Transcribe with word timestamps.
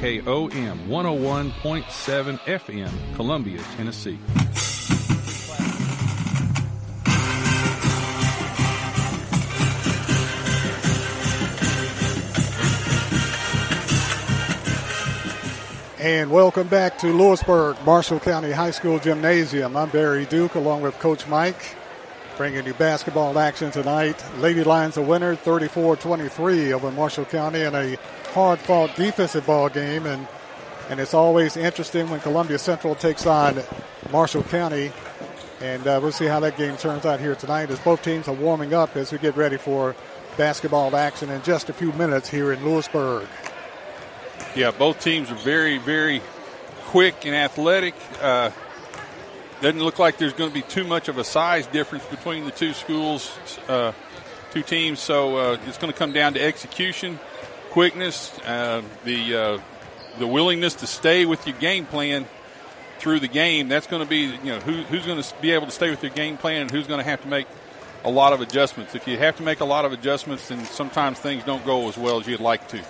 KKOM 0.00 0.86
101.7 0.86 2.38
FM, 2.38 3.14
Columbia, 3.16 3.60
Tennessee. 3.76 4.18
And 15.98 16.30
welcome 16.30 16.66
back 16.68 16.96
to 17.00 17.12
Lewisburg, 17.12 17.76
Marshall 17.84 18.20
County 18.20 18.52
High 18.52 18.70
School 18.70 18.98
Gymnasium. 18.98 19.76
I'm 19.76 19.90
Barry 19.90 20.24
Duke 20.24 20.54
along 20.54 20.80
with 20.80 20.98
Coach 20.98 21.28
Mike, 21.28 21.76
bringing 22.38 22.64
you 22.64 22.72
basketball 22.72 23.38
action 23.38 23.70
tonight. 23.70 24.24
Lady 24.38 24.64
Lions 24.64 24.96
a 24.96 25.02
winner 25.02 25.36
34 25.36 25.96
23 25.96 26.72
over 26.72 26.90
Marshall 26.90 27.26
County 27.26 27.60
in 27.60 27.74
a 27.74 27.98
hard 28.32 28.58
fought 28.58 28.94
defensive 28.96 29.46
ball 29.46 29.68
game. 29.68 30.06
And, 30.06 30.26
and 30.88 31.00
it's 31.00 31.14
always 31.14 31.56
interesting 31.56 32.10
when 32.10 32.20
Columbia 32.20 32.58
Central 32.58 32.94
takes 32.94 33.26
on 33.26 33.62
Marshall 34.10 34.42
County. 34.44 34.92
And 35.60 35.86
uh, 35.86 36.00
we'll 36.02 36.12
see 36.12 36.26
how 36.26 36.40
that 36.40 36.56
game 36.56 36.76
turns 36.76 37.04
out 37.04 37.20
here 37.20 37.34
tonight 37.34 37.70
as 37.70 37.78
both 37.80 38.02
teams 38.02 38.28
are 38.28 38.34
warming 38.34 38.72
up 38.72 38.96
as 38.96 39.12
we 39.12 39.18
get 39.18 39.36
ready 39.36 39.58
for 39.58 39.94
basketball 40.36 40.96
action 40.96 41.28
in 41.30 41.42
just 41.42 41.68
a 41.68 41.72
few 41.72 41.92
minutes 41.92 42.28
here 42.30 42.52
in 42.52 42.64
Lewisburg. 42.64 43.28
Yeah, 44.56 44.70
both 44.70 45.00
teams 45.00 45.30
are 45.30 45.36
very, 45.36 45.78
very 45.78 46.22
quick 46.84 47.26
and 47.26 47.34
athletic. 47.34 47.94
Uh, 48.20 48.50
doesn't 49.60 49.80
look 49.80 49.98
like 49.98 50.16
there's 50.16 50.32
going 50.32 50.50
to 50.50 50.54
be 50.54 50.62
too 50.62 50.84
much 50.84 51.08
of 51.08 51.18
a 51.18 51.24
size 51.24 51.66
difference 51.66 52.04
between 52.06 52.46
the 52.46 52.50
two 52.50 52.72
schools, 52.72 53.30
uh, 53.68 53.92
two 54.52 54.62
teams. 54.62 54.98
So 54.98 55.36
uh, 55.36 55.58
it's 55.66 55.76
going 55.76 55.92
to 55.92 55.98
come 55.98 56.12
down 56.12 56.34
to 56.34 56.42
execution, 56.42 57.20
quickness, 57.70 58.38
uh, 58.40 58.82
the 59.04 59.34
uh, 59.34 59.58
the 60.18 60.26
willingness 60.26 60.74
to 60.74 60.86
stay 60.86 61.24
with 61.24 61.46
your 61.46 61.56
game 61.58 61.86
plan 61.86 62.26
through 62.98 63.20
the 63.20 63.28
game. 63.28 63.68
That's 63.68 63.86
going 63.86 64.02
to 64.02 64.08
be 64.08 64.36
you 64.44 64.52
know 64.52 64.60
who, 64.60 64.82
who's 64.82 65.06
going 65.06 65.22
to 65.22 65.34
be 65.40 65.52
able 65.52 65.66
to 65.66 65.72
stay 65.72 65.90
with 65.90 66.02
your 66.02 66.12
game 66.12 66.36
plan 66.36 66.62
and 66.62 66.70
who's 66.70 66.86
going 66.86 66.98
to 66.98 67.04
have 67.04 67.22
to 67.22 67.28
make 67.28 67.46
a 68.04 68.10
lot 68.10 68.32
of 68.32 68.40
adjustments. 68.40 68.94
If 68.94 69.06
you 69.06 69.18
have 69.18 69.36
to 69.36 69.42
make 69.42 69.60
a 69.60 69.64
lot 69.64 69.84
of 69.84 69.92
adjustments, 69.92 70.48
then 70.48 70.64
sometimes 70.64 71.18
things 71.18 71.44
don't 71.44 71.64
go 71.64 71.88
as 71.88 71.96
well 71.96 72.20
as 72.20 72.26
you'd 72.26 72.40
like 72.40 72.68
to. 72.68 72.82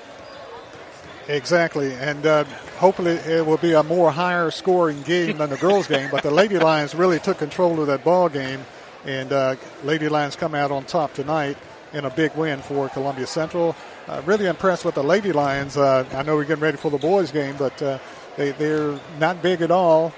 Exactly, 1.28 1.92
and 1.94 2.26
uh, 2.26 2.44
hopefully 2.78 3.12
it 3.12 3.46
will 3.46 3.58
be 3.58 3.72
a 3.72 3.82
more 3.82 4.10
higher 4.10 4.50
scoring 4.50 5.02
game 5.02 5.38
than 5.38 5.50
the 5.50 5.56
girls' 5.56 5.86
game. 5.86 6.08
But 6.10 6.24
the 6.24 6.30
Lady 6.30 6.58
Lions 6.58 6.94
really 6.94 7.20
took 7.20 7.38
control 7.38 7.80
of 7.80 7.86
that 7.86 8.02
ball 8.02 8.28
game, 8.28 8.60
and 9.04 9.32
uh, 9.32 9.56
Lady 9.84 10.08
Lions 10.08 10.34
come 10.34 10.54
out 10.56 10.72
on 10.72 10.84
top 10.84 11.14
tonight 11.14 11.56
in 11.92 12.04
a 12.04 12.10
big 12.10 12.34
win 12.34 12.60
for 12.60 12.88
Columbia 12.88 13.26
Central. 13.26 13.76
Uh, 14.10 14.20
really 14.26 14.46
impressed 14.46 14.84
with 14.84 14.96
the 14.96 15.04
Lady 15.04 15.30
Lions. 15.30 15.76
Uh, 15.76 16.04
I 16.12 16.24
know 16.24 16.34
we're 16.34 16.42
getting 16.42 16.64
ready 16.64 16.76
for 16.76 16.90
the 16.90 16.98
boys' 16.98 17.30
game, 17.30 17.54
but 17.56 17.80
uh, 17.80 18.00
they 18.36 18.50
they're 18.50 18.98
not 19.20 19.40
big 19.40 19.62
at 19.62 19.70
all. 19.70 20.12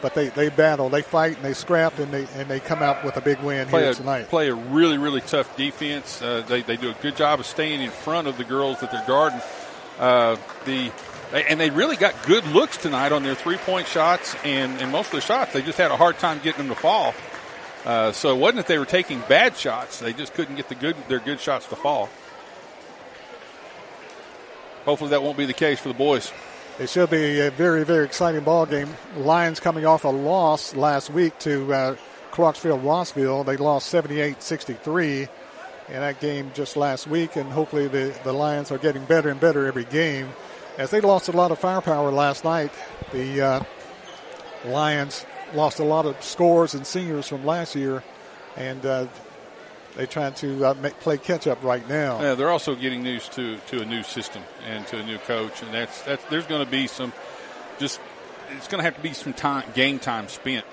But 0.00 0.14
they, 0.14 0.28
they 0.28 0.50
battle, 0.50 0.90
they 0.90 1.02
fight, 1.02 1.34
and 1.36 1.44
they 1.44 1.54
scrap, 1.54 1.98
and 1.98 2.12
they 2.12 2.28
and 2.34 2.48
they 2.48 2.60
come 2.60 2.82
out 2.82 3.04
with 3.04 3.16
a 3.16 3.20
big 3.20 3.40
win 3.40 3.66
play 3.66 3.82
here 3.82 3.90
a, 3.90 3.94
tonight. 3.94 4.28
Play 4.28 4.48
a 4.48 4.54
really 4.54 4.96
really 4.96 5.22
tough 5.22 5.56
defense. 5.56 6.22
Uh, 6.22 6.42
they 6.46 6.62
they 6.62 6.76
do 6.76 6.90
a 6.90 6.94
good 7.02 7.16
job 7.16 7.40
of 7.40 7.46
staying 7.46 7.82
in 7.82 7.90
front 7.90 8.28
of 8.28 8.38
the 8.38 8.44
girls 8.44 8.78
that 8.78 8.92
they're 8.92 9.06
guarding. 9.08 9.40
Uh, 9.98 10.36
the 10.64 10.92
and 11.32 11.58
they 11.58 11.70
really 11.70 11.96
got 11.96 12.14
good 12.26 12.46
looks 12.46 12.76
tonight 12.76 13.10
on 13.10 13.24
their 13.24 13.34
three 13.34 13.56
point 13.56 13.88
shots 13.88 14.36
and, 14.44 14.80
and 14.80 14.92
most 14.92 15.06
of 15.06 15.14
the 15.14 15.20
shots. 15.20 15.52
They 15.52 15.62
just 15.62 15.78
had 15.78 15.90
a 15.90 15.96
hard 15.96 16.20
time 16.20 16.38
getting 16.44 16.68
them 16.68 16.76
to 16.76 16.80
fall. 16.80 17.12
Uh, 17.84 18.12
so 18.12 18.36
it 18.36 18.38
wasn't 18.38 18.58
that 18.58 18.66
they 18.68 18.78
were 18.78 18.86
taking 18.86 19.20
bad 19.28 19.56
shots; 19.56 19.98
they 19.98 20.12
just 20.12 20.32
couldn't 20.34 20.54
get 20.54 20.68
the 20.68 20.76
good 20.76 20.94
their 21.08 21.18
good 21.18 21.40
shots 21.40 21.66
to 21.66 21.74
fall. 21.76 22.08
Hopefully, 24.86 25.10
that 25.10 25.22
won't 25.22 25.36
be 25.36 25.44
the 25.44 25.52
case 25.52 25.78
for 25.78 25.88
the 25.88 25.94
boys. 25.94 26.32
It 26.78 26.88
should 26.88 27.10
be 27.10 27.40
a 27.40 27.50
very, 27.50 27.84
very 27.84 28.04
exciting 28.04 28.44
ball 28.44 28.66
game. 28.66 28.88
Lions 29.16 29.60
coming 29.60 29.84
off 29.84 30.04
a 30.04 30.08
loss 30.08 30.76
last 30.76 31.10
week 31.10 31.38
to 31.40 31.74
uh, 31.74 31.96
Clarksville 32.30 32.78
Rossview. 32.78 33.44
They 33.44 33.56
lost 33.56 33.88
78 33.88 34.42
63 34.42 35.22
in 35.22 35.28
that 35.88 36.20
game 36.20 36.52
just 36.54 36.76
last 36.76 37.06
week, 37.06 37.34
and 37.34 37.50
hopefully 37.50 37.88
the, 37.88 38.16
the 38.24 38.32
Lions 38.32 38.70
are 38.70 38.78
getting 38.78 39.04
better 39.06 39.28
and 39.28 39.40
better 39.40 39.66
every 39.66 39.84
game. 39.84 40.28
As 40.78 40.90
they 40.90 41.00
lost 41.00 41.28
a 41.28 41.32
lot 41.32 41.50
of 41.50 41.58
firepower 41.58 42.12
last 42.12 42.44
night, 42.44 42.70
the 43.12 43.40
uh, 43.40 43.64
Lions 44.66 45.26
lost 45.54 45.80
a 45.80 45.84
lot 45.84 46.06
of 46.06 46.22
scores 46.22 46.74
and 46.74 46.86
seniors 46.86 47.26
from 47.26 47.44
last 47.44 47.74
year, 47.74 48.04
and 48.56 48.84
uh, 48.86 49.06
they're 49.96 50.06
trying 50.06 50.34
to 50.34 50.66
uh, 50.66 50.74
make, 50.74 50.98
play 51.00 51.18
catch 51.18 51.46
up 51.46 51.62
right 51.64 51.86
now. 51.88 52.20
Yeah, 52.20 52.34
they're 52.34 52.50
also 52.50 52.74
getting 52.74 53.04
used 53.04 53.32
to, 53.32 53.56
to 53.68 53.80
a 53.80 53.84
new 53.84 54.02
system 54.02 54.42
and 54.68 54.86
to 54.88 54.98
a 54.98 55.02
new 55.02 55.18
coach, 55.18 55.62
and 55.62 55.72
that's 55.72 56.02
that's 56.02 56.22
there's 56.26 56.46
going 56.46 56.64
to 56.64 56.70
be 56.70 56.86
some 56.86 57.12
just 57.78 58.00
it's 58.50 58.68
going 58.68 58.78
to 58.78 58.84
have 58.84 58.94
to 58.96 59.00
be 59.00 59.12
some 59.12 59.32
time 59.32 59.64
game 59.74 59.98
time 59.98 60.28
spent 60.28 60.64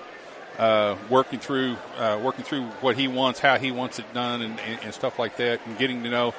uh, 0.59 0.97
working 1.09 1.39
through 1.39 1.77
uh, 1.97 2.19
working 2.21 2.43
through 2.43 2.65
what 2.81 2.97
he 2.97 3.07
wants, 3.07 3.39
how 3.39 3.57
he 3.57 3.71
wants 3.71 3.97
it 3.97 4.13
done, 4.13 4.41
and, 4.41 4.59
and, 4.59 4.79
and, 4.83 4.93
stuff 4.93 5.17
like 5.17 5.37
that, 5.37 5.59
and 5.65 5.77
getting 5.77 6.03
to 6.03 6.09
know 6.09 6.33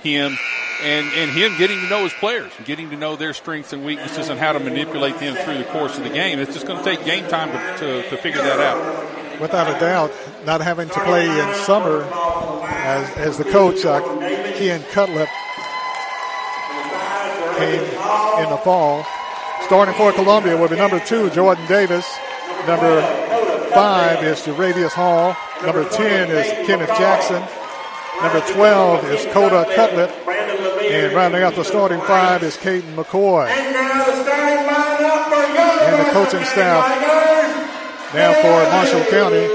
him, 0.00 0.38
and 0.82 1.06
and 1.14 1.30
him 1.32 1.58
getting 1.58 1.80
to 1.80 1.88
know 1.88 2.04
his 2.04 2.12
players, 2.14 2.52
and 2.56 2.66
getting 2.66 2.88
to 2.90 2.96
know 2.96 3.16
their 3.16 3.34
strengths 3.34 3.72
and 3.72 3.84
weaknesses, 3.84 4.28
and 4.28 4.38
how 4.38 4.52
to 4.52 4.60
manipulate 4.60 5.18
them 5.18 5.34
through 5.34 5.58
the 5.58 5.64
course 5.64 5.98
of 5.98 6.04
the 6.04 6.10
game. 6.10 6.38
It's 6.38 6.54
just 6.54 6.66
going 6.66 6.78
to 6.78 6.84
take 6.84 7.04
game 7.04 7.28
time 7.28 7.50
to, 7.50 7.78
to, 7.78 8.10
to 8.10 8.16
figure 8.16 8.42
that 8.42 8.60
out 8.60 9.17
without 9.40 9.74
a 9.74 9.78
doubt, 9.78 10.12
not 10.44 10.60
having 10.60 10.88
to 10.88 11.00
play 11.04 11.26
in 11.26 11.54
summer 11.64 12.02
as, 12.62 13.10
as 13.16 13.38
the 13.38 13.44
coach, 13.44 13.84
uh, 13.84 14.00
Ken 14.56 14.82
Cutlip, 14.92 15.28
came 17.58 17.82
in 18.42 18.50
the 18.50 18.60
fall. 18.62 19.04
Starting 19.66 19.94
for 19.94 20.12
Columbia 20.12 20.56
will 20.56 20.68
be 20.68 20.76
number 20.76 21.00
two, 21.00 21.28
Jordan 21.30 21.66
Davis. 21.66 22.06
Number 22.66 23.02
five 23.74 24.22
is 24.24 24.40
Jaravius 24.40 24.92
Hall. 24.92 25.36
Number 25.64 25.88
10 25.88 26.30
is 26.30 26.66
Kenneth 26.66 26.88
Jackson. 26.90 27.42
Number 28.22 28.40
12 28.52 29.04
is 29.10 29.26
Coda 29.32 29.64
Cutlip. 29.74 30.10
And 30.28 31.14
rounding 31.14 31.42
out 31.42 31.54
the 31.54 31.64
starting 31.64 32.00
five 32.00 32.42
is 32.42 32.56
Caden 32.56 32.94
McCoy. 32.94 33.48
And 35.88 36.06
the 36.06 36.10
coaching 36.12 36.44
staff 36.44 37.27
now 38.14 38.32
for 38.34 38.70
Marshall 38.72 39.04
County. 39.10 39.46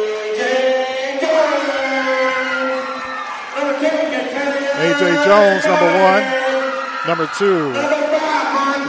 AJ 4.83 5.25
Jones, 5.25 5.65
number 5.65 5.91
one. 6.03 6.23
Number 7.07 7.27
two 7.37 7.71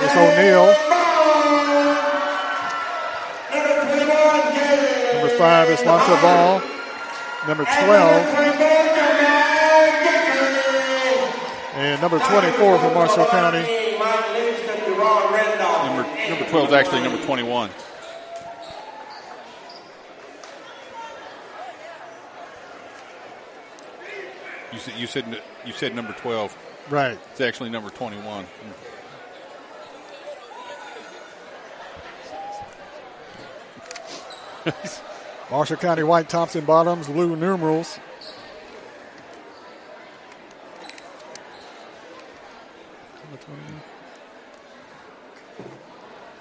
is 0.02 0.12
O'Neill. 0.16 0.68
Number 5.14 5.30
five 5.38 5.68
is 5.70 5.80
Monta 5.80 6.20
Ball. 6.20 6.62
Number 7.46 7.64
12. 7.64 8.44
And 11.76 12.00
number 12.00 12.18
24 12.18 12.78
for 12.78 12.94
Marshall 12.94 13.26
County. 13.26 13.62
Number, 15.86 16.04
number 16.28 16.48
12 16.50 16.68
is 16.68 16.72
actually 16.72 17.02
number 17.02 17.24
21. 17.24 17.70
You 24.74 24.80
said 24.80 24.94
you 24.98 25.06
said 25.06 25.42
you 25.64 25.72
said 25.72 25.94
number 25.94 26.12
twelve. 26.14 26.56
Right. 26.90 27.16
It's 27.30 27.40
actually 27.40 27.70
number 27.70 27.90
twenty-one. 27.90 28.44
Marshall 35.50 35.76
County 35.76 36.02
White 36.02 36.28
Thompson 36.28 36.64
bottoms, 36.64 37.06
blue 37.06 37.36
numerals. 37.36 38.00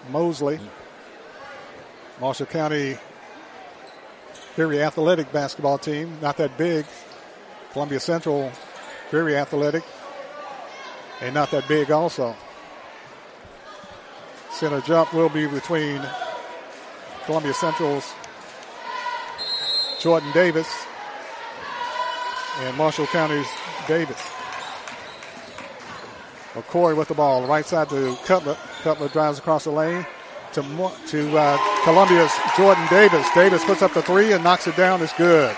Mosley. 0.10 0.60
Marshall 2.19 2.48
County, 2.48 2.98
very 4.56 4.81
athletic 4.81 5.31
basketball 5.31 5.78
team, 5.78 6.18
not 6.19 6.38
that 6.38 6.58
big. 6.58 6.86
Columbia 7.74 8.00
Central, 8.00 8.52
very 9.12 9.36
athletic 9.36 9.84
and 11.22 11.34
not 11.34 11.52
that 11.52 11.68
big 11.68 11.90
also. 11.92 12.36
Center 14.52 14.81
jump 14.81 15.14
will 15.14 15.30
be 15.30 15.48
between 15.48 16.02
Columbia 17.25 17.54
Central's 17.54 18.14
Jordan 20.00 20.31
Davis 20.34 20.68
and 22.60 22.78
Marshall 22.78 23.08
County's 23.08 23.48
Davis. 23.88 24.22
McCoy 26.54 26.96
with 26.96 27.08
the 27.08 27.16
ball, 27.16 27.48
right 27.48 27.66
side 27.66 27.90
to 27.90 28.16
Cutler. 28.25 28.56
Cutler 28.84 29.08
drives 29.08 29.40
across 29.40 29.64
the 29.64 29.72
lane 29.72 30.06
to 30.52 30.62
to 31.08 31.38
uh, 31.38 31.58
Columbia's 31.84 32.31
Jordan 32.56 32.86
Davis. 32.90 33.28
Davis 33.34 33.64
puts 33.66 33.81
up 33.81 33.94
the 33.94 34.04
three 34.04 34.34
and 34.34 34.44
knocks 34.44 34.68
it 34.68 34.75
down. 34.75 35.02
It's 35.02 35.14
good. 35.14 35.56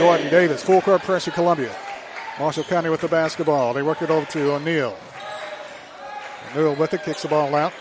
Jordan 0.00 0.30
Davis, 0.30 0.62
full 0.62 0.80
court 0.80 1.02
pressure, 1.02 1.30
Columbia. 1.30 1.76
Marshall 2.38 2.64
County 2.64 2.88
with 2.88 3.02
the 3.02 3.08
basketball. 3.08 3.74
They 3.74 3.82
work 3.82 4.00
it 4.00 4.08
over 4.08 4.24
to 4.30 4.54
O'Neill. 4.54 4.96
Newell 6.54 6.74
with 6.74 6.94
it, 6.94 7.02
kicks 7.02 7.20
the 7.20 7.28
ball 7.28 7.54
out. 7.54 7.74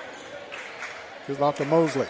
Gives 1.26 1.40
it 1.40 1.42
off 1.42 1.56
to 1.56 1.66
Mosley. 1.66 2.08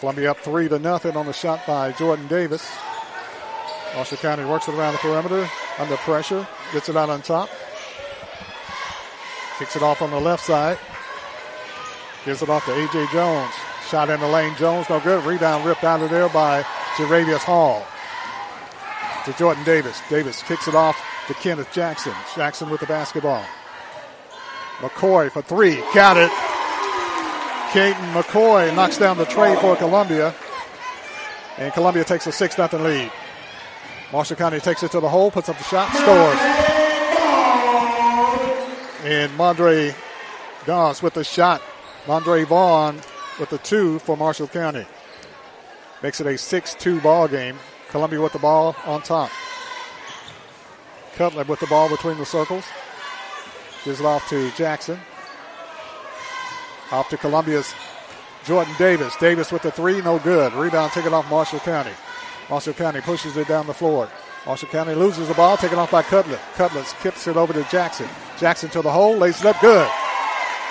Columbia 0.00 0.32
up 0.32 0.38
three 0.40 0.68
to 0.68 0.78
nothing 0.78 1.16
on 1.16 1.24
the 1.24 1.32
shot 1.32 1.66
by 1.66 1.92
Jordan 1.92 2.26
Davis. 2.26 2.70
Marshall 3.94 4.18
County 4.18 4.44
works 4.44 4.68
it 4.68 4.74
around 4.74 4.92
the 4.92 4.98
perimeter 4.98 5.48
under 5.78 5.96
pressure, 5.96 6.46
gets 6.74 6.90
it 6.90 6.96
out 6.96 7.08
on 7.08 7.22
top. 7.22 7.48
Kicks 9.58 9.76
it 9.76 9.82
off 9.82 10.02
on 10.02 10.10
the 10.10 10.20
left 10.20 10.44
side. 10.44 10.78
Gives 12.26 12.42
it 12.42 12.50
off 12.50 12.66
to 12.66 12.72
A.J. 12.72 13.06
Jones. 13.14 13.54
Shot 13.88 14.10
in 14.10 14.20
the 14.20 14.28
lane. 14.28 14.54
Jones, 14.56 14.90
no 14.90 15.00
good. 15.00 15.24
Rebound 15.24 15.64
ripped 15.64 15.84
out 15.84 16.02
of 16.02 16.10
there 16.10 16.28
by 16.28 16.66
Jaravius 16.96 17.44
Hall. 17.44 17.84
To 19.24 19.32
Jordan 19.38 19.64
Davis. 19.64 20.00
Davis 20.08 20.42
kicks 20.42 20.68
it 20.68 20.74
off 20.74 20.96
to 21.26 21.34
Kenneth 21.34 21.72
Jackson. 21.72 22.14
Jackson 22.34 22.70
with 22.70 22.80
the 22.80 22.86
basketball. 22.86 23.44
McCoy 24.78 25.30
for 25.30 25.42
three. 25.42 25.76
Got 25.94 26.16
it. 26.16 26.30
Caden 27.72 28.12
McCoy 28.12 28.74
knocks 28.74 28.98
down 28.98 29.18
the 29.18 29.24
tray 29.26 29.56
for 29.56 29.76
Columbia. 29.76 30.34
And 31.58 31.72
Columbia 31.72 32.04
takes 32.04 32.26
a 32.26 32.32
6 32.32 32.56
0 32.56 32.68
lead. 32.74 33.10
Marshall 34.12 34.36
County 34.36 34.60
takes 34.60 34.82
it 34.82 34.90
to 34.92 35.00
the 35.00 35.08
hole, 35.08 35.30
puts 35.30 35.48
up 35.48 35.58
the 35.58 35.64
shot, 35.64 35.92
scores. 35.92 36.38
And 39.04 39.32
Mondre 39.32 39.94
Goss 40.64 41.02
with 41.02 41.14
the 41.14 41.24
shot. 41.24 41.62
Mondre 42.06 42.46
Vaughn 42.46 43.00
with 43.38 43.50
the 43.50 43.58
two 43.58 43.98
for 44.00 44.16
Marshall 44.16 44.48
County. 44.48 44.86
Makes 46.02 46.20
it 46.20 46.26
a 46.26 46.38
6 46.38 46.74
2 46.74 47.00
ball 47.00 47.28
game. 47.28 47.58
Columbia 47.88 48.20
with 48.20 48.32
the 48.32 48.38
ball 48.38 48.76
on 48.84 49.02
top. 49.02 49.30
Cutler 51.14 51.44
with 51.44 51.60
the 51.60 51.66
ball 51.66 51.88
between 51.88 52.18
the 52.18 52.26
circles. 52.26 52.64
Gives 53.84 54.00
it 54.00 54.06
off 54.06 54.28
to 54.28 54.50
Jackson. 54.52 54.98
Off 56.92 57.08
to 57.08 57.16
Columbia's 57.16 57.74
Jordan 58.44 58.74
Davis. 58.78 59.16
Davis 59.16 59.50
with 59.50 59.62
the 59.62 59.70
three, 59.70 60.00
no 60.02 60.18
good. 60.18 60.52
Rebound 60.52 60.92
taken 60.92 61.14
off 61.14 61.28
Marshall 61.30 61.60
County. 61.60 61.92
Marshall 62.50 62.74
County 62.74 63.00
pushes 63.00 63.36
it 63.36 63.48
down 63.48 63.66
the 63.66 63.74
floor. 63.74 64.08
Marshall 64.46 64.68
County 64.68 64.94
loses 64.94 65.26
the 65.26 65.34
ball, 65.34 65.56
taken 65.56 65.78
off 65.78 65.90
by 65.90 66.02
Cutler. 66.02 66.38
Cutler 66.54 66.84
skips 66.84 67.26
it 67.26 67.36
over 67.36 67.52
to 67.52 67.64
Jackson. 67.64 68.08
Jackson 68.38 68.70
to 68.70 68.82
the 68.82 68.92
hole, 68.92 69.16
lays 69.16 69.40
it 69.40 69.46
up 69.46 69.60
good. 69.60 69.90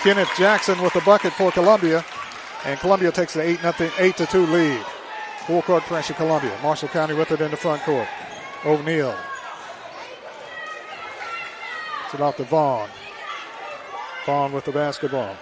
Kenneth 0.01 0.29
Jackson 0.37 0.81
with 0.81 0.93
the 0.93 1.01
bucket 1.01 1.33
for 1.33 1.51
Columbia. 1.51 2.05
And 2.63 2.79
Columbia 2.79 3.11
takes 3.11 3.35
an 3.35 3.41
8 3.41 3.63
nothing, 3.63 3.91
8 3.97 4.17
to 4.17 4.25
2 4.25 4.45
lead. 4.47 4.85
Full 5.47 5.61
court 5.61 5.83
pressure, 5.83 6.15
Columbia. 6.15 6.57
Marshall 6.63 6.89
County 6.89 7.13
with 7.13 7.31
it 7.31 7.39
in 7.39 7.51
the 7.51 7.57
front 7.57 7.81
court. 7.83 8.07
O'Neal. 8.65 9.15
It's 12.05 12.15
it 12.15 12.21
off 12.21 12.37
to 12.37 12.43
Vaughn. 12.45 12.89
Vaughn 14.25 14.53
with 14.53 14.65
the 14.65 14.71
basketball. 14.71 15.35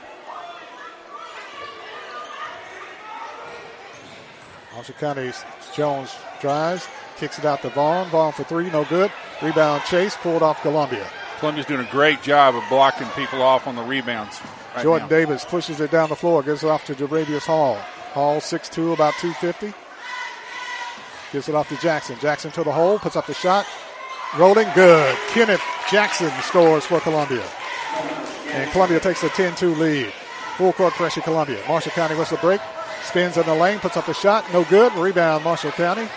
Marshall 4.74 4.96
County's 5.00 5.46
Jones 5.74 6.14
drives, 6.42 6.86
kicks 7.16 7.40
it 7.40 7.46
out 7.46 7.62
to 7.62 7.70
Vaughn. 7.70 8.10
Vaughn 8.10 8.34
for 8.34 8.44
three, 8.44 8.70
no 8.72 8.84
good. 8.84 9.10
Rebound 9.42 9.84
chase, 9.84 10.18
pulled 10.18 10.44
off 10.44 10.62
Columbia. 10.62 11.08
Columbia's 11.40 11.66
doing 11.66 11.86
a 11.86 11.92
great 11.92 12.22
job 12.22 12.56
of 12.56 12.64
blocking 12.70 13.08
people 13.10 13.42
off 13.42 13.68
on 13.68 13.78
the 13.78 13.84
rebounds. 13.84 14.42
Right 14.76 14.84
Jordan 14.84 15.08
now. 15.08 15.16
Davis 15.16 15.46
pushes 15.46 15.80
it 15.80 15.92
down 15.92 16.10
the 16.10 16.16
floor, 16.16 16.44
gives 16.44 16.64
it 16.64 16.68
off 16.68 16.84
to 16.86 16.96
Jaravius 16.96 17.46
Hall. 17.46 17.76
Hall 18.14 18.42
6'2, 18.42 18.94
about 18.94 19.14
250. 19.16 19.74
Gives 21.34 21.50
it 21.50 21.56
off 21.56 21.68
to 21.70 21.78
Jackson. 21.78 22.16
Jackson 22.22 22.52
to 22.52 22.64
the 22.64 22.72
hole, 22.72 23.00
puts 23.00 23.16
up 23.16 23.26
the 23.26 23.34
shot. 23.34 23.66
Rolling, 24.38 24.68
good. 24.76 25.18
Kenneth 25.30 25.62
Jackson 25.90 26.32
scores 26.44 26.86
for 26.86 27.00
Columbia. 27.00 27.44
And 28.50 28.72
Columbia 28.72 29.00
takes 29.00 29.24
a 29.24 29.30
10 29.30 29.56
2 29.56 29.74
lead. 29.76 30.14
Full 30.58 30.74
court 30.74 30.94
pressure, 30.94 31.22
Columbia. 31.22 31.60
Marshall 31.68 31.92
County 31.94 32.14
wants 32.14 32.30
the 32.30 32.38
break. 32.38 32.62
Spins 33.04 33.36
in 33.36 33.46
the 33.48 33.56
lane, 33.56 33.80
puts 33.80 33.98
up 33.98 34.06
the 34.06 34.14
shot. 34.14 34.46
No 34.54 34.64
good. 34.66 34.94
Rebound, 34.94 35.44
Marshall 35.44 35.72
County. 35.72 36.08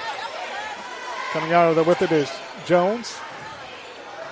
Coming 1.33 1.53
out 1.55 1.71
of 1.71 1.77
there 1.77 1.85
with 1.85 2.03
it 2.03 2.13
is 2.13 2.31
Jones. 2.67 3.19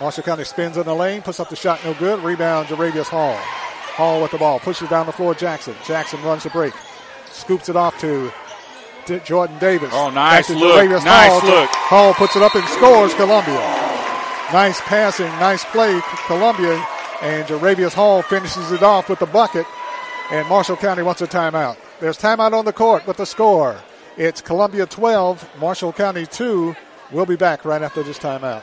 Marshall 0.01 0.23
County 0.23 0.45
spins 0.45 0.77
in 0.77 0.85
the 0.85 0.95
lane, 0.95 1.23
puts 1.23 1.41
up 1.41 1.49
the 1.49 1.57
shot. 1.57 1.83
No 1.83 1.95
good. 1.95 2.23
Rebound, 2.23 2.69
Jaravius 2.69 3.07
Hall. 3.07 3.37
Hall 3.37 4.21
with 4.21 4.33
the 4.33 4.39
ball. 4.39 4.61
Pushes 4.61 4.91
down 4.91 5.07
the 5.07 5.13
floor, 5.13 5.35
Jackson. 5.35 5.75
Jackson 5.87 6.23
runs 6.23 6.43
the 6.43 6.51
break. 6.51 6.75
Scoops 7.33 7.71
it 7.71 7.77
off 7.77 7.99
to 8.01 8.31
Jordan 9.25 9.59
Davis. 9.59 9.91
Oh, 9.93 10.11
nice 10.11 10.51
look. 10.51 10.89
Nice 10.89 11.05
Hall. 11.05 11.51
look. 11.51 11.71
Hall 11.71 12.15
puts 12.15 12.37
it 12.37 12.43
up 12.43 12.55
and 12.55 12.65
scores 12.69 13.15
Columbia. 13.15 13.61
Nice 14.53 14.81
passing, 14.83 15.27
nice 15.41 15.65
play, 15.65 16.01
Columbia. 16.27 16.75
And 17.23 17.47
Jaravius 17.47 17.95
Hall 17.95 18.23
finishes 18.23 18.71
it 18.73 18.83
off 18.83 19.09
with 19.09 19.19
the 19.19 19.27
bucket. 19.27 19.67
And 20.31 20.47
Marshall 20.49 20.77
County 20.77 21.03
wants 21.03 21.23
a 21.23 21.27
timeout. 21.27 21.77
There's 22.01 22.19
timeout 22.19 22.53
on 22.53 22.65
the 22.65 22.73
court 22.73 23.07
with 23.07 23.17
the 23.17 23.27
score. 23.27 23.77
It's 24.17 24.41
Columbia 24.41 24.87
12, 24.87 25.59
Marshall 25.59 25.93
County 25.93 26.27
2. 26.27 26.75
We'll 27.11 27.27
be 27.27 27.37
back 27.37 27.65
right 27.65 27.83
after 27.83 28.03
this 28.03 28.19
timeout. 28.19 28.63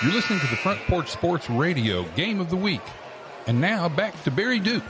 You're 0.00 0.12
listening 0.12 0.38
to 0.38 0.46
the 0.46 0.56
Front 0.56 0.78
Porch 0.82 1.08
Sports 1.08 1.50
Radio 1.50 2.04
Game 2.14 2.38
of 2.38 2.50
the 2.50 2.56
Week. 2.56 2.82
And 3.48 3.60
now 3.60 3.88
back 3.88 4.22
to 4.22 4.30
Barry 4.30 4.60
Duke. 4.60 4.88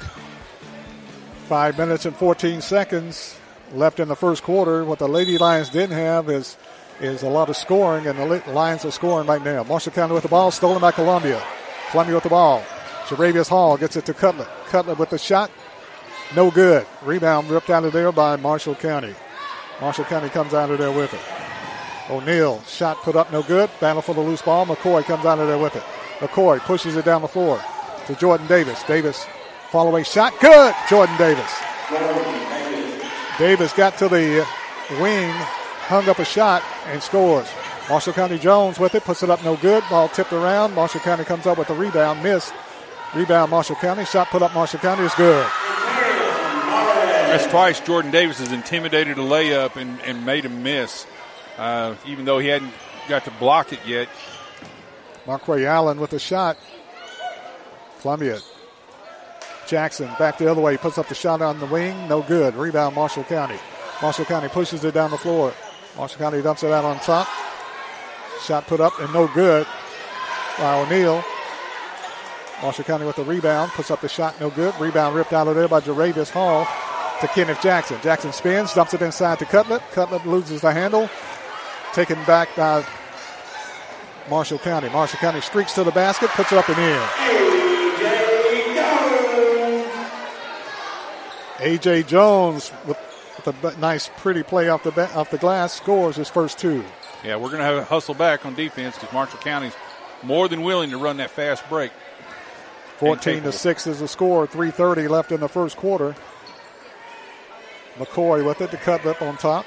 Five 1.46 1.78
minutes 1.78 2.04
and 2.04 2.14
14 2.14 2.60
seconds 2.60 3.38
left 3.72 4.00
in 4.00 4.08
the 4.08 4.16
first 4.16 4.42
quarter. 4.42 4.84
What 4.84 4.98
the 4.98 5.08
Lady 5.08 5.38
Lions 5.38 5.70
didn't 5.70 5.96
have 5.96 6.28
is 6.28 6.58
is 7.00 7.22
a 7.22 7.28
lot 7.28 7.48
of 7.48 7.56
scoring, 7.56 8.06
and 8.06 8.18
the 8.18 8.42
Lions 8.52 8.84
are 8.84 8.90
scoring 8.90 9.26
right 9.26 9.42
now. 9.42 9.62
Marshall 9.62 9.92
County 9.92 10.12
with 10.12 10.24
the 10.24 10.28
ball, 10.28 10.50
stolen 10.50 10.80
by 10.80 10.90
Columbia. 10.90 11.42
Columbia 11.90 12.16
with 12.16 12.24
the 12.24 12.30
ball. 12.30 12.62
Jaravius 13.06 13.48
Hall 13.48 13.78
gets 13.78 13.96
it 13.96 14.04
to 14.06 14.12
Cutler. 14.12 14.46
Cutler 14.66 14.94
with 14.94 15.08
the 15.08 15.18
shot. 15.18 15.50
No 16.36 16.50
good. 16.50 16.86
Rebound 17.02 17.48
ripped 17.48 17.70
out 17.70 17.84
of 17.84 17.94
there 17.94 18.12
by 18.12 18.36
Marshall 18.36 18.74
County. 18.74 19.14
Marshall 19.80 20.04
County 20.04 20.28
comes 20.28 20.52
out 20.52 20.70
of 20.70 20.76
there 20.76 20.92
with 20.92 21.14
it. 21.14 21.37
O'Neal, 22.10 22.62
shot 22.62 22.96
put 22.98 23.16
up, 23.16 23.30
no 23.32 23.42
good. 23.42 23.70
Battle 23.80 24.02
for 24.02 24.14
the 24.14 24.20
loose 24.20 24.42
ball. 24.42 24.66
McCoy 24.66 25.04
comes 25.04 25.24
out 25.24 25.38
of 25.38 25.48
there 25.48 25.58
with 25.58 25.76
it. 25.76 25.82
McCoy 26.18 26.58
pushes 26.60 26.96
it 26.96 27.04
down 27.04 27.22
the 27.22 27.28
floor 27.28 27.60
to 28.06 28.14
Jordan 28.16 28.46
Davis. 28.46 28.82
Davis, 28.84 29.26
away 29.72 30.02
shot, 30.02 30.32
good. 30.40 30.74
Jordan 30.88 31.16
Davis. 31.18 31.52
Davis 33.38 33.72
got 33.72 33.96
to 33.98 34.08
the 34.08 34.46
wing, 35.00 35.30
hung 35.86 36.08
up 36.08 36.18
a 36.18 36.24
shot, 36.24 36.62
and 36.86 37.02
scores. 37.02 37.48
Marshall 37.88 38.12
County 38.12 38.38
Jones 38.38 38.78
with 38.78 38.94
it, 38.94 39.04
puts 39.04 39.22
it 39.22 39.30
up, 39.30 39.42
no 39.44 39.56
good. 39.56 39.82
Ball 39.88 40.08
tipped 40.08 40.32
around. 40.32 40.74
Marshall 40.74 41.00
County 41.00 41.24
comes 41.24 41.46
up 41.46 41.56
with 41.56 41.68
the 41.68 41.74
rebound, 41.74 42.22
missed. 42.22 42.52
Rebound, 43.14 43.50
Marshall 43.50 43.76
County. 43.76 44.04
Shot 44.04 44.28
put 44.28 44.42
up, 44.42 44.52
Marshall 44.54 44.80
County 44.80 45.04
is 45.04 45.14
good. 45.14 45.46
That's 47.28 47.46
twice 47.46 47.80
Jordan 47.80 48.10
Davis 48.10 48.38
has 48.38 48.52
intimidated 48.52 49.18
a 49.18 49.22
layup 49.22 49.76
and, 49.76 50.00
and 50.02 50.26
made 50.26 50.44
him 50.44 50.62
miss, 50.62 51.06
uh, 51.58 51.94
even 52.06 52.24
though 52.24 52.38
he 52.38 52.48
hadn't 52.48 52.72
got 53.08 53.24
to 53.24 53.30
block 53.32 53.72
it 53.72 53.80
yet. 53.86 54.08
Marquay 55.26 55.66
Allen 55.66 56.00
with 56.00 56.12
a 56.14 56.18
shot. 56.18 56.56
Columbia. 58.00 58.38
Jackson 59.66 60.08
back 60.18 60.38
the 60.38 60.50
other 60.50 60.62
way, 60.62 60.72
He 60.72 60.78
puts 60.78 60.96
up 60.96 61.08
the 61.08 61.14
shot 61.14 61.42
on 61.42 61.58
the 61.60 61.66
wing, 61.66 62.08
no 62.08 62.22
good. 62.22 62.54
Rebound, 62.54 62.94
Marshall 62.94 63.24
County. 63.24 63.58
Marshall 64.00 64.24
County 64.24 64.48
pushes 64.48 64.84
it 64.84 64.94
down 64.94 65.10
the 65.10 65.18
floor. 65.18 65.52
Marshall 65.96 66.18
County 66.18 66.40
dumps 66.40 66.62
it 66.62 66.70
out 66.70 66.84
on 66.84 66.98
top. 67.00 67.28
Shot 68.42 68.66
put 68.66 68.80
up 68.80 68.98
and 69.00 69.12
no 69.12 69.26
good 69.28 69.66
by 70.58 70.80
O'Neal. 70.80 71.22
Marshall 72.62 72.84
County 72.84 73.04
with 73.04 73.16
the 73.16 73.24
rebound, 73.24 73.70
puts 73.72 73.90
up 73.90 74.00
the 74.00 74.08
shot, 74.08 74.40
no 74.40 74.50
good. 74.50 74.74
Rebound 74.80 75.14
ripped 75.14 75.32
out 75.32 75.46
of 75.48 75.54
there 75.54 75.68
by 75.68 75.80
Jaravius 75.80 76.30
Hall 76.30 76.66
to 77.20 77.28
Kenneth 77.28 77.60
Jackson. 77.60 77.98
Jackson 78.02 78.32
spins, 78.32 78.72
dumps 78.74 78.94
it 78.94 79.02
inside 79.02 79.38
to 79.40 79.44
Cutlip. 79.44 79.82
Cutlip 79.92 80.24
loses 80.24 80.60
the 80.62 80.72
handle. 80.72 81.10
Taken 81.94 82.22
back 82.24 82.54
by 82.56 82.84
Marshall 84.30 84.58
County. 84.58 84.88
Marshall 84.90 85.18
County 85.18 85.40
streaks 85.40 85.72
to 85.74 85.84
the 85.84 85.90
basket, 85.90 86.30
puts 86.30 86.52
it 86.52 86.58
up 86.58 86.68
and 86.68 86.78
in. 86.78 87.08
AJ 91.58 92.06
Jones 92.06 92.70
with, 92.86 92.96
with 93.44 93.64
a 93.64 93.80
nice, 93.80 94.08
pretty 94.18 94.44
play 94.44 94.68
off 94.68 94.84
the 94.84 94.92
ba- 94.92 95.12
off 95.14 95.30
the 95.30 95.38
glass 95.38 95.72
scores 95.72 96.14
his 96.16 96.28
first 96.28 96.58
two. 96.58 96.84
Yeah, 97.24 97.34
we're 97.34 97.48
going 97.48 97.58
to 97.58 97.64
have 97.64 97.78
to 97.78 97.84
hustle 97.84 98.14
back 98.14 98.46
on 98.46 98.54
defense 98.54 98.94
because 98.94 99.12
Marshall 99.12 99.40
County's 99.40 99.74
more 100.22 100.46
than 100.48 100.62
willing 100.62 100.90
to 100.90 100.98
run 100.98 101.16
that 101.16 101.30
fast 101.30 101.68
break. 101.68 101.90
14 102.98 103.42
to 103.44 103.52
6 103.52 103.86
is 103.86 104.00
the 104.00 104.08
score. 104.08 104.46
3.30 104.46 105.08
left 105.08 105.32
in 105.32 105.40
the 105.40 105.48
first 105.48 105.76
quarter. 105.76 106.14
McCoy 107.96 108.44
with 108.44 108.60
it. 108.60 108.70
to 108.70 108.76
cut 108.76 109.04
up 109.06 109.20
on 109.22 109.36
top. 109.36 109.66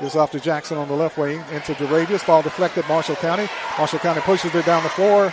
Is 0.00 0.16
off 0.16 0.32
to 0.32 0.40
Jackson 0.40 0.76
on 0.76 0.88
the 0.88 0.94
left 0.94 1.16
wing. 1.16 1.42
Into 1.52 1.72
DeRadius. 1.74 2.26
Ball 2.26 2.42
deflected. 2.42 2.84
Marshall 2.88 3.16
County. 3.16 3.48
Marshall 3.78 4.00
County 4.00 4.20
pushes 4.22 4.54
it 4.54 4.66
down 4.66 4.82
the 4.82 4.88
floor 4.88 5.30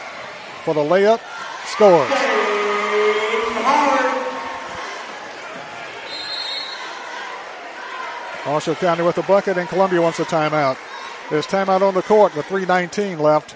for 0.64 0.74
the 0.74 0.82
layup. 0.82 1.20
Scores. 1.66 2.10
Marshall 8.46 8.76
County 8.76 9.04
with 9.04 9.16
the 9.16 9.24
bucket, 9.24 9.58
and 9.58 9.70
Columbia 9.70 10.02
wants 10.02 10.20
a 10.20 10.26
timeout. 10.26 10.78
There's 11.30 11.48
timeout 11.48 11.82
on 11.82 11.94
the 11.94 12.02
court 12.02 12.36
with 12.36 12.46
3.19 12.48 13.20
left 13.20 13.56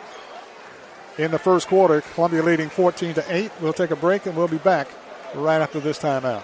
in 1.17 1.31
the 1.31 1.39
first 1.39 1.67
quarter. 1.67 2.01
Columbia 2.01 2.41
leading 2.41 2.69
14 2.69 3.13
to 3.15 3.25
8. 3.27 3.51
We'll 3.61 3.73
take 3.73 3.91
a 3.91 3.95
break 3.95 4.25
and 4.25 4.35
we'll 4.35 4.47
be 4.47 4.57
back 4.57 4.87
right 5.33 5.61
after 5.61 5.79
this 5.79 5.99
timeout. 5.99 6.43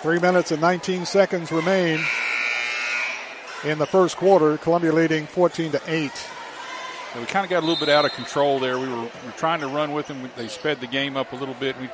Three 0.00 0.20
minutes 0.20 0.52
and 0.52 0.60
19 0.60 1.06
seconds 1.06 1.50
remain 1.50 1.98
in 3.64 3.78
the 3.78 3.86
first 3.86 4.16
quarter. 4.16 4.56
Columbia 4.56 4.92
leading 4.92 5.26
14 5.26 5.72
to 5.72 5.82
8. 5.88 6.12
we 7.18 7.24
kind 7.26 7.44
of 7.44 7.50
got 7.50 7.64
a 7.64 7.66
little 7.66 7.84
bit 7.84 7.88
out 7.88 8.04
of 8.04 8.12
control 8.12 8.60
there. 8.60 8.78
We 8.78 8.86
were, 8.86 8.94
we 8.94 9.02
were 9.02 9.34
trying 9.36 9.58
to 9.58 9.66
run 9.66 9.92
with 9.92 10.06
them. 10.06 10.30
They 10.36 10.46
sped 10.46 10.80
the 10.80 10.86
game 10.86 11.16
up 11.16 11.32
a 11.32 11.36
little 11.36 11.54
bit. 11.54 11.76
We, 11.80 11.90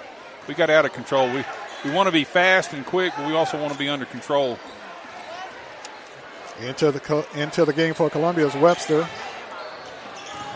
we 0.47 0.53
got 0.53 0.69
out 0.69 0.85
of 0.85 0.93
control. 0.93 1.33
We, 1.33 1.47
we 1.83 1.93
want 1.93 2.07
to 2.07 2.13
be 2.13 2.25
fast 2.25 2.75
and 2.75 2.85
quick, 2.85 3.15
but 3.17 3.27
we 3.27 3.35
also 3.35 3.59
want 3.59 3.73
to 3.73 3.79
be 3.79 3.89
under 3.89 4.05
control. 4.05 4.59
Into 6.61 6.93
the 6.93 7.27
into 7.35 7.65
the 7.65 7.73
game 7.73 7.95
for 7.95 8.11
Columbia 8.11 8.47
is 8.47 8.55
Webster. 8.55 9.09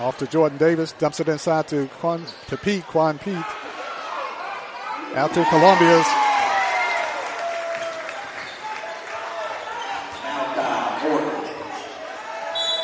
Off 0.00 0.18
to 0.18 0.26
Jordan 0.26 0.58
Davis, 0.58 0.92
dumps 0.92 1.18
it 1.18 1.28
inside 1.28 1.66
to 1.68 1.88
Quan, 1.98 2.24
to 2.48 2.56
Pete, 2.58 2.84
Quan 2.84 3.18
Pete. 3.18 3.34
Out 5.14 5.32
to 5.34 5.44
Columbia's 5.46 6.06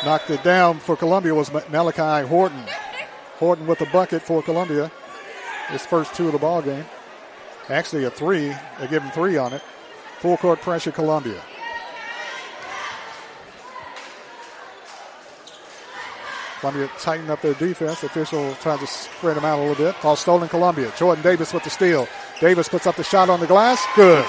knocked 0.05 0.29
it 0.29 0.43
down 0.43 0.79
for 0.79 0.95
Columbia 0.95 1.33
was 1.33 1.51
Malachi 1.51 2.27
Horton. 2.27 2.63
Horton 3.37 3.67
with 3.67 3.79
the 3.79 3.87
bucket 3.87 4.21
for 4.21 4.41
Columbia. 4.41 4.91
His 5.69 5.85
first 5.85 6.13
two 6.13 6.27
of 6.27 6.33
the 6.33 6.39
ball 6.39 6.61
game. 6.61 6.85
Actually 7.69 8.03
a 8.03 8.11
three. 8.11 8.53
They 8.79 8.87
give 8.87 9.03
him 9.03 9.11
three 9.11 9.35
on 9.37 9.51
it. 9.51 9.61
Full 10.19 10.37
court 10.37 10.61
pressure 10.61 10.91
Columbia. 10.91 11.41
Columbia 16.59 16.89
tighten 16.99 17.29
up 17.29 17.41
their 17.41 17.53
defense. 17.55 18.03
Official 18.03 18.53
trying 18.55 18.79
to 18.79 18.87
spread 18.87 19.35
them 19.35 19.45
out 19.45 19.59
a 19.59 19.61
little 19.61 19.75
bit. 19.75 19.95
Call 19.95 20.15
stolen 20.15 20.47
Columbia. 20.47 20.93
Jordan 20.97 21.23
Davis 21.23 21.53
with 21.53 21.63
the 21.63 21.69
steal. 21.69 22.07
Davis 22.39 22.69
puts 22.69 22.87
up 22.87 22.95
the 22.95 23.03
shot 23.03 23.29
on 23.29 23.39
the 23.39 23.47
glass. 23.47 23.83
Good. 23.95 24.25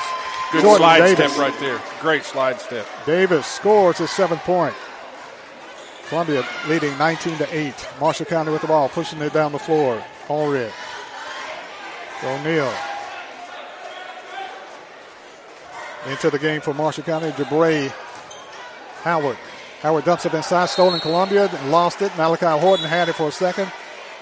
Good 0.52 0.62
Jordan 0.62 0.78
slide 0.78 0.98
Davis. 1.00 1.32
step 1.32 1.38
right 1.38 1.60
there. 1.60 1.80
Great 2.00 2.24
slide 2.24 2.60
step. 2.60 2.86
Davis 3.04 3.46
scores 3.46 3.98
his 3.98 4.10
seventh 4.10 4.40
point. 4.42 4.74
Columbia 6.08 6.46
leading 6.68 6.96
19 6.98 7.38
to 7.38 7.56
8. 7.56 7.88
Marshall 8.00 8.26
County 8.26 8.52
with 8.52 8.62
the 8.62 8.68
ball, 8.68 8.88
pushing 8.88 9.20
it 9.20 9.32
down 9.32 9.52
the 9.52 9.58
floor. 9.58 10.02
Allred. 10.28 10.72
O'Neal. 12.22 12.72
Into 16.08 16.30
the 16.30 16.38
game 16.38 16.60
for 16.60 16.72
Marshall 16.72 17.04
County. 17.04 17.30
Jabray 17.32 17.92
Howard. 19.02 19.36
Howard 19.80 20.04
dumps 20.04 20.24
it 20.24 20.34
inside, 20.34 20.68
stolen 20.68 21.00
Columbia, 21.00 21.50
lost 21.66 22.00
it. 22.02 22.10
Malachi 22.16 22.46
Horton 22.46 22.86
had 22.86 23.08
it 23.08 23.14
for 23.14 23.28
a 23.28 23.32
second, 23.32 23.70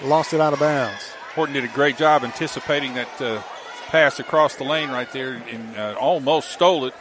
lost 0.03 0.33
it 0.33 0.41
out 0.41 0.53
of 0.53 0.59
bounds. 0.59 1.09
Horton 1.33 1.53
did 1.53 1.63
a 1.63 1.69
great 1.69 1.97
job 1.97 2.23
anticipating 2.23 2.93
that 2.95 3.21
uh, 3.21 3.41
pass 3.87 4.19
across 4.19 4.55
the 4.55 4.63
lane 4.63 4.89
right 4.89 5.11
there 5.11 5.41
and 5.49 5.77
uh, 5.77 5.95
almost 5.99 6.51
stole 6.51 6.85
it, 6.85 6.93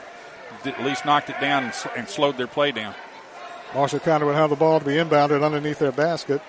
at 0.64 0.82
least 0.84 1.04
knocked 1.04 1.30
it 1.30 1.40
down 1.40 1.64
and, 1.64 1.74
and 1.96 2.08
slowed 2.08 2.36
their 2.36 2.46
play 2.46 2.70
down. 2.70 2.94
Marshall 3.74 4.00
County 4.00 4.24
would 4.24 4.36
have 4.36 4.50
the 4.50 4.56
ball 4.56 4.78
to 4.78 4.84
be 4.84 4.92
inbounded 4.92 5.42
underneath 5.42 5.80
their 5.80 5.92
basket. 5.92 6.40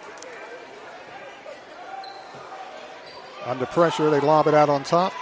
Under 3.46 3.66
pressure, 3.66 4.10
they 4.10 4.20
lob 4.20 4.48
it 4.48 4.54
out 4.54 4.70
on 4.70 4.84
top. 4.84 5.14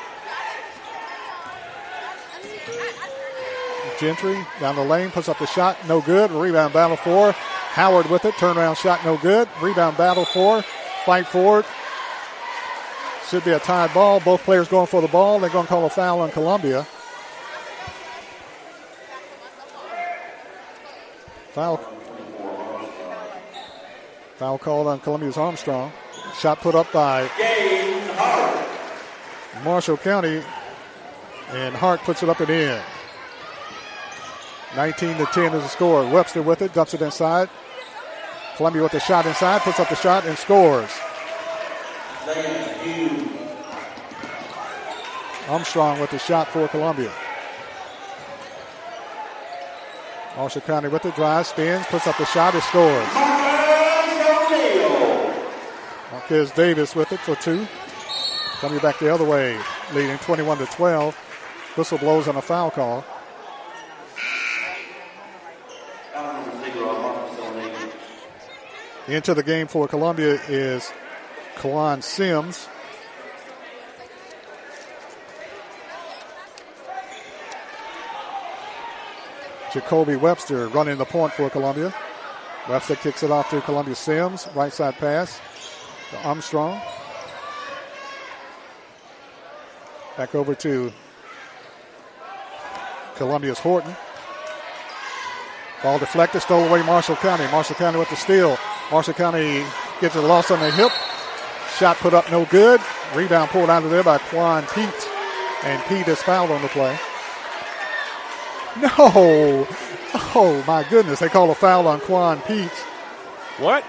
Gentry 4.00 4.46
down 4.60 4.76
the 4.76 4.84
lane, 4.84 5.12
puts 5.12 5.30
up 5.30 5.40
the 5.40 5.46
shot, 5.46 5.78
no 5.88 6.02
good. 6.02 6.32
Rebound 6.32 6.74
battle 6.74 6.98
for 6.98 7.32
Howard 7.32 8.10
with 8.10 8.26
it. 8.26 8.34
Turnaround 8.36 8.78
shot, 8.78 9.04
no 9.06 9.18
good. 9.18 9.48
Rebound 9.62 9.98
battle 9.98 10.26
for. 10.26 10.62
Fight 11.06 11.28
forward. 11.28 11.66
Should 13.30 13.44
be 13.44 13.52
a 13.52 13.60
tied 13.60 13.94
ball. 13.94 14.20
Both 14.20 14.44
players 14.44 14.68
going 14.68 14.88
for 14.88 15.02
the 15.02 15.08
ball. 15.08 15.40
They're 15.40 15.50
going 15.50 15.66
to 15.66 15.70
call 15.70 15.86
a 15.86 15.90
foul 15.90 16.20
on 16.20 16.32
Columbia. 16.32 16.84
Foul. 21.54 21.93
Foul 24.44 24.58
called 24.58 24.88
on 24.88 25.00
Columbia's 25.00 25.38
Armstrong. 25.38 25.90
Shot 26.38 26.60
put 26.60 26.76
up 26.76 26.92
by 26.92 27.30
Marshall 29.64 29.96
County, 29.96 30.44
and 31.52 31.74
Hart 31.74 32.02
puts 32.02 32.24
it 32.24 32.28
up 32.28 32.42
and 32.42 32.50
in. 32.50 32.82
19 34.76 35.18
to 35.18 35.26
10 35.28 35.54
is 35.54 35.64
the 35.64 35.70
score. 35.70 36.06
Webster 36.10 36.42
with 36.42 36.62
it, 36.62 36.74
dumps 36.74 36.94
it 36.94 37.02
inside. 37.02 37.50
Columbia 38.58 38.84
with 38.84 38.92
the 38.92 39.00
shot 39.00 39.26
inside, 39.26 39.62
puts 39.62 39.80
up 39.80 39.88
the 39.88 39.96
shot 39.96 40.26
and 40.26 40.38
scores. 40.38 40.92
Armstrong 45.48 46.02
with 46.02 46.12
the 46.12 46.20
shot 46.20 46.50
for 46.50 46.68
Columbia. 46.68 47.14
Marshall 50.36 50.62
County 50.64 50.90
with 50.90 51.04
the 51.04 51.12
drive, 51.12 51.48
spins, 51.48 51.86
puts 51.86 52.08
up 52.08 52.18
the 52.18 52.26
shot, 52.26 52.54
and 52.54 52.64
scores. 52.64 53.23
Marquez 56.24 56.52
Davis 56.52 56.96
with 56.96 57.12
it 57.12 57.20
for 57.20 57.36
two. 57.36 57.68
Coming 58.62 58.80
back 58.80 58.98
the 58.98 59.14
other 59.14 59.26
way, 59.26 59.60
leading 59.94 60.18
21 60.20 60.58
to 60.60 60.66
12. 60.68 61.14
Whistle 61.76 61.98
blows 61.98 62.30
on 62.30 62.38
a 62.38 62.42
foul 62.42 62.72
call. 62.72 63.04
Into 69.10 69.34
the 69.34 69.44
game 69.44 69.68
for 69.68 69.86
Columbia 69.90 70.40
is 70.48 70.94
Kawan 71.56 72.02
Sims. 72.02 72.70
Jacoby 79.74 80.16
Webster 80.16 80.70
running 80.70 80.98
the 80.98 81.04
point 81.04 81.34
for 81.34 81.50
Columbia. 81.50 81.94
Webster 82.70 82.96
kicks 82.96 83.24
it 83.24 83.32
off 83.32 83.50
to 83.50 83.60
Columbia 83.60 83.96
Sims. 83.96 84.48
Right 84.56 84.72
side 84.72 84.96
pass 84.96 85.42
to 86.14 86.24
Armstrong. 86.24 86.80
Back 90.18 90.36
over 90.36 90.54
to 90.56 90.92
Columbia's 93.16 93.60
Horton. 93.60 93.96
Ball 95.82 96.00
deflected, 96.00 96.42
stole 96.42 96.66
away 96.68 96.84
Marshall 96.84 97.16
County. 97.18 97.46
Marshall 97.52 97.76
County 97.76 98.00
with 98.00 98.10
the 98.10 98.16
steal. 98.16 98.58
Marshall 98.92 99.16
County 99.16 99.66
gets 100.00 100.16
a 100.16 100.22
loss 100.22 100.52
on 100.52 100.60
the 100.60 100.72
hip. 100.72 100.92
Shot 101.78 101.98
put 101.98 102.14
up 102.14 102.30
no 102.32 102.46
good. 102.46 102.80
Rebound 103.16 103.50
pulled 103.50 103.70
out 103.70 103.84
of 103.84 103.90
there 103.90 104.04
by 104.04 104.20
Quan 104.20 104.66
Pete. 104.74 105.10
And 105.64 105.84
Pete 105.86 106.08
is 106.08 106.22
fouled 106.22 106.52
on 106.52 106.62
the 106.62 106.68
play. 106.70 106.98
No. 108.80 109.68
Oh, 110.36 110.64
my 110.68 110.84
goodness. 110.92 111.20
They 111.20 111.28
call 111.28 111.50
a 111.50 111.56
foul 111.56 111.88
on 111.88 112.00
Quan 112.02 112.40
Pete. 112.42 112.70
What? 113.58 113.84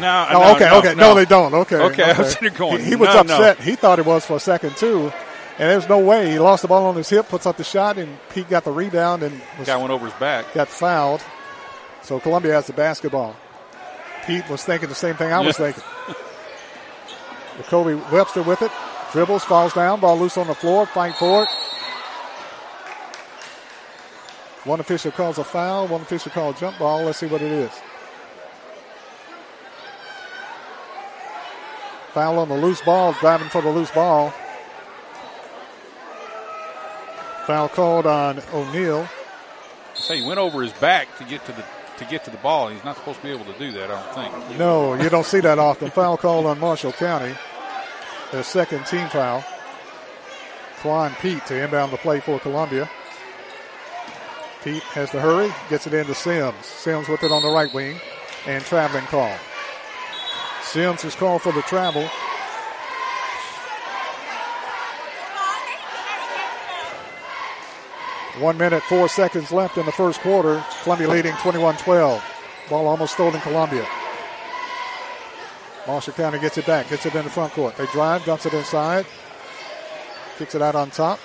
No, 0.00 0.26
no, 0.32 0.32
no 0.32 0.54
okay, 0.54 0.68
no, 0.68 0.78
okay. 0.78 0.94
No. 0.94 1.14
they 1.14 1.24
don't. 1.24 1.52
Okay. 1.52 1.76
Okay, 1.76 2.02
okay. 2.02 2.12
I 2.12 2.18
was 2.18 2.34
going. 2.56 2.80
He, 2.80 2.90
he 2.90 2.96
was 2.96 3.08
upset. 3.08 3.58
He 3.60 3.76
thought 3.76 3.98
it 3.98 4.06
was 4.06 4.24
for 4.24 4.36
a 4.36 4.40
second, 4.40 4.76
too. 4.76 5.12
And 5.58 5.68
there's 5.68 5.88
no 5.88 5.98
way. 5.98 6.30
He 6.30 6.38
lost 6.38 6.62
the 6.62 6.68
ball 6.68 6.86
on 6.86 6.96
his 6.96 7.08
hip, 7.08 7.28
puts 7.28 7.44
up 7.44 7.58
the 7.58 7.64
shot, 7.64 7.98
and 7.98 8.18
Pete 8.30 8.48
got 8.48 8.64
the 8.64 8.72
rebound 8.72 9.22
and 9.22 9.40
was, 9.58 9.66
guy 9.66 9.76
went 9.76 9.90
over 9.90 10.06
his 10.06 10.14
back. 10.14 10.54
Got 10.54 10.68
fouled. 10.68 11.22
So 12.02 12.18
Columbia 12.18 12.54
has 12.54 12.66
the 12.66 12.72
basketball. 12.72 13.36
Pete 14.26 14.48
was 14.48 14.64
thinking 14.64 14.88
the 14.88 14.94
same 14.94 15.16
thing 15.16 15.32
I 15.32 15.40
was 15.40 15.56
thinking. 15.56 15.82
Jacoby 17.58 17.94
Webster 18.10 18.42
with 18.42 18.62
it. 18.62 18.72
Dribbles, 19.12 19.44
falls 19.44 19.74
down, 19.74 20.00
ball 20.00 20.18
loose 20.18 20.38
on 20.38 20.46
the 20.46 20.54
floor, 20.54 20.86
fight 20.86 21.14
for 21.16 21.42
it. 21.42 21.48
One 24.64 24.78
official 24.78 25.10
calls 25.10 25.38
a 25.38 25.44
foul, 25.44 25.88
one 25.88 26.02
official 26.02 26.30
calls 26.30 26.56
a 26.56 26.60
jump 26.60 26.78
ball. 26.78 27.04
Let's 27.04 27.18
see 27.18 27.26
what 27.26 27.42
it 27.42 27.50
is. 27.50 27.72
Foul 32.12 32.38
on 32.38 32.48
the 32.48 32.56
loose 32.56 32.80
ball, 32.82 33.12
driving 33.20 33.48
for 33.48 33.62
the 33.62 33.70
loose 33.70 33.90
ball. 33.90 34.32
Foul 37.46 37.68
called 37.68 38.06
on 38.06 38.42
O'Neal. 38.52 39.08
Say 39.94 40.20
he 40.20 40.26
went 40.26 40.38
over 40.38 40.62
his 40.62 40.72
back 40.74 41.16
to 41.18 41.24
get 41.24 41.44
to 41.46 41.52
the 41.52 41.64
to 41.98 42.04
get 42.06 42.24
to 42.24 42.30
the 42.30 42.38
ball. 42.38 42.68
He's 42.68 42.82
not 42.84 42.96
supposed 42.96 43.18
to 43.18 43.22
be 43.22 43.30
able 43.30 43.44
to 43.44 43.58
do 43.58 43.70
that. 43.72 43.90
I 43.90 44.02
don't 44.02 44.32
think. 44.42 44.58
No, 44.58 44.94
you 44.94 45.08
don't 45.10 45.26
see 45.26 45.40
that 45.40 45.58
often. 45.58 45.90
Foul 45.90 46.16
called 46.16 46.46
on 46.46 46.58
Marshall 46.58 46.92
County. 46.92 47.34
Their 48.32 48.42
second 48.42 48.86
team 48.86 49.08
foul. 49.08 49.44
Quan 50.78 51.14
Pete 51.20 51.44
to 51.46 51.62
inbound 51.62 51.92
the 51.92 51.98
play 51.98 52.20
for 52.20 52.40
Columbia. 52.40 52.88
Pete 54.64 54.82
has 54.82 55.10
to 55.10 55.20
hurry, 55.20 55.52
gets 55.68 55.86
it 55.86 55.94
into 55.94 56.14
Sims. 56.14 56.64
Sims 56.64 57.08
with 57.08 57.22
it 57.22 57.30
on 57.30 57.42
the 57.42 57.50
right 57.50 57.72
wing, 57.72 58.00
and 58.46 58.64
traveling 58.64 59.04
call. 59.04 59.34
Sims 60.72 61.04
is 61.04 61.16
called 61.16 61.42
for 61.42 61.50
the 61.50 61.62
travel. 61.62 62.08
One 68.38 68.56
minute, 68.56 68.80
four 68.84 69.08
seconds 69.08 69.50
left 69.50 69.78
in 69.78 69.86
the 69.86 69.90
first 69.90 70.20
quarter. 70.20 70.64
Columbia 70.84 71.08
leading 71.08 71.34
21 71.38 71.76
12. 71.78 72.22
Ball 72.68 72.86
almost 72.86 73.14
stolen 73.14 73.40
Columbia. 73.40 73.84
Marshall 75.88 76.12
County 76.12 76.38
gets 76.38 76.56
it 76.56 76.66
back, 76.66 76.88
gets 76.88 77.04
it 77.04 77.16
in 77.16 77.24
the 77.24 77.30
front 77.30 77.52
court. 77.52 77.76
They 77.76 77.86
drive, 77.86 78.24
dumps 78.24 78.46
it 78.46 78.54
inside, 78.54 79.06
kicks 80.38 80.54
it 80.54 80.62
out 80.62 80.76
on 80.76 80.90
top. 80.90 81.18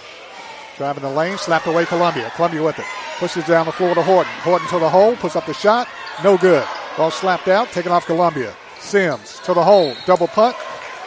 Driving 0.75 1.04
the 1.04 1.10
lane, 1.12 1.38
slapped 1.38 1.68
away 1.68 1.86
Columbia. 1.86 2.32
Columbia 2.36 2.64
with 2.64 2.80
it. 2.80 2.86
Pushes 3.20 3.46
down 3.46 3.68
the 3.68 3.72
floor 3.72 3.94
to 3.94 4.02
Horton. 4.02 4.34
Horton 4.42 4.68
to 4.70 4.80
the 4.80 4.90
hole, 4.90 5.16
puts 5.18 5.36
up 5.36 5.46
the 5.46 5.54
shot. 5.54 5.88
No 6.24 6.36
good. 6.36 6.66
Ball 6.98 7.12
slapped 7.12 7.48
out, 7.48 7.68
taken 7.68 7.92
off 7.92 8.08
Columbia. 8.08 8.56
Sims 8.86 9.39
to 9.46 9.54
the 9.54 9.63
hole. 9.63 9.96
Double 10.06 10.27
punt. 10.27 10.56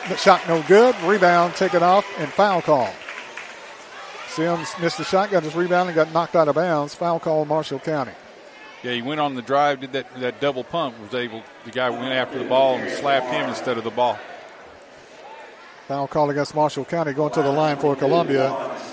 The 0.08 0.16
shot 0.16 0.46
no 0.48 0.62
good. 0.62 0.94
Rebound 1.02 1.54
taken 1.54 1.82
off 1.82 2.04
and 2.18 2.28
foul 2.32 2.60
call. 2.60 2.92
Sims 4.28 4.68
missed 4.80 4.98
the 4.98 5.04
shot, 5.04 5.30
got 5.30 5.42
his 5.42 5.54
rebound, 5.54 5.88
and 5.88 5.94
got 5.94 6.12
knocked 6.12 6.34
out 6.34 6.48
of 6.48 6.56
bounds. 6.56 6.94
Foul 6.94 7.20
call 7.20 7.44
Marshall 7.44 7.78
County. 7.78 8.12
Yeah, 8.82 8.92
he 8.92 9.02
went 9.02 9.20
on 9.20 9.34
the 9.34 9.42
drive, 9.42 9.80
did 9.80 9.92
that 9.92 10.12
that 10.20 10.40
double 10.40 10.64
pump. 10.64 10.98
Was 11.00 11.14
able. 11.14 11.42
The 11.64 11.70
guy 11.70 11.90
went 11.90 12.12
after 12.12 12.38
the 12.38 12.44
ball 12.44 12.76
and 12.76 12.90
slapped 12.90 13.26
him 13.32 13.48
instead 13.48 13.78
of 13.78 13.84
the 13.84 13.90
ball. 13.90 14.18
Foul 15.86 16.06
call 16.06 16.30
against 16.30 16.54
Marshall 16.54 16.84
County 16.84 17.12
going 17.12 17.32
to 17.32 17.42
the 17.42 17.50
line 17.50 17.78
for 17.78 17.96
Columbia. 17.96 18.50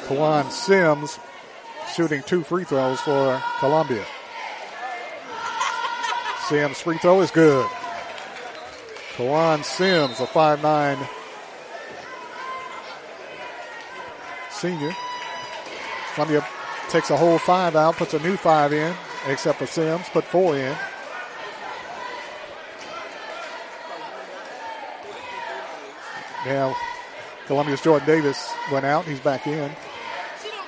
Kawan 0.08 0.50
Sims 0.52 1.20
shooting 1.94 2.24
two 2.24 2.44
free 2.44 2.64
throws 2.64 3.02
for 3.02 3.42
Columbia. 3.60 4.06
Sims' 6.48 6.82
free 6.82 6.98
throw 7.00 7.22
is 7.22 7.32
good. 7.32 7.68
Kawan 9.16 9.64
Sims, 9.64 10.20
a 10.20 10.26
5'9 10.26 11.08
senior. 14.52 14.92
Columbia 16.14 16.46
takes 16.90 17.10
a 17.10 17.18
whole 17.18 17.38
five 17.38 17.78
out, 17.78 17.96
puts 17.96 18.14
a 18.14 18.20
new 18.20 18.36
five 18.36 18.74
in, 18.74 18.94
except 19.28 19.60
for 19.60 19.66
Sims, 19.66 20.06
put 20.10 20.26
four 20.26 20.58
in. 20.58 20.76
Now, 26.46 26.76
Columbia's 27.48 27.82
Jordan 27.82 28.06
Davis 28.06 28.54
went 28.72 28.86
out. 28.86 29.06
He's 29.06 29.22
back 29.22 29.48
in. 29.48 29.72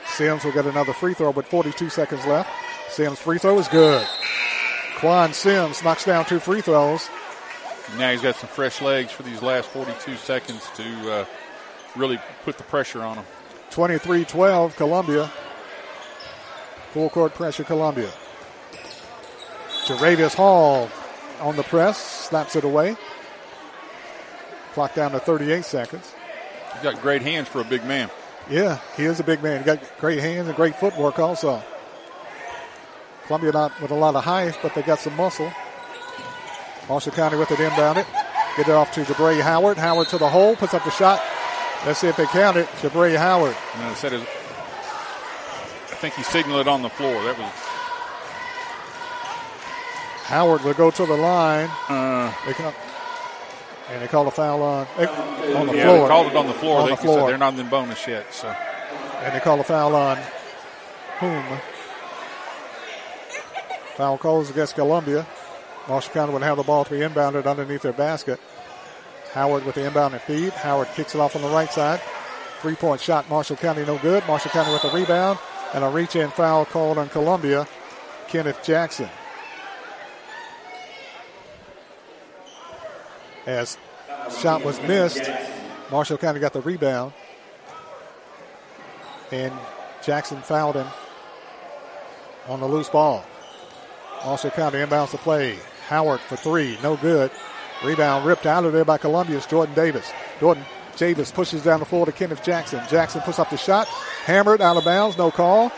Sims 0.07 0.45
will 0.45 0.53
get 0.53 0.65
another 0.65 0.93
free 0.93 1.13
throw 1.13 1.31
with 1.31 1.47
42 1.47 1.89
seconds 1.89 2.25
left. 2.25 2.49
Sims' 2.89 3.19
free 3.19 3.39
throw 3.39 3.59
is 3.59 3.67
good. 3.67 4.07
Quan 4.99 5.33
Sims 5.33 5.83
knocks 5.83 6.05
down 6.05 6.25
two 6.25 6.39
free 6.39 6.61
throws. 6.61 7.09
Now 7.95 8.11
he's 8.11 8.21
got 8.21 8.35
some 8.35 8.49
fresh 8.49 8.81
legs 8.81 9.11
for 9.11 9.23
these 9.23 9.41
last 9.41 9.69
42 9.69 10.15
seconds 10.17 10.67
to 10.75 11.11
uh, 11.11 11.25
really 11.95 12.19
put 12.43 12.57
the 12.57 12.63
pressure 12.63 13.01
on 13.01 13.17
him. 13.17 13.25
23 13.71 14.25
12, 14.25 14.75
Columbia. 14.75 15.31
Full 16.91 17.09
court 17.09 17.33
pressure, 17.33 17.63
Columbia. 17.63 18.11
Jaravius 19.85 20.35
Hall 20.35 20.89
on 21.39 21.55
the 21.55 21.63
press, 21.63 21.97
slaps 21.97 22.55
it 22.55 22.63
away. 22.63 22.97
Clock 24.73 24.93
down 24.95 25.11
to 25.11 25.19
38 25.19 25.63
seconds. 25.63 26.13
He's 26.73 26.83
got 26.83 27.01
great 27.01 27.21
hands 27.21 27.47
for 27.47 27.61
a 27.61 27.63
big 27.63 27.85
man. 27.85 28.09
Yeah, 28.49 28.79
he 28.95 29.03
is 29.03 29.19
a 29.19 29.23
big 29.23 29.41
man. 29.41 29.59
He 29.59 29.65
got 29.65 29.79
great 29.97 30.19
hands 30.19 30.47
and 30.47 30.55
great 30.55 30.75
footwork 30.75 31.19
also. 31.19 31.63
Columbia 33.25 33.51
not 33.51 33.81
with 33.81 33.91
a 33.91 33.95
lot 33.95 34.15
of 34.15 34.23
height, 34.23 34.57
but 34.61 34.73
they 34.73 34.81
got 34.81 34.99
some 34.99 35.15
muscle. 35.15 35.51
Marshall 36.89 37.11
County 37.11 37.37
with 37.37 37.51
it 37.51 37.59
inbounded. 37.59 38.05
Get 38.55 38.67
it 38.69 38.71
off 38.73 38.91
to 38.93 39.03
Jabray 39.03 39.41
Howard. 39.41 39.77
Howard 39.77 40.07
to 40.09 40.17
the 40.17 40.29
hole, 40.29 40.55
puts 40.55 40.73
up 40.73 40.83
the 40.83 40.91
shot. 40.91 41.21
Let's 41.85 41.99
see 41.99 42.07
if 42.07 42.17
they 42.17 42.25
count 42.25 42.57
it. 42.57 42.67
Jabray 42.81 43.15
Howard. 43.17 43.55
I 43.75 43.93
said, 43.93 44.13
it, 44.13 44.21
I 44.21 45.95
think 45.99 46.15
he 46.15 46.23
signaled 46.23 46.61
it 46.61 46.67
on 46.67 46.81
the 46.81 46.89
floor. 46.89 47.21
That 47.23 47.37
was 47.37 47.51
Howard 50.25 50.63
will 50.63 50.73
go 50.73 50.91
to 50.91 51.05
the 51.05 51.15
line. 51.15 51.69
uh, 51.87 52.33
They 52.45 52.53
come, 52.53 52.73
and 53.89 54.01
they 54.01 54.07
call 54.07 54.27
a 54.27 54.31
foul 54.31 54.61
on, 54.61 54.87
eh, 54.97 55.05
on 55.55 55.67
the 55.67 55.75
yeah. 55.77 55.83
floor. 55.85 56.01
They 56.01 56.07
called 56.07 56.27
it 56.27 56.35
on 56.35 56.47
the 56.47 56.53
floor. 56.53 56.79
On 56.81 56.85
they 56.89 56.95
the 56.95 57.01
floor. 57.01 57.19
Said 57.19 57.27
they're 57.29 57.37
not 57.37 57.49
in 57.53 57.57
the 57.57 57.63
bonus 57.63 58.07
yet. 58.07 58.33
So 58.33 58.47
And 58.49 59.35
they 59.35 59.39
call 59.39 59.59
a 59.59 59.63
foul 59.63 59.95
on 59.95 60.17
whom? 61.19 61.43
Foul 63.95 64.17
calls 64.17 64.49
against 64.49 64.75
Columbia. 64.75 65.25
Marshall 65.87 66.13
County 66.13 66.33
would 66.33 66.41
have 66.41 66.57
the 66.57 66.63
ball 66.63 66.83
to 66.83 66.91
be 66.91 66.97
inbounded 66.97 67.45
underneath 67.45 67.81
their 67.81 67.93
basket. 67.93 68.39
Howard 69.31 69.65
with 69.65 69.75
the 69.75 69.81
inbounding 69.81 70.21
feed. 70.21 70.51
Howard 70.53 70.87
kicks 70.95 71.15
it 71.15 71.21
off 71.21 71.35
on 71.35 71.41
the 71.41 71.49
right 71.49 71.71
side. 71.71 72.01
Three 72.61 72.75
point 72.75 72.99
shot. 72.99 73.29
Marshall 73.29 73.55
County 73.55 73.85
no 73.85 73.97
good. 73.99 74.25
Marshall 74.27 74.51
County 74.51 74.71
with 74.71 74.81
the 74.81 74.89
rebound. 74.91 75.39
And 75.73 75.83
a 75.83 75.89
reach 75.89 76.15
in 76.15 76.29
foul 76.29 76.65
called 76.65 76.97
on 76.97 77.09
Columbia. 77.09 77.67
Kenneth 78.27 78.61
Jackson. 78.63 79.09
As 83.45 83.77
shot 84.41 84.65
was 84.65 84.81
missed, 84.81 85.29
Marshall 85.89 86.17
County 86.17 86.39
got 86.41 86.51
the 86.51 86.61
rebound. 86.61 87.13
And 89.31 89.53
Jackson 90.03 90.41
fouled 90.41 90.75
him 90.75 90.87
on 92.47 92.59
the 92.59 92.67
loose 92.67 92.89
ball. 92.89 93.25
Marshall 94.25 94.51
County 94.51 94.79
inbounds 94.79 95.11
the 95.11 95.17
play. 95.17 95.59
Howard 95.87 96.19
for 96.21 96.35
three, 96.35 96.77
no 96.83 96.97
good. 96.97 97.31
Rebound 97.83 98.25
ripped 98.25 98.45
out 98.45 98.65
of 98.65 98.73
there 98.73 98.85
by 98.85 98.97
Columbia's 98.97 99.45
Jordan 99.45 99.75
Davis. 99.75 100.11
Jordan 100.39 100.65
Davis 100.97 101.31
pushes 101.31 101.63
down 101.63 101.79
the 101.79 101.85
floor 101.85 102.05
to 102.05 102.11
Kenneth 102.11 102.43
Jackson. 102.43 102.81
Jackson 102.89 103.21
puts 103.21 103.39
up 103.39 103.49
the 103.49 103.57
shot, 103.57 103.87
hammered 104.25 104.61
out 104.61 104.77
of 104.77 104.83
bounds, 104.83 105.17
no 105.17 105.31
call. 105.31 105.69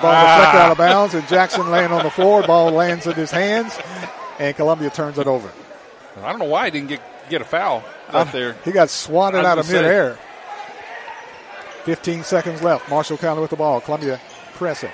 Ball 0.00 0.12
deflected 0.12 0.60
ah. 0.60 0.64
out 0.64 0.72
of 0.72 0.78
bounds, 0.78 1.14
and 1.14 1.26
Jackson 1.28 1.70
laying 1.70 1.90
on 1.90 2.02
the 2.02 2.10
floor. 2.10 2.42
Ball 2.42 2.70
lands 2.70 3.06
in 3.06 3.14
his 3.14 3.30
hands, 3.30 3.78
and 4.38 4.54
Columbia 4.54 4.90
turns 4.90 5.18
it 5.18 5.26
over. 5.26 5.50
I 6.22 6.30
don't 6.30 6.38
know 6.38 6.46
why 6.46 6.66
he 6.66 6.70
didn't 6.70 6.88
get 6.88 7.00
get 7.28 7.40
a 7.40 7.44
foul 7.44 7.84
out 8.08 8.28
uh, 8.28 8.30
there. 8.30 8.56
He 8.64 8.72
got 8.72 8.88
swatted 8.88 9.44
out 9.44 9.58
of 9.58 9.66
gonna 9.66 9.78
say. 9.78 9.82
midair. 9.82 10.18
15 11.84 12.24
seconds 12.24 12.62
left. 12.62 12.88
Marshall 12.90 13.16
County 13.16 13.40
with 13.40 13.50
the 13.50 13.56
ball. 13.56 13.80
Columbia 13.80 14.20
pressing. 14.54 14.90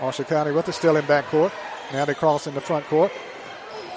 Marshall 0.00 0.24
County 0.24 0.52
with 0.52 0.66
the 0.66 0.72
still 0.72 0.96
in 0.96 1.04
backcourt. 1.04 1.52
Now 1.92 2.04
they 2.04 2.14
cross 2.14 2.46
in 2.46 2.54
the 2.54 2.60
front 2.60 2.86
court. 2.86 3.12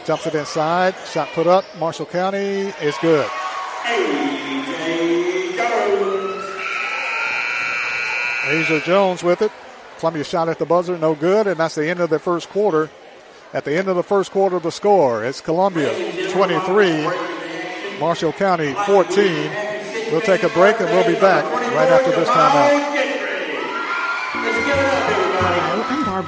Jumps 0.06 0.28
it 0.28 0.36
inside. 0.36 0.96
Shot 1.12 1.30
put 1.34 1.48
up. 1.48 1.64
Marshall 1.80 2.06
County 2.06 2.74
is 2.82 2.96
good. 3.02 3.30
A.J. 8.46 8.82
Jones 8.86 9.24
with 9.24 9.42
it. 9.42 9.52
Columbia 10.00 10.24
shot 10.26 10.50
at 10.50 10.60
the 10.60 10.66
buzzer, 10.66 10.98
no 10.98 11.16
good, 11.16 11.48
and 11.48 11.58
that's 11.58 11.76
the 11.76 11.88
end 11.88 12.02
of 12.02 12.10
the 12.10 12.20
first 12.20 12.50
quarter. 12.50 12.90
At 13.54 13.64
the 13.64 13.78
end 13.78 13.88
of 13.88 13.96
the 13.96 14.04
first 14.04 14.32
quarter, 14.32 14.60
the 14.60 14.72
score 14.72 15.24
it's 15.24 15.40
Columbia 15.40 15.94
23, 16.32 18.00
Marshall 18.00 18.34
County 18.34 18.74
14. 18.86 20.12
We'll 20.12 20.22
take 20.22 20.44
a 20.44 20.50
break 20.50 20.80
and 20.82 20.90
we'll 20.90 21.08
be 21.08 21.20
back 21.20 21.46
right 21.74 21.90
after 21.90 22.12
this 22.12 22.28
timeout. 22.28 22.93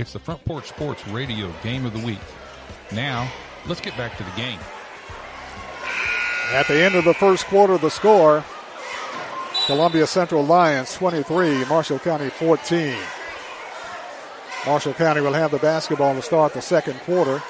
It's 0.00 0.14
the 0.14 0.18
Front 0.18 0.42
Porch 0.46 0.66
Sports 0.66 1.06
Radio 1.08 1.52
Game 1.62 1.84
of 1.84 1.92
the 1.92 1.98
Week. 1.98 2.20
Now, 2.90 3.30
let's 3.66 3.82
get 3.82 3.94
back 3.98 4.16
to 4.16 4.24
the 4.24 4.30
game. 4.30 4.58
At 6.52 6.66
the 6.68 6.82
end 6.82 6.94
of 6.94 7.04
the 7.04 7.12
first 7.12 7.44
quarter, 7.44 7.76
the 7.76 7.90
score 7.90 8.42
Columbia 9.66 10.06
Central 10.06 10.42
Lions 10.42 10.94
23, 10.94 11.66
Marshall 11.66 11.98
County 11.98 12.30
14. 12.30 12.96
Marshall 14.64 14.94
County 14.94 15.20
will 15.20 15.34
have 15.34 15.50
the 15.50 15.58
basketball 15.58 16.14
to 16.14 16.22
start 16.22 16.54
the 16.54 16.62
second 16.62 16.98
quarter. 17.00 17.42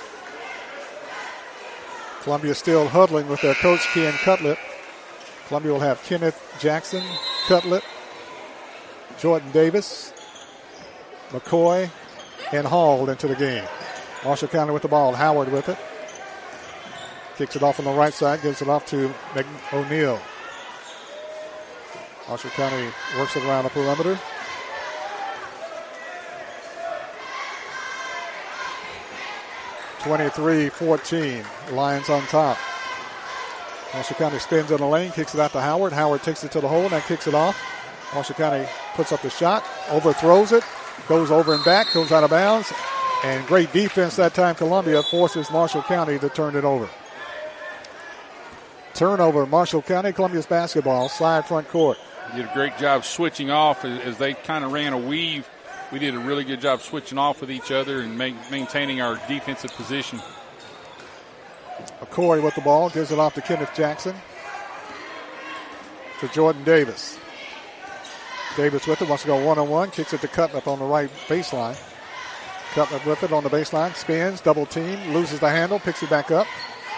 Columbia 2.23 2.57
still 2.57 2.89
huddling 2.89 3.29
with 3.29 3.41
their 3.43 3.55
coach, 3.55 3.87
Ken 3.95 4.13
Cutlip. 4.25 4.59
Columbia 5.47 5.73
will 5.73 5.79
have 5.79 6.03
Kenneth 6.03 6.57
Jackson, 6.59 7.05
Cutlip, 7.47 7.85
Jordan 9.21 9.53
Davis, 9.53 10.13
McCoy, 11.29 11.89
and 12.53 12.67
hauled 12.67 13.09
into 13.09 13.29
the 13.29 13.37
game. 13.37 13.65
Marshall 14.25 14.49
County 14.49 14.73
with 14.73 14.83
the 14.83 14.89
ball. 14.89 15.15
Howard 15.15 15.51
with 15.51 15.69
it. 15.69 15.79
Kicks 17.37 17.57
it 17.57 17.63
off 17.63 17.79
on 17.79 17.87
the 17.87 17.93
right 17.93 18.13
side, 18.13 18.43
gives 18.43 18.61
it 18.61 18.69
off 18.69 18.85
to 18.87 19.13
O'Neill. 19.73 20.21
Marshall 22.29 22.51
County 22.51 22.89
works 23.17 23.35
it 23.37 23.45
around 23.45 23.65
the 23.65 23.71
perimeter. 23.71 24.19
Twenty-three, 30.01 30.69
14. 30.71 31.45
Lions 31.73 32.09
on 32.09 32.23
top. 32.23 32.59
Marshall 33.93 34.17
County 34.17 34.39
spins 34.39 34.71
in 34.71 34.77
the 34.77 34.87
lane, 34.87 35.11
kicks 35.13 35.35
it 35.35 35.41
out 35.41 35.53
to 35.53 35.61
Howard. 35.61 35.93
Howard 35.93 36.23
takes 36.23 36.45
it 36.45 36.53
to 36.53 36.61
the 36.61 36.69
hole 36.69 36.83
and 36.83 36.91
then 36.91 37.03
kicks 37.03 37.27
it 37.27 37.35
off. 37.35 37.61
Marshall 38.15 38.37
County 38.37 38.67
puts 38.95 39.13
up 39.13 39.23
the 39.23 39.31
shot, 39.31 39.65
overthrows 39.91 40.53
it, 40.53 40.65
goes 41.11 41.33
over 41.33 41.53
and 41.53 41.65
back, 41.65 41.93
goes 41.93 42.13
out 42.13 42.23
of 42.23 42.31
bounds, 42.31 42.73
and 43.25 43.45
great 43.49 43.73
defense 43.73 44.15
that 44.15 44.33
time. 44.33 44.55
Columbia 44.55 45.03
forces 45.03 45.51
Marshall 45.51 45.83
County 45.83 46.21
to 46.21 46.29
turn 46.29 46.55
it 46.55 46.63
over. 46.63 46.89
Turnover, 48.95 49.45
Marshall 49.45 49.83
County, 49.83 50.13
Columbia's 50.13 50.47
basketball, 50.47 51.09
side 51.09 51.45
front 51.47 51.67
court. 51.69 51.99
Did 52.37 52.45
a 52.45 52.55
great 52.55 52.79
job 52.79 53.05
switching 53.05 53.51
off 53.51 53.85
as, 53.85 54.01
as 54.03 54.19
they 54.19 54.35
kind 54.35 54.65
of 54.65 54.71
ran 54.71 54.93
a 54.93 54.99
weave. 54.99 55.49
We 55.91 55.99
did 55.99 56.15
a 56.15 56.19
really 56.21 56.45
good 56.45 56.61
job 56.61 56.81
switching 56.81 57.19
off 57.19 57.41
with 57.41 57.51
each 57.51 57.73
other 57.73 58.03
and 58.03 58.17
ma- 58.17 58.31
maintaining 58.49 59.01
our 59.01 59.21
defensive 59.27 59.73
position. 59.73 60.21
McCoy 62.01 62.41
with 62.41 62.55
the 62.55 62.61
ball, 62.61 62.89
gives 62.89 63.11
it 63.11 63.19
off 63.19 63.35
to 63.35 63.41
Kenneth 63.41 63.73
Jackson. 63.75 64.15
To 66.21 66.29
Jordan 66.29 66.63
Davis. 66.63 67.19
Davis 68.57 68.87
with 68.87 69.01
it, 69.01 69.09
wants 69.09 69.23
to 69.23 69.29
go 69.29 69.45
one 69.45 69.59
on 69.59 69.69
one, 69.69 69.91
kicks 69.91 70.13
it 70.13 70.21
to 70.21 70.29
Cutlip 70.29 70.67
on 70.67 70.79
the 70.79 70.85
right 70.85 71.11
baseline. 71.29 71.77
Cutlip 72.75 73.05
with 73.07 73.23
it 73.23 73.33
on 73.33 73.43
the 73.45 73.51
baseline, 73.51 73.95
spins, 73.95 74.41
double 74.41 74.67
team, 74.67 75.13
loses 75.13 75.41
the 75.41 75.49
handle, 75.49 75.79
picks 75.79 76.03
it 76.03 76.11
back 76.11 76.31
up, 76.31 76.47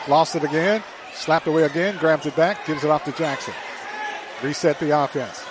lost 0.09 0.35
it 0.35 0.45
again, 0.45 0.83
slapped 1.15 1.47
away 1.47 1.63
again, 1.65 1.97
grabs 1.99 2.27
it 2.27 2.35
back, 2.37 2.67
gives 2.67 2.85
it 2.85 2.91
off 2.91 3.05
to 3.05 3.13
Jackson. 3.13 3.55
Reset 4.43 4.79
the 4.81 4.91
offense. 4.99 5.45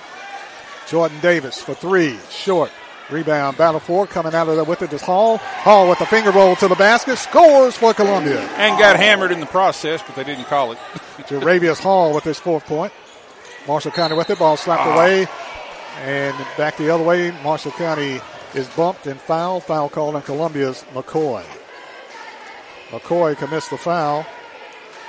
Jordan 0.88 1.20
Davis 1.22 1.62
for 1.62 1.74
three, 1.74 2.18
short. 2.30 2.72
Rebound, 3.10 3.58
battle 3.58 3.80
four, 3.80 4.08
coming 4.08 4.34
out 4.34 4.48
of 4.48 4.56
there 4.56 4.64
with 4.64 4.82
it 4.82 4.94
is 4.94 5.02
Hall. 5.02 5.38
Hall 5.38 5.90
with 5.90 6.00
the 6.00 6.06
finger 6.06 6.32
roll 6.32 6.56
to 6.58 6.68
the 6.70 6.76
basket, 6.76 7.18
scores 7.18 7.76
for 7.76 7.94
Columbia. 7.94 8.40
And 8.58 8.78
got 8.80 8.96
hammered 8.96 9.32
in 9.32 9.40
the 9.42 9.46
process, 9.48 10.02
but 10.06 10.16
they 10.16 10.24
didn't 10.24 10.46
call 10.46 10.72
it. 10.72 10.78
Jaravius 11.28 11.80
Hall 11.80 12.14
with 12.14 12.24
his 12.24 12.40
fourth 12.40 12.66
point. 12.66 12.94
Marshall 13.68 13.92
County 13.92 14.16
with 14.16 14.30
it, 14.30 14.40
ball 14.40 14.56
slapped 14.58 14.84
Ah. 14.88 14.96
away. 14.96 15.28
And 16.02 16.36
back 16.58 16.78
the 16.78 16.90
other 16.90 17.04
way, 17.04 17.32
Marshall 17.44 17.72
County 17.74 18.20
is 18.56 18.68
bumped 18.70 19.06
and 19.06 19.20
fouled. 19.20 19.64
Foul 19.64 19.88
called 19.88 20.16
on 20.16 20.24
Columbia's 20.24 20.84
McCoy. 20.94 21.44
McCoy 22.90 23.38
commits 23.38 23.70
the 23.70 23.78
foul. 23.78 24.26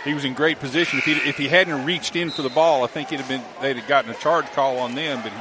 He 0.05 0.13
was 0.15 0.25
in 0.25 0.35
great 0.35 0.59
position. 0.59 0.99
If 0.99 1.05
he 1.07 1.13
if 1.13 1.39
he 1.39 1.49
hadn't 1.49 1.87
reached 1.87 2.15
in 2.15 2.31
for 2.31 2.43
the 2.43 2.51
ball, 2.51 2.85
I 2.85 2.89
think 2.89 3.09
he'd 3.09 3.21
have 3.21 3.29
been 3.29 3.43
they'd 3.61 3.77
have 3.77 3.89
gotten 3.89 4.11
a 4.11 4.15
charge 4.15 4.47
call 4.53 4.79
on 4.79 4.95
them. 4.95 5.23
But 5.23 5.33
he, 5.33 5.39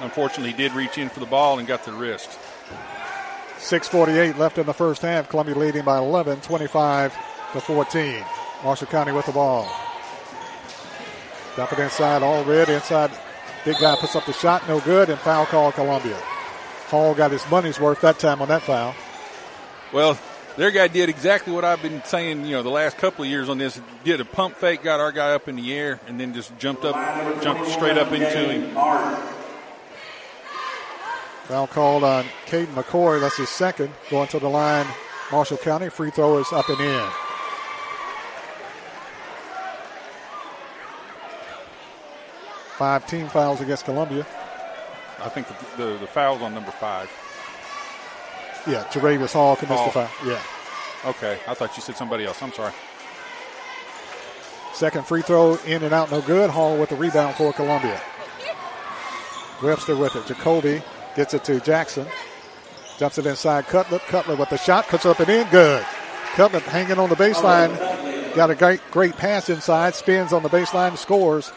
unfortunately, 0.00 0.52
he 0.52 0.56
did 0.56 0.72
reach 0.72 0.96
in 0.96 1.08
for 1.08 1.20
the 1.20 1.26
ball 1.26 1.58
and 1.58 1.68
got 1.68 1.84
the 1.84 1.92
wrist. 1.92 2.38
6.48 3.58 4.36
left 4.36 4.58
in 4.58 4.66
the 4.66 4.74
first 4.74 5.02
half. 5.02 5.28
Columbia 5.28 5.54
leading 5.54 5.84
by 5.84 5.98
11, 5.98 6.40
25 6.42 7.16
to 7.52 7.60
14. 7.60 8.24
Marshall 8.62 8.86
County 8.86 9.12
with 9.12 9.26
the 9.26 9.32
ball. 9.32 9.68
Dump 11.56 11.72
it 11.72 11.78
inside, 11.78 12.22
Allred. 12.22 12.68
Inside, 12.68 13.10
big 13.64 13.76
guy 13.78 13.96
puts 13.96 14.16
up 14.16 14.26
the 14.26 14.32
shot, 14.32 14.66
no 14.68 14.80
good, 14.80 15.10
and 15.10 15.18
foul 15.18 15.46
call 15.46 15.72
Columbia. 15.72 16.16
Hall 16.88 17.14
got 17.14 17.30
his 17.30 17.48
money's 17.50 17.80
worth 17.80 18.00
that 18.02 18.18
time 18.18 18.42
on 18.42 18.48
that 18.48 18.62
foul. 18.62 18.94
Well, 19.92 20.18
their 20.56 20.70
guy 20.70 20.88
did 20.88 21.08
exactly 21.08 21.52
what 21.52 21.64
I've 21.64 21.82
been 21.82 22.02
saying, 22.04 22.44
you 22.44 22.52
know, 22.52 22.62
the 22.62 22.70
last 22.70 22.96
couple 22.98 23.24
of 23.24 23.30
years 23.30 23.48
on 23.48 23.58
this. 23.58 23.80
Did 24.04 24.20
a 24.20 24.24
pump 24.24 24.56
fake, 24.56 24.82
got 24.82 25.00
our 25.00 25.10
guy 25.10 25.32
up 25.32 25.48
in 25.48 25.56
the 25.56 25.72
air, 25.72 26.00
and 26.06 26.20
then 26.20 26.34
just 26.34 26.56
jumped 26.58 26.84
up, 26.84 26.94
jumped 27.42 27.68
straight 27.70 27.98
up 27.98 28.12
into 28.12 28.26
him. 28.26 28.74
Foul 31.44 31.66
called 31.66 32.04
on 32.04 32.24
Caden 32.46 32.74
McCoy. 32.74 33.20
That's 33.20 33.36
his 33.36 33.48
second. 33.50 33.92
Going 34.10 34.28
to 34.28 34.38
the 34.38 34.48
line, 34.48 34.86
Marshall 35.30 35.58
County. 35.58 35.88
Free 35.90 36.10
throw 36.10 36.38
is 36.38 36.52
up 36.52 36.68
and 36.68 36.80
in. 36.80 37.08
Five 42.76 43.06
team 43.06 43.28
fouls 43.28 43.60
against 43.60 43.84
Columbia. 43.84 44.26
I 45.22 45.28
think 45.28 45.46
the, 45.46 45.54
the, 45.76 45.98
the 45.98 46.06
foul's 46.06 46.42
on 46.42 46.54
number 46.54 46.72
five. 46.72 47.10
Yeah, 48.66 48.84
Jaravius 48.90 49.32
Hall 49.32 49.56
commits 49.56 49.80
the 49.84 49.90
Hall. 49.90 50.06
foul. 50.06 50.28
Yeah. 50.28 50.42
Okay, 51.10 51.38
I 51.46 51.54
thought 51.54 51.76
you 51.76 51.82
said 51.82 51.96
somebody 51.96 52.24
else. 52.24 52.42
I'm 52.42 52.52
sorry. 52.52 52.72
Second 54.72 55.06
free 55.06 55.22
throw 55.22 55.54
in 55.66 55.82
and 55.84 55.94
out, 55.94 56.10
no 56.10 56.20
good. 56.20 56.50
Hall 56.50 56.76
with 56.76 56.88
the 56.88 56.96
rebound 56.96 57.36
for 57.36 57.52
Columbia. 57.52 58.00
Webster 59.62 59.96
with 59.96 60.16
it. 60.16 60.26
Jacoby 60.26 60.82
gets 61.14 61.32
it 61.32 61.44
to 61.44 61.60
Jackson. 61.60 62.06
Jumps 62.98 63.18
it 63.18 63.26
inside 63.26 63.66
Cutler. 63.66 64.00
Cutler 64.00 64.34
with 64.34 64.50
the 64.50 64.56
shot, 64.58 64.88
cuts 64.88 65.06
up 65.06 65.20
and 65.20 65.28
in, 65.28 65.48
good. 65.50 65.84
Cutler 66.34 66.60
hanging 66.60 66.98
on 66.98 67.08
the 67.08 67.14
baseline. 67.16 67.72
Got 68.34 68.50
a 68.50 68.54
great, 68.56 68.80
great 68.90 69.16
pass 69.16 69.48
inside, 69.48 69.94
spins 69.94 70.32
on 70.32 70.42
the 70.42 70.48
baseline, 70.48 70.96
scores. 70.96 71.52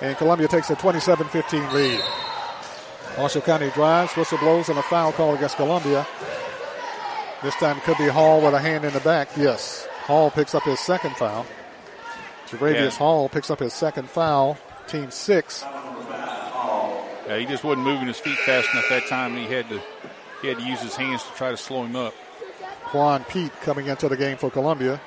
And 0.00 0.16
Columbia 0.16 0.48
takes 0.48 0.70
a 0.70 0.76
27 0.76 1.26
15 1.28 1.72
lead. 1.72 2.00
Marshall 3.18 3.42
County 3.42 3.70
drives, 3.70 4.16
whistle 4.16 4.38
blows, 4.38 4.68
and 4.68 4.78
a 4.78 4.82
foul 4.82 5.12
call 5.12 5.34
against 5.34 5.56
Columbia. 5.56 6.06
This 7.42 7.54
time 7.56 7.76
it 7.78 7.82
could 7.84 7.98
be 7.98 8.06
Hall 8.08 8.40
with 8.40 8.54
a 8.54 8.60
hand 8.60 8.84
in 8.84 8.92
the 8.92 9.00
back. 9.00 9.28
Yes. 9.36 9.86
Hall 10.04 10.30
picks 10.30 10.54
up 10.54 10.62
his 10.62 10.78
second 10.80 11.16
foul. 11.16 11.46
Jaravius 12.48 12.74
Yeah. 12.74 12.90
Hall 12.90 13.28
picks 13.28 13.50
up 13.50 13.58
his 13.60 13.72
second 13.74 14.08
foul. 14.08 14.56
Team 14.86 15.10
six. 15.10 15.62
Yeah, 17.28 17.36
he 17.38 17.46
just 17.46 17.62
wasn't 17.62 17.84
moving 17.86 18.06
his 18.08 18.18
feet 18.18 18.38
fast 18.38 18.68
enough 18.72 18.88
that 18.88 19.06
time. 19.08 19.36
and 19.36 19.46
He 19.46 19.52
had 19.52 19.68
to 19.68 19.80
he 20.42 20.48
had 20.48 20.58
to 20.58 20.64
use 20.64 20.80
his 20.80 20.96
hands 20.96 21.22
to 21.24 21.30
try 21.34 21.50
to 21.50 21.56
slow 21.56 21.84
him 21.84 21.94
up. 21.96 22.14
Quan 22.84 23.24
Pete 23.24 23.52
coming 23.60 23.86
into 23.86 24.08
the 24.08 24.16
game 24.16 24.36
for 24.36 24.50
Columbia. 24.50 25.00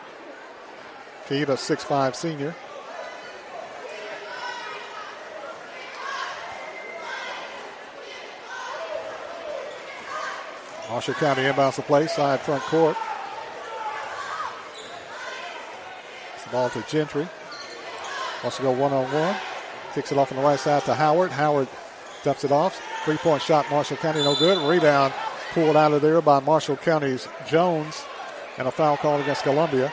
Pete, 1.27 1.49
a 1.49 1.53
6'5 1.57 2.15
senior. 2.15 2.53
Marshall 10.93 11.15
County 11.15 11.41
inbounds 11.41 11.77
the 11.77 11.81
play, 11.81 12.05
side 12.05 12.39
front 12.39 12.61
court. 12.65 12.95
It's 16.35 16.43
the 16.43 16.51
ball 16.51 16.69
to 16.69 16.83
Gentry. 16.83 17.27
Wants 18.43 18.57
to 18.57 18.61
go 18.61 18.69
one 18.69 18.93
on 18.93 19.11
one. 19.11 19.35
Kicks 19.95 20.11
it 20.11 20.19
off 20.19 20.31
on 20.31 20.37
the 20.37 20.43
right 20.43 20.59
side 20.59 20.83
to 20.83 20.93
Howard. 20.93 21.31
Howard 21.31 21.67
dumps 22.23 22.43
it 22.43 22.51
off. 22.51 22.79
Three 23.05 23.17
point 23.17 23.41
shot, 23.41 23.67
Marshall 23.71 23.97
County, 23.97 24.23
no 24.23 24.35
good. 24.35 24.55
Rebound 24.69 25.15
pulled 25.53 25.75
out 25.75 25.93
of 25.93 26.03
there 26.03 26.21
by 26.21 26.39
Marshall 26.41 26.77
County's 26.77 27.27
Jones. 27.47 28.03
And 28.59 28.67
a 28.67 28.71
foul 28.71 28.97
called 28.97 29.21
against 29.21 29.41
Columbia. 29.41 29.91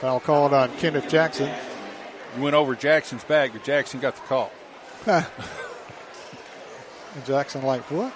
Foul 0.00 0.20
called 0.20 0.54
on 0.54 0.74
Kenneth 0.78 1.10
Jackson. 1.10 1.54
You 2.34 2.42
went 2.42 2.56
over 2.56 2.74
Jackson's 2.74 3.24
back, 3.24 3.52
but 3.52 3.64
Jackson 3.64 4.00
got 4.00 4.14
the 4.14 4.22
call. 4.22 4.50
and 7.14 7.24
Jackson 7.24 7.62
like 7.62 7.82
what? 7.90 8.12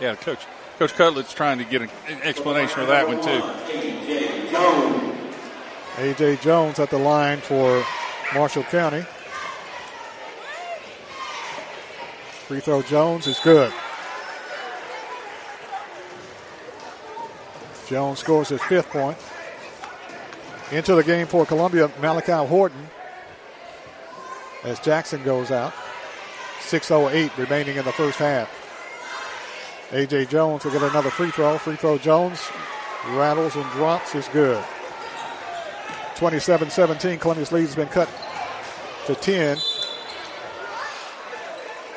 Yeah, 0.00 0.14
Coach 0.16 0.40
Coach 0.78 0.94
Cutlip's 0.94 1.32
trying 1.32 1.58
to 1.58 1.64
get 1.64 1.82
an 1.82 1.90
explanation 2.22 2.80
of 2.80 2.88
that 2.88 3.06
one 3.06 3.22
too. 3.22 3.42
A.J. 5.98 6.36
Jones 6.36 6.78
at 6.78 6.90
the 6.90 6.98
line 6.98 7.38
for 7.38 7.84
Marshall 8.34 8.64
County. 8.64 9.04
Free 12.46 12.60
throw 12.60 12.82
Jones 12.82 13.26
is 13.26 13.38
good. 13.40 13.72
Jones 17.86 18.18
scores 18.18 18.48
his 18.48 18.62
fifth 18.62 18.88
point. 18.88 19.18
Into 20.70 20.94
the 20.94 21.04
game 21.04 21.26
for 21.26 21.44
Columbia, 21.44 21.90
Malachi 22.00 22.32
Horton. 22.32 22.88
As 24.64 24.80
Jackson 24.80 25.22
goes 25.22 25.50
out. 25.50 25.74
6.08 26.70 27.36
remaining 27.36 27.76
in 27.76 27.84
the 27.84 27.92
first 27.92 28.18
half. 28.18 28.48
A.J. 29.92 30.26
Jones 30.26 30.64
will 30.64 30.72
get 30.72 30.82
another 30.82 31.10
free 31.10 31.30
throw. 31.30 31.58
Free 31.58 31.76
throw 31.76 31.98
Jones 31.98 32.40
rattles 33.10 33.56
and 33.56 33.68
drops 33.72 34.14
is 34.14 34.28
good. 34.28 34.62
27 36.16 36.70
17. 36.70 37.18
Columbia's 37.18 37.52
lead 37.52 37.62
has 37.62 37.76
been 37.76 37.88
cut 37.88 38.08
to 39.06 39.14
10. 39.14 39.58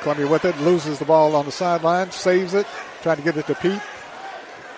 Columbia 0.00 0.26
with 0.26 0.44
it, 0.44 0.56
loses 0.60 0.98
the 0.98 1.04
ball 1.04 1.34
on 1.34 1.46
the 1.46 1.52
sideline, 1.52 2.10
saves 2.10 2.54
it, 2.54 2.66
trying 3.02 3.16
to 3.16 3.22
get 3.22 3.36
it 3.36 3.46
to 3.46 3.54
Pete. 3.56 3.80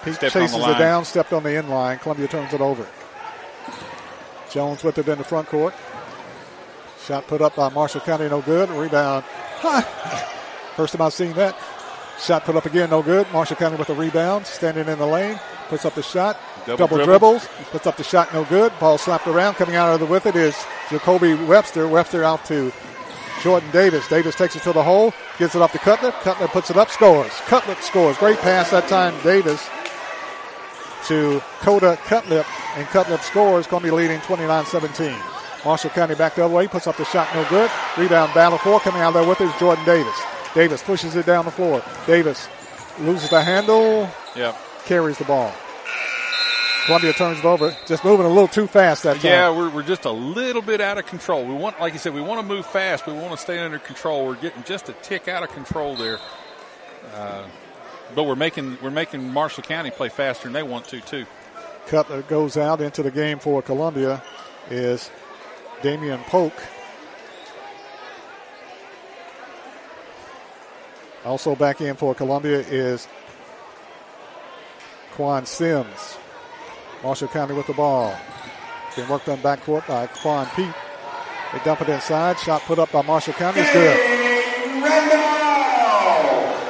Pete 0.05 0.14
Stepped 0.14 0.33
chases 0.33 0.57
it 0.57 0.79
down, 0.79 1.05
stepped 1.05 1.33
on 1.33 1.42
the 1.42 1.55
end 1.55 1.68
line. 1.68 1.98
Columbia 1.98 2.29
turns 2.29 2.55
it 2.55 2.61
over. 2.61 2.87
Jones 4.51 4.83
with 4.83 4.96
it 4.96 5.09
in 5.09 5.18
the 5.18 5.24
front 5.24 5.48
court. 5.48 5.74
Shot 7.05 7.27
put 7.27 7.42
up 7.42 7.57
by 7.57 7.68
Marshall 7.68 8.01
County, 8.01 8.29
no 8.29 8.40
good. 8.40 8.70
Rebound. 8.70 9.24
First 10.77 10.94
time 10.94 11.03
I've 11.03 11.12
seen 11.12 11.33
that. 11.35 11.57
Shot 12.21 12.44
put 12.44 12.57
up 12.57 12.66
again, 12.66 12.90
no 12.90 13.03
good. 13.03 13.31
Marshall 13.33 13.57
County 13.57 13.77
with 13.77 13.90
a 13.90 13.94
rebound, 13.94 14.44
standing 14.47 14.88
in 14.88 14.99
the 14.99 15.07
lane, 15.07 15.38
puts 15.68 15.85
up 15.85 15.94
the 15.94 16.03
shot. 16.03 16.37
Double 16.66 16.77
Double, 16.77 16.97
dribble. 16.97 17.38
dribbles, 17.38 17.49
puts 17.71 17.87
up 17.87 17.97
the 17.97 18.03
shot, 18.03 18.33
no 18.35 18.44
good. 18.44 18.73
Ball 18.81 18.99
slapped 18.99 19.27
around. 19.27 19.55
Coming 19.55 19.77
out 19.77 19.92
of 19.92 20.01
the 20.01 20.07
with 20.07 20.27
it 20.27 20.35
is 20.35 20.57
Jacoby 20.90 21.35
Webster. 21.35 21.87
Webster 21.87 22.25
out 22.25 22.44
to 22.47 22.73
Jordan 23.42 23.71
Davis. 23.71 24.09
Davis 24.09 24.35
takes 24.35 24.57
it 24.57 24.62
to 24.62 24.73
the 24.73 24.83
hole, 24.83 25.12
gives 25.38 25.55
it 25.55 25.62
up 25.62 25.71
to 25.73 25.79
Cutler. 25.79 26.11
Cutler 26.11 26.49
puts 26.49 26.71
it 26.71 26.77
up, 26.77 26.90
scores. 26.90 27.33
Cutler 27.47 27.77
scores. 27.77 28.18
Great 28.18 28.38
pass 28.38 28.71
that 28.73 28.88
time, 28.88 29.14
Davis 29.23 29.68
to 31.07 31.40
Coda 31.61 31.97
Cutlip, 32.05 32.47
and 32.77 32.87
Cutlip 32.88 33.21
scores. 33.21 33.66
going 33.66 33.83
to 33.83 33.88
be 33.88 33.90
leading 33.90 34.18
29-17. 34.21 35.38
Marshall 35.64 35.90
County 35.90 36.14
back 36.14 36.35
the 36.35 36.44
other 36.44 36.55
way, 36.55 36.68
puts 36.68 36.87
up 36.87 36.97
the 36.97 37.05
shot, 37.05 37.29
no 37.35 37.44
good. 37.49 37.71
Rebound 37.97 38.33
battle 38.35 38.59
for 38.59 38.79
coming 38.81 39.03
out 39.03 39.12
there 39.14 39.27
with 39.27 39.40
it 39.40 39.44
is 39.47 39.57
Jordan 39.59 39.85
Davis. 39.85 40.14
Davis 40.55 40.83
pushes 40.83 41.16
it 41.16 41.27
down 41.27 41.44
the 41.44 41.51
floor. 41.51 41.83
Davis 42.07 42.49
loses 43.01 43.29
the 43.31 43.42
handle, 43.42 44.09
Yeah. 44.35 44.55
carries 44.87 45.18
the 45.18 45.25
ball. 45.25 45.53
Columbia 46.87 47.12
turns 47.12 47.38
it 47.40 47.44
over, 47.44 47.77
just 47.87 48.03
moving 48.03 48.25
a 48.25 48.29
little 48.31 48.49
too 48.49 48.66
fast 48.66 49.03
that 49.03 49.16
time. 49.16 49.25
Yeah, 49.27 49.51
we're, 49.55 49.68
we're 49.68 49.83
just 49.83 50.07
a 50.07 50.11
little 50.11 50.62
bit 50.62 50.81
out 50.81 50.97
of 50.97 51.05
control. 51.05 51.44
We 51.44 51.53
want, 51.53 51.79
like 51.81 51.92
you 51.92 51.99
said, 51.99 52.14
we 52.14 52.23
want 52.23 52.40
to 52.40 52.47
move 52.47 52.64
fast. 52.64 53.07
We 53.07 53.12
want 53.12 53.33
to 53.33 53.37
stay 53.37 53.59
under 53.59 53.79
control. 53.79 54.27
We're 54.27 54.37
getting 54.37 54.62
just 54.64 54.88
a 54.88 54.94
tick 54.94 55.29
out 55.29 55.42
of 55.42 55.51
control 55.51 55.97
there. 55.97 56.18
Uh, 57.14 57.44
but 58.14 58.25
we're 58.25 58.37
making 58.37 58.79
we're 58.83 58.90
making 58.90 59.31
Marshall 59.35 59.64
County 59.64 59.90
play 59.90 60.09
faster 60.09 60.44
than 60.44 60.55
they 60.55 60.62
want 60.62 60.87
to 60.88 61.01
too. 61.03 61.27
Cutler 61.88 62.23
goes 62.23 62.57
out 62.57 62.81
into 62.81 63.03
the 63.03 63.11
game 63.11 63.38
for 63.38 63.61
Columbia 63.61 64.23
is 64.71 65.11
Damian 65.83 66.21
Polk. 66.25 66.53
Also 71.25 71.55
back 71.55 71.81
in 71.81 71.97
for 71.97 72.14
Columbia 72.14 72.61
is 72.61 73.07
Quan 75.12 75.47
Sims. 75.47 76.17
Marshall 77.03 77.29
County 77.29 77.55
with 77.55 77.67
the 77.67 77.73
ball. 77.75 78.17
Been 78.97 79.09
worked 79.09 79.29
on 79.29 79.38
backcourt 79.38 79.87
by 79.87 80.07
Quan 80.07 80.49
Pete. 80.57 80.75
They 81.53 81.59
dump 81.64 81.83
it 81.83 81.88
inside. 81.88 82.38
Shot 82.38 82.62
put 82.62 82.79
up 82.79 82.91
by 82.91 83.03
Marshall 83.03 83.35
County 83.35 83.61
is 83.61 83.71
good. 83.73 83.97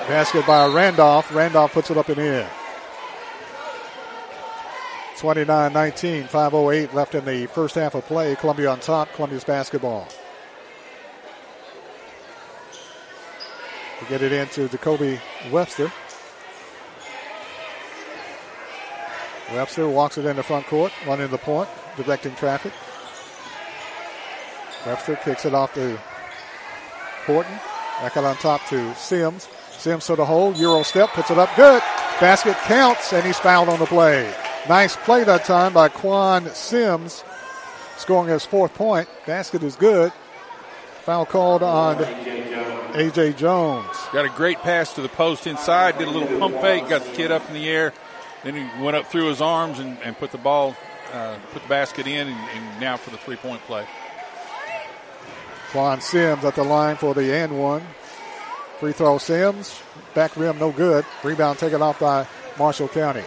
Basket 0.09 0.47
by 0.47 0.67
Randolph. 0.67 1.35
Randolph 1.35 1.73
puts 1.73 1.91
it 1.91 1.97
up 1.97 2.11
in 2.11 2.17
the 2.17 2.43
in. 2.43 2.49
29 5.19 5.73
19, 5.73 6.25
5.08 6.25 6.93
left 6.95 7.15
in 7.15 7.25
the 7.25 7.47
first 7.47 7.75
half 7.75 7.95
of 7.95 8.07
play. 8.07 8.37
Columbia 8.37 8.71
on 8.71 8.79
top, 8.79 9.13
Columbia's 9.15 9.45
basketball. 9.45 10.07
We 14.01 14.07
get 14.09 14.23
it 14.23 14.33
into 14.33 14.69
Jacoby 14.69 15.21
Webster. 15.51 15.93
Webster 19.53 19.89
walks 19.89 20.19
it 20.19 20.25
in 20.25 20.37
the 20.37 20.43
front 20.43 20.67
court, 20.67 20.93
running 21.07 21.29
the 21.29 21.39
point, 21.39 21.69
directing 21.97 22.35
traffic. 22.37 22.73
Webster 24.87 25.17
kicks 25.17 25.45
it 25.45 25.55
off 25.55 25.75
to 25.75 25.99
Horton. 27.27 27.59
Back 28.01 28.17
out 28.17 28.25
on 28.25 28.37
top 28.37 28.65
to 28.69 28.95
Sims. 28.95 29.49
Sims 29.73 30.07
to 30.07 30.15
the 30.15 30.25
hole, 30.25 30.55
Euro 30.55 30.85
step, 30.85 31.11
puts 31.11 31.31
it 31.31 31.39
up 31.39 31.51
good. 31.57 31.83
Basket 32.21 32.57
counts, 32.59 33.13
and 33.13 33.25
he's 33.27 33.39
fouled 33.39 33.69
on 33.69 33.81
the 33.81 33.87
play. 33.87 34.33
Nice 34.69 34.97
play 34.97 35.25
that 35.25 35.47
time 35.47 35.73
by 35.73 35.89
Quan 35.89 36.51
Sims, 36.51 37.25
scoring 37.97 38.29
his 38.29 38.45
fourth 38.45 38.75
point. 38.75 39.09
Basket 39.27 39.63
is 39.63 39.77
good. 39.77 40.13
Foul 41.05 41.25
called 41.25 41.63
on 41.63 42.03
A.J. 42.95 43.33
Jones. 43.33 43.97
Got 44.13 44.27
a 44.27 44.29
great 44.29 44.59
pass 44.59 44.93
to 44.93 45.01
the 45.01 45.09
post 45.09 45.47
inside. 45.47 45.97
Did 45.97 46.09
a 46.09 46.11
little 46.11 46.39
pump 46.39 46.61
fake. 46.61 46.87
Got 46.91 47.03
the 47.03 47.13
kid 47.13 47.33
up 47.33 47.49
in 47.49 47.55
the 47.55 47.67
air. 47.67 47.95
Then 48.45 48.57
he 48.57 48.85
went 48.85 48.95
up 48.95 49.07
through 49.07 49.29
his 49.29 49.41
arms 49.41 49.79
and, 49.79 49.97
and 50.05 50.19
put 50.19 50.33
the 50.33 50.39
ball, 50.39 50.77
uh, 51.15 51.39
put 51.53 51.63
the 51.63 51.69
basket 51.69 52.07
in, 52.07 52.29
and, 52.29 52.37
and 52.37 52.81
now 52.81 52.99
for 52.99 53.09
the 53.09 53.17
three 53.17 53.37
point 53.37 53.63
play. 53.63 53.87
Quan 55.71 56.03
Sims 56.03 56.45
at 56.45 56.57
the 56.57 56.65
line 56.65 56.97
for 56.97 57.15
the 57.15 57.35
and 57.35 57.59
one. 57.59 57.83
Free 58.81 58.93
throw 58.93 59.17
Sims. 59.17 59.81
Back 60.15 60.37
rim 60.37 60.59
no 60.59 60.73
good. 60.73 61.07
Rebound 61.25 61.59
taken 61.59 61.81
off 61.81 61.99
by 61.99 62.27
Marshall 62.59 62.89
County. 62.89 63.25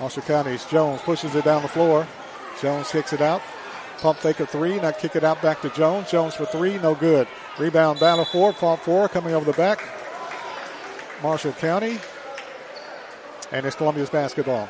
Marshall 0.00 0.22
County's 0.22 0.64
Jones 0.66 1.00
pushes 1.02 1.34
it 1.34 1.44
down 1.44 1.62
the 1.62 1.68
floor. 1.68 2.06
Jones 2.60 2.90
kicks 2.90 3.12
it 3.12 3.20
out. 3.20 3.42
Pump 3.98 4.18
fake 4.18 4.40
a 4.40 4.46
three. 4.46 4.78
Now 4.80 4.90
kick 4.90 5.16
it 5.16 5.24
out 5.24 5.40
back 5.40 5.62
to 5.62 5.70
Jones. 5.70 6.10
Jones 6.10 6.34
for 6.34 6.46
three. 6.46 6.78
No 6.78 6.94
good. 6.94 7.28
Rebound 7.58 8.00
battle 8.00 8.24
for 8.24 8.52
Front 8.52 8.80
four 8.80 9.08
coming 9.08 9.34
over 9.34 9.44
the 9.44 9.56
back. 9.56 9.82
Marshall 11.22 11.52
County. 11.52 11.98
And 13.52 13.64
it's 13.64 13.76
Columbia's 13.76 14.10
basketball. 14.10 14.68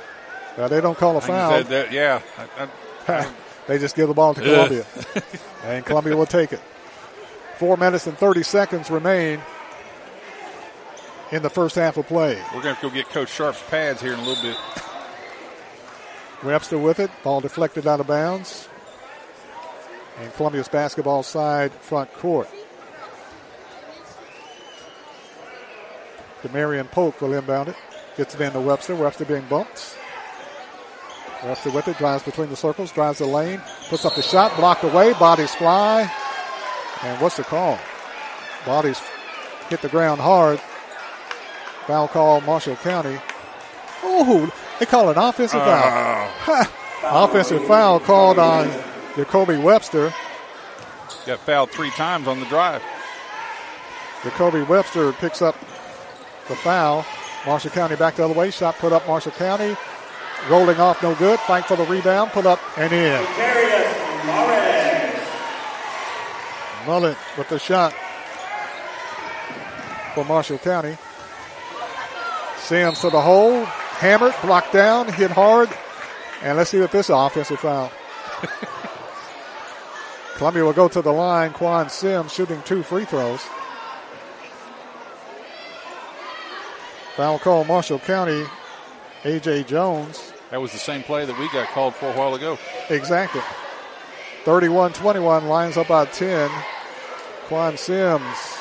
Now 0.59 0.69
they 0.69 0.81
don't 0.81 0.97
call 0.97 1.17
a 1.17 1.21
foul. 1.21 1.51
said, 1.51 1.67
that, 1.67 1.93
yeah. 1.93 2.21
I, 2.59 2.69
I, 3.09 3.33
they 3.67 3.79
just 3.79 3.97
give 3.97 4.09
the 4.09 4.15
ball 4.15 4.35
to 4.35 4.41
Columbia. 4.41 4.87
and 5.65 5.85
Columbia 5.85 6.17
will 6.17 6.27
take 6.27 6.53
it. 6.53 6.61
Four 7.59 7.77
minutes 7.77 8.07
and 8.07 8.17
30 8.17 8.43
seconds 8.43 8.91
remain 8.91 9.41
in 11.33 11.43
the 11.43 11.51
first 11.51 11.75
half 11.75 11.97
of 11.97 12.07
play. 12.07 12.41
we're 12.55 12.63
going 12.63 12.77
to 12.77 12.83
go 12.83 12.91
get 12.91 13.09
Coach 13.09 13.31
Sharp's 13.31 13.63
pads 13.69 14.01
here 14.01 14.13
in 14.13 14.19
a 14.19 14.23
little 14.23 14.43
bit. 14.43 14.57
Webster 16.45 16.79
with 16.79 17.01
it. 17.01 17.11
Ball 17.23 17.41
deflected 17.41 17.87
out 17.87 18.01
of 18.01 18.07
bounds. 18.07 18.69
And 20.21 20.33
Columbia's 20.35 20.69
basketball 20.69 21.23
side 21.23 21.73
front 21.73 22.13
court. 22.15 22.49
Demarion 26.43 26.91
Polk 26.91 27.21
will 27.21 27.33
inbound 27.33 27.71
it. 27.71 27.77
Gets 28.17 28.35
it 28.35 28.41
into 28.43 28.61
Webster. 28.61 28.95
Webster 28.95 29.25
being 29.25 29.47
bumped. 29.47 29.97
Webster 31.43 31.71
with 31.71 31.89
it. 31.89 31.97
Drives 31.97 32.23
between 32.23 32.51
the 32.51 32.57
circles. 32.57 32.93
Drives 32.93 33.19
the 33.19 33.27
lane. 33.27 33.61
Puts 33.89 34.05
up 34.05 34.15
the 34.15 34.23
shot. 34.23 34.55
Blocked 34.57 34.85
away. 34.85 35.15
Bodies 35.15 35.55
fly. 35.55 36.11
And 37.03 37.21
what's 37.21 37.39
the 37.39 37.45
call? 37.45 37.79
Bodies 38.67 39.01
hit 39.69 39.81
the 39.81 39.89
ground 39.89 40.21
hard. 40.21 40.61
Foul 41.87 42.09
call 42.09 42.41
Marshall 42.43 42.77
County. 42.77 43.19
Oh, 44.03 44.51
they 44.79 44.87
call 44.87 45.11
an 45.11 45.19
offensive 45.19 45.61
oh. 45.63 46.33
foul. 46.45 47.25
offensive 47.25 47.65
foul 47.67 48.01
called 48.01 48.39
on 48.39 48.71
Jacoby 49.17 49.57
Webster. 49.57 50.13
Got 51.27 51.41
fouled 51.41 51.71
three 51.71 51.91
times 51.91 52.27
on 52.27 52.41
the 52.41 52.47
drive. 52.47 52.83
Jacoby 54.23 54.63
Webster 54.63 55.13
picks 55.13 55.43
up 55.43 55.57
the 56.49 56.57
foul. 56.57 57.05
Marshall 57.47 57.71
County 57.71 57.97
back 57.97 58.17
the 58.17 58.25
other 58.25 58.35
way. 58.35 58.51
Shot 58.51 58.77
put 58.77 58.93
up 58.93 59.07
Marshall 59.07 59.33
County. 59.33 59.77
Rolling 60.49 60.79
off, 60.79 61.03
no 61.03 61.15
good. 61.15 61.39
Fight 61.41 61.65
for 61.67 61.77
the 61.77 61.85
rebound. 61.85 62.31
Put 62.33 62.47
up 62.47 62.59
and 62.79 62.93
in. 62.93 63.23
Mullet 66.87 67.17
with 67.39 67.49
the 67.49 67.59
shot 67.59 67.95
for 70.15 70.25
Marshall 70.25 70.59
County. 70.59 70.97
Sims 72.59 73.01
to 73.01 73.11
the 73.11 73.21
hole. 73.21 73.67
Hammered, 73.99 74.35
blocked 74.43 74.73
down, 74.73 75.13
hit 75.13 75.31
hard. 75.31 75.69
And 76.43 76.59
let's 76.59 76.71
see 76.71 76.79
if 76.79 76.93
this 76.93 77.07
is 77.07 77.11
offensive 77.11 77.61
foul. 77.61 77.91
Columbia 80.37 80.65
will 80.65 80.73
go 80.73 80.89
to 80.89 81.01
the 81.01 81.13
line. 81.13 81.53
Quan 81.53 81.89
Sims 81.89 82.33
shooting 82.33 82.61
two 82.63 82.83
free 82.83 83.05
throws. 83.05 83.41
Foul 87.17 87.39
call 87.39 87.65
Marshall 87.65 88.01
County. 88.01 88.45
A.J. 89.25 89.65
Jones. 89.65 90.33
That 90.51 90.61
was 90.61 90.73
the 90.73 90.79
same 90.79 91.03
play 91.03 91.25
that 91.25 91.39
we 91.39 91.49
got 91.49 91.69
called 91.69 91.95
for 91.95 92.13
a 92.13 92.13
while 92.13 92.35
ago. 92.35 92.59
Exactly. 92.91 93.41
31 94.45 94.93
21 94.93 95.49
lines 95.49 95.77
up 95.79 95.89
by 95.89 96.05
10. 96.05 96.51
Quan 97.47 97.77
Sims 97.79 98.59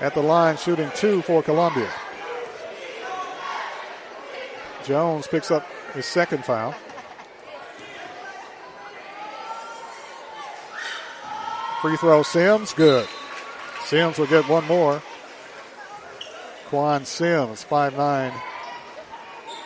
at 0.00 0.14
the 0.14 0.22
line 0.22 0.56
shooting 0.56 0.90
two 0.96 1.22
for 1.22 1.42
Columbia. 1.42 1.90
Jones 4.84 5.26
picks 5.26 5.50
up 5.50 5.66
his 5.94 6.04
second 6.04 6.44
foul. 6.44 6.74
Free 11.80 11.96
throw 11.96 12.22
Sims, 12.22 12.74
good. 12.74 13.08
Sims 13.84 14.18
will 14.18 14.26
get 14.26 14.48
one 14.48 14.66
more. 14.66 15.02
Quan 16.66 17.04
Sims, 17.04 17.62
five-nine 17.62 18.32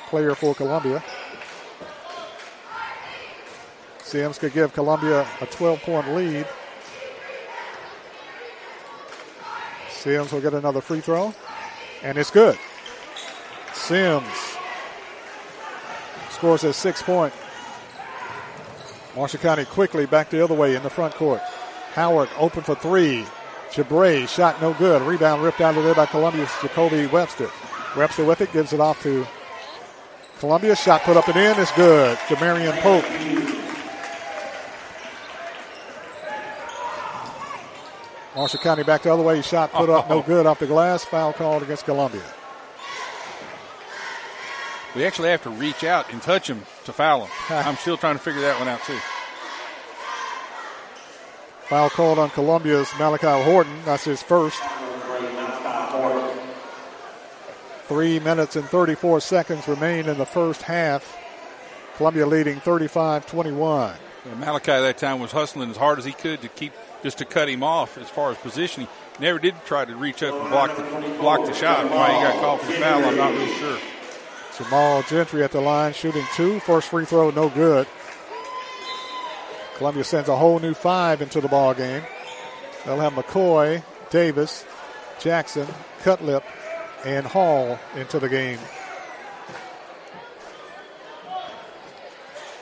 player 0.09 0.35
for 0.35 0.55
Columbia. 0.55 1.03
Sims 4.03 4.39
could 4.39 4.53
give 4.53 4.73
Columbia 4.73 5.27
a 5.41 5.47
12 5.47 5.81
point 5.83 6.15
lead. 6.15 6.47
Sims 9.91 10.33
will 10.33 10.41
get 10.41 10.55
another 10.55 10.81
free 10.81 11.01
throw, 11.01 11.35
and 12.03 12.17
it's 12.19 12.31
good. 12.31 12.59
Sims 13.75 14.58
scores 16.39 16.63
a 16.63 16.73
six 16.73 17.03
point. 17.03 17.35
Marshall 19.17 19.41
County 19.41 19.65
quickly 19.65 20.07
back 20.07 20.31
the 20.31 20.43
other 20.43 20.55
way 20.55 20.77
in 20.77 20.83
the 20.85 20.91
front 20.91 21.13
court. 21.15 21.41
Howard 21.95 22.29
open 22.39 22.63
for 22.63 22.77
three. 22.77 23.27
Jabray 23.73 24.29
shot 24.29 24.63
no 24.63 24.73
good. 24.75 25.03
Rebound 25.03 25.43
ripped 25.43 25.61
out 25.61 25.77
of 25.77 25.83
there 25.83 25.97
by 25.97 26.07
Columbia's 26.07 26.51
Jacoby 26.63 27.07
Webster. 27.07 27.51
Webster 27.97 28.25
with 28.25 28.41
it 28.41 28.53
gives 28.53 28.73
it 28.73 28.79
off 28.79 29.03
to 29.03 29.27
Columbia. 30.39 30.77
Shot 30.77 31.03
put 31.03 31.17
up 31.17 31.27
and 31.27 31.37
in 31.37 31.59
is 31.59 31.71
good. 31.73 32.17
Jamarian 32.29 32.79
Pope. 32.81 33.05
Marshall 38.37 38.61
County 38.61 38.85
back 38.85 39.03
the 39.03 39.13
other 39.13 39.25
way. 39.25 39.43
Shot 39.43 39.73
put 39.73 39.91
up 39.91 40.09
no 40.09 40.23
good 40.23 40.47
off 40.47 40.61
the 40.61 40.69
glass. 40.69 41.05
Foul 41.05 41.33
called 41.33 41.65
against 41.65 41.85
Columbia. 41.85 42.23
We 44.95 45.05
actually 45.05 45.29
have 45.31 45.43
to 45.43 45.51
reach 45.51 45.85
out 45.85 46.13
and 46.13 46.23
touch 46.23 46.49
him 46.49 46.63
to 46.85 46.93
foul 46.93 47.27
him. 47.27 47.31
I'm 47.51 47.77
still 47.77 47.97
trying 47.97 48.17
to 48.17 48.23
figure 48.23 48.41
that 48.43 48.59
one 48.59 48.69
out 48.69 48.83
too. 48.85 48.99
Foul 51.69 51.91
called 51.91 52.19
on 52.19 52.31
Columbia's 52.31 52.91
Malachi 52.99 53.27
Horton. 53.45 53.85
That's 53.85 54.05
his 54.05 54.23
first. 54.23 54.61
Three 57.87 58.19
minutes 58.21 58.57
and 58.57 58.67
34 58.67 59.21
seconds 59.21 59.69
remain 59.69 60.09
in 60.09 60.19
the 60.19 60.27
first 60.27 60.63
half. 60.63 61.17
Columbia 61.97 62.27
leading 62.27 62.61
35 62.61 63.27
21. 63.27 63.95
Malachi 64.37 64.73
that 64.73 64.99
time 64.99 65.21
was 65.21 65.33
hustling 65.33 65.71
as 65.71 65.77
hard 65.77 65.99
as 65.99 66.05
he 66.05 66.13
could 66.13 66.41
to 66.43 66.49
keep 66.49 66.73
just 67.03 67.19
to 67.19 67.25
cut 67.25 67.49
him 67.49 67.63
off 67.63 67.97
as 67.99 68.09
far 68.09 68.31
as 68.31 68.39
positioning. 68.39 68.89
Never 69.21 69.39
did 69.39 69.55
try 69.65 69.85
to 69.85 69.97
reach 69.97 70.23
up 70.23 70.35
and 70.35 70.51
block 70.51 70.77
the 70.77 70.83
block 71.19 71.45
the 71.45 71.55
shot. 71.55 71.91
Why 71.91 72.15
he 72.15 72.23
got 72.23 72.41
called 72.41 72.61
for 72.61 72.73
the 72.73 72.79
foul, 72.79 73.05
I'm 73.05 73.17
not 73.17 73.33
really 73.33 73.55
sure. 73.55 73.79
Jamal 74.59 75.03
Gentry 75.05 75.45
at 75.45 75.53
the 75.53 75.61
line 75.61 75.93
shooting 75.93 76.25
two. 76.35 76.59
First 76.61 76.89
free 76.89 77.05
throw, 77.05 77.31
no 77.31 77.49
good. 77.49 77.87
Columbia 79.77 80.03
sends 80.03 80.29
a 80.29 80.37
whole 80.37 80.59
new 80.59 80.75
five 80.75 81.23
into 81.23 81.41
the 81.41 81.47
ball 81.47 81.73
game. 81.73 82.03
They'll 82.85 82.99
have 82.99 83.13
McCoy, 83.13 83.85
Davis, 84.11 84.67
Jackson, 85.21 85.69
Cutlip, 86.03 86.43
and 87.05 87.25
Hall 87.25 87.79
into 87.95 88.19
the 88.19 88.29
game. 88.29 88.59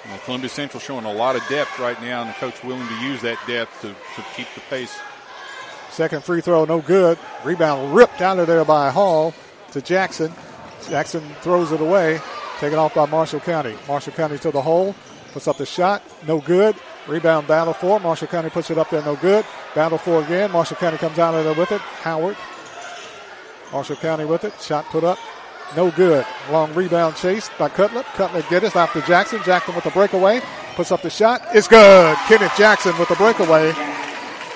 Well, 0.06 0.18
Columbia 0.24 0.50
Central 0.50 0.80
showing 0.80 1.06
a 1.06 1.12
lot 1.12 1.36
of 1.36 1.42
depth 1.48 1.78
right 1.78 2.00
now, 2.02 2.20
and 2.20 2.30
the 2.30 2.34
coach 2.34 2.62
willing 2.62 2.86
to 2.86 2.94
use 3.00 3.22
that 3.22 3.38
depth 3.46 3.80
to, 3.80 3.88
to 3.88 4.28
keep 4.34 4.46
the 4.54 4.60
pace. 4.68 4.96
Second 5.90 6.22
free 6.22 6.42
throw, 6.42 6.66
no 6.66 6.82
good. 6.82 7.18
Rebound 7.44 7.94
ripped 7.94 8.20
out 8.20 8.38
of 8.38 8.46
there 8.46 8.64
by 8.66 8.90
Hall 8.90 9.32
to 9.72 9.80
Jackson. 9.80 10.32
Jackson 10.88 11.22
throws 11.40 11.72
it 11.72 11.80
away, 11.80 12.20
taken 12.58 12.78
off 12.78 12.94
by 12.94 13.06
Marshall 13.06 13.40
County. 13.40 13.76
Marshall 13.88 14.12
County 14.12 14.38
to 14.38 14.50
the 14.50 14.62
hole, 14.62 14.94
puts 15.32 15.48
up 15.48 15.58
the 15.58 15.66
shot, 15.66 16.02
no 16.26 16.40
good. 16.40 16.76
Rebound 17.06 17.46
battle 17.46 17.72
for 17.72 18.00
Marshall 18.00 18.28
County 18.28 18.50
puts 18.50 18.70
it 18.70 18.78
up 18.78 18.90
there, 18.90 19.02
no 19.02 19.16
good. 19.16 19.44
Battle 19.74 19.98
for 19.98 20.22
again. 20.22 20.50
Marshall 20.50 20.76
County 20.76 20.98
comes 20.98 21.18
out 21.18 21.34
of 21.34 21.44
there 21.44 21.54
with 21.54 21.70
it. 21.70 21.80
Howard. 21.80 22.36
Marshall 23.72 23.96
County 23.96 24.24
with 24.24 24.44
it. 24.44 24.60
Shot 24.60 24.84
put 24.86 25.04
up, 25.04 25.18
no 25.76 25.90
good. 25.92 26.26
Long 26.50 26.72
rebound 26.74 27.16
chase 27.16 27.48
by 27.58 27.68
Cutlip. 27.68 28.06
Cutlip 28.14 28.48
get 28.48 28.64
it 28.64 28.74
after 28.74 29.00
Jackson. 29.02 29.40
Jackson 29.44 29.74
with 29.74 29.84
the 29.84 29.90
breakaway. 29.90 30.40
Puts 30.74 30.90
up 30.92 31.02
the 31.02 31.10
shot. 31.10 31.42
It's 31.54 31.68
good. 31.68 32.16
Kenneth 32.26 32.56
Jackson 32.56 32.96
with 32.98 33.08
the 33.08 33.14
breakaway. 33.16 33.70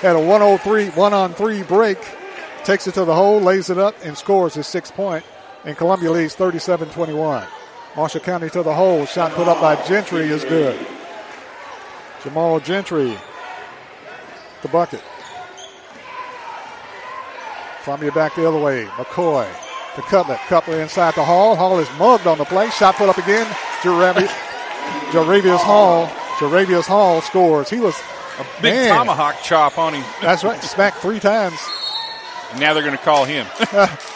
Had 0.01 0.15
a 0.15 0.19
103, 0.19 0.89
one 0.89 1.13
on 1.13 1.33
three 1.33 1.63
break. 1.63 1.99
Takes 2.63 2.87
it 2.87 2.93
to 2.95 3.05
the 3.05 3.15
hole, 3.15 3.39
lays 3.39 3.69
it 3.69 3.77
up, 3.77 3.95
and 4.03 4.17
scores 4.17 4.53
his 4.55 4.67
sixth 4.67 4.93
point. 4.93 5.23
And 5.63 5.77
Columbia 5.77 6.11
leads 6.11 6.35
37 6.35 6.89
21. 6.89 7.45
Marshall 7.95 8.21
County 8.21 8.49
to 8.49 8.63
the 8.63 8.73
hole. 8.73 9.05
Shot 9.05 9.31
put 9.33 9.47
up 9.47 9.59
by 9.61 9.75
Gentry 9.87 10.23
is 10.23 10.43
good. 10.45 10.79
Jamal 12.23 12.59
Gentry, 12.59 13.17
the 14.61 14.67
bucket. 14.67 15.03
Columbia 17.83 18.11
back 18.11 18.35
the 18.35 18.47
other 18.47 18.59
way. 18.59 18.85
McCoy 18.85 19.47
to 19.95 20.01
Cutlip. 20.03 20.39
Cutlip 20.47 20.77
inside 20.79 21.15
the 21.15 21.23
Hall. 21.23 21.55
Hall 21.55 21.79
is 21.79 21.89
mugged 21.97 22.27
on 22.27 22.37
the 22.37 22.45
play. 22.45 22.69
Shot 22.69 22.95
put 22.95 23.09
up 23.09 23.17
again. 23.17 23.45
Jaravius, 23.81 24.29
Jaravius 25.11 25.57
Hall. 25.57 26.07
Jaravius 26.37 26.85
Hall 26.85 27.21
scores. 27.21 27.69
He 27.69 27.79
was 27.79 27.95
a 28.39 28.45
big 28.61 28.73
man. 28.73 28.89
tomahawk 28.89 29.41
chop 29.43 29.77
on 29.77 29.95
him. 29.95 30.03
That's 30.21 30.43
right. 30.43 30.61
Smacked 30.63 30.97
three 30.97 31.19
times. 31.19 31.59
And 32.51 32.59
now 32.59 32.73
they're 32.73 32.83
going 32.83 32.97
to 32.97 33.03
call 33.03 33.25
him. 33.25 33.47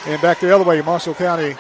and 0.06 0.22
back 0.22 0.40
the 0.40 0.54
other 0.54 0.64
way. 0.64 0.82
Marshall 0.82 1.16
County 1.16 1.56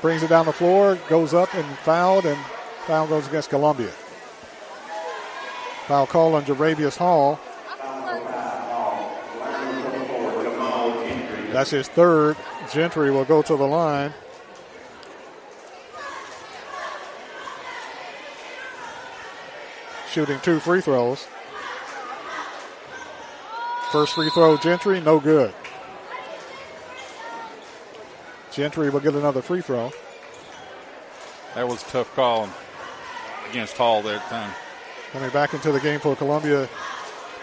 brings 0.00 0.22
it 0.22 0.28
down 0.28 0.46
the 0.46 0.52
floor, 0.52 0.98
goes 1.08 1.34
up 1.34 1.52
and 1.54 1.66
fouled, 1.78 2.26
and 2.26 2.38
foul 2.86 3.06
goes 3.06 3.26
against 3.26 3.50
Columbia. 3.50 3.90
Foul 5.86 6.06
call 6.06 6.34
on 6.34 6.44
Jaravius 6.44 6.96
Hall. 6.96 7.40
That's 11.52 11.70
his 11.70 11.88
third. 11.88 12.36
Gentry 12.72 13.10
will 13.10 13.24
go 13.24 13.42
to 13.42 13.56
the 13.56 13.66
line. 13.66 14.14
Shooting 20.12 20.38
two 20.40 20.60
free 20.60 20.80
throws. 20.80 21.26
First 23.90 24.14
free 24.14 24.30
throw, 24.30 24.56
Gentry, 24.56 25.00
no 25.00 25.18
good. 25.18 25.52
Gentry 28.52 28.90
will 28.90 29.00
get 29.00 29.14
another 29.14 29.42
free 29.42 29.60
throw. 29.60 29.92
That 31.54 31.68
was 31.68 31.82
a 31.82 31.86
tough 31.86 32.14
call 32.14 32.48
against 33.50 33.76
Hall 33.76 34.02
that 34.02 34.22
time. 34.28 34.52
Coming 35.12 35.30
back 35.30 35.54
into 35.54 35.72
the 35.72 35.80
game 35.80 36.00
for 36.00 36.14
Columbia, 36.16 36.68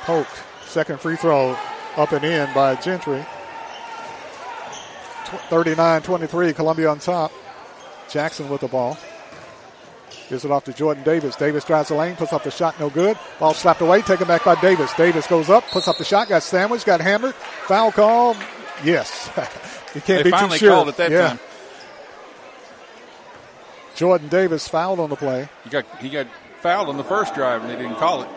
Polk. 0.02 0.28
Second 0.66 1.00
free 1.00 1.16
throw 1.16 1.58
up 1.96 2.12
and 2.12 2.24
in 2.24 2.54
by 2.54 2.76
Gentry. 2.76 3.26
39 5.50 6.02
23, 6.02 6.54
Columbia 6.54 6.90
on 6.90 7.00
top. 7.00 7.32
Jackson 8.10 8.48
with 8.50 8.62
the 8.62 8.68
ball. 8.68 8.98
Gives 10.30 10.44
it 10.44 10.52
off 10.52 10.66
to 10.66 10.74
Jordan 10.74 11.04
Davis. 11.04 11.36
Davis 11.36 11.64
drives 11.64 11.90
the 11.90 11.96
lane, 11.96 12.16
puts 12.16 12.34
up 12.34 12.44
the 12.44 12.52
shot, 12.52 12.78
no 12.80 12.90
good. 12.90 13.18
Ball 13.40 13.54
slapped 13.54 13.82
away, 13.82 14.02
taken 14.02 14.28
back 14.28 14.44
by 14.44 14.60
Davis. 14.60 14.94
Davis 14.94 15.26
goes 15.28 15.50
up, 15.50 15.66
puts 15.68 15.88
up 15.88 15.98
the 15.98 16.04
shot, 16.04 16.28
got 16.28 16.44
sandwiched, 16.44 16.86
got 16.86 17.00
hammered. 17.00 17.34
Foul 17.36 17.92
call. 17.92 18.36
Yes. 18.84 19.30
you 19.96 20.02
can't 20.02 20.24
they 20.24 20.24
be 20.24 20.32
finally 20.32 20.60
too 20.60 20.66
sure. 20.66 20.74
called 20.74 20.90
it 20.90 20.98
that 20.98 21.12
yeah. 21.12 21.28
time. 21.30 21.40
Jordan 23.96 24.28
Davis 24.30 24.68
fouled 24.68 25.00
on 25.00 25.10
the 25.10 25.16
play. 25.16 25.50
He 25.64 25.70
got 25.70 25.86
he 26.00 26.10
got 26.10 26.28
fouled 26.62 26.90
on 26.90 26.98
the 26.98 27.04
first 27.04 27.34
drive 27.34 27.62
and 27.62 27.72
they 27.72 27.76
didn't 27.76 27.96
call 27.96 28.22
it. 28.22 28.30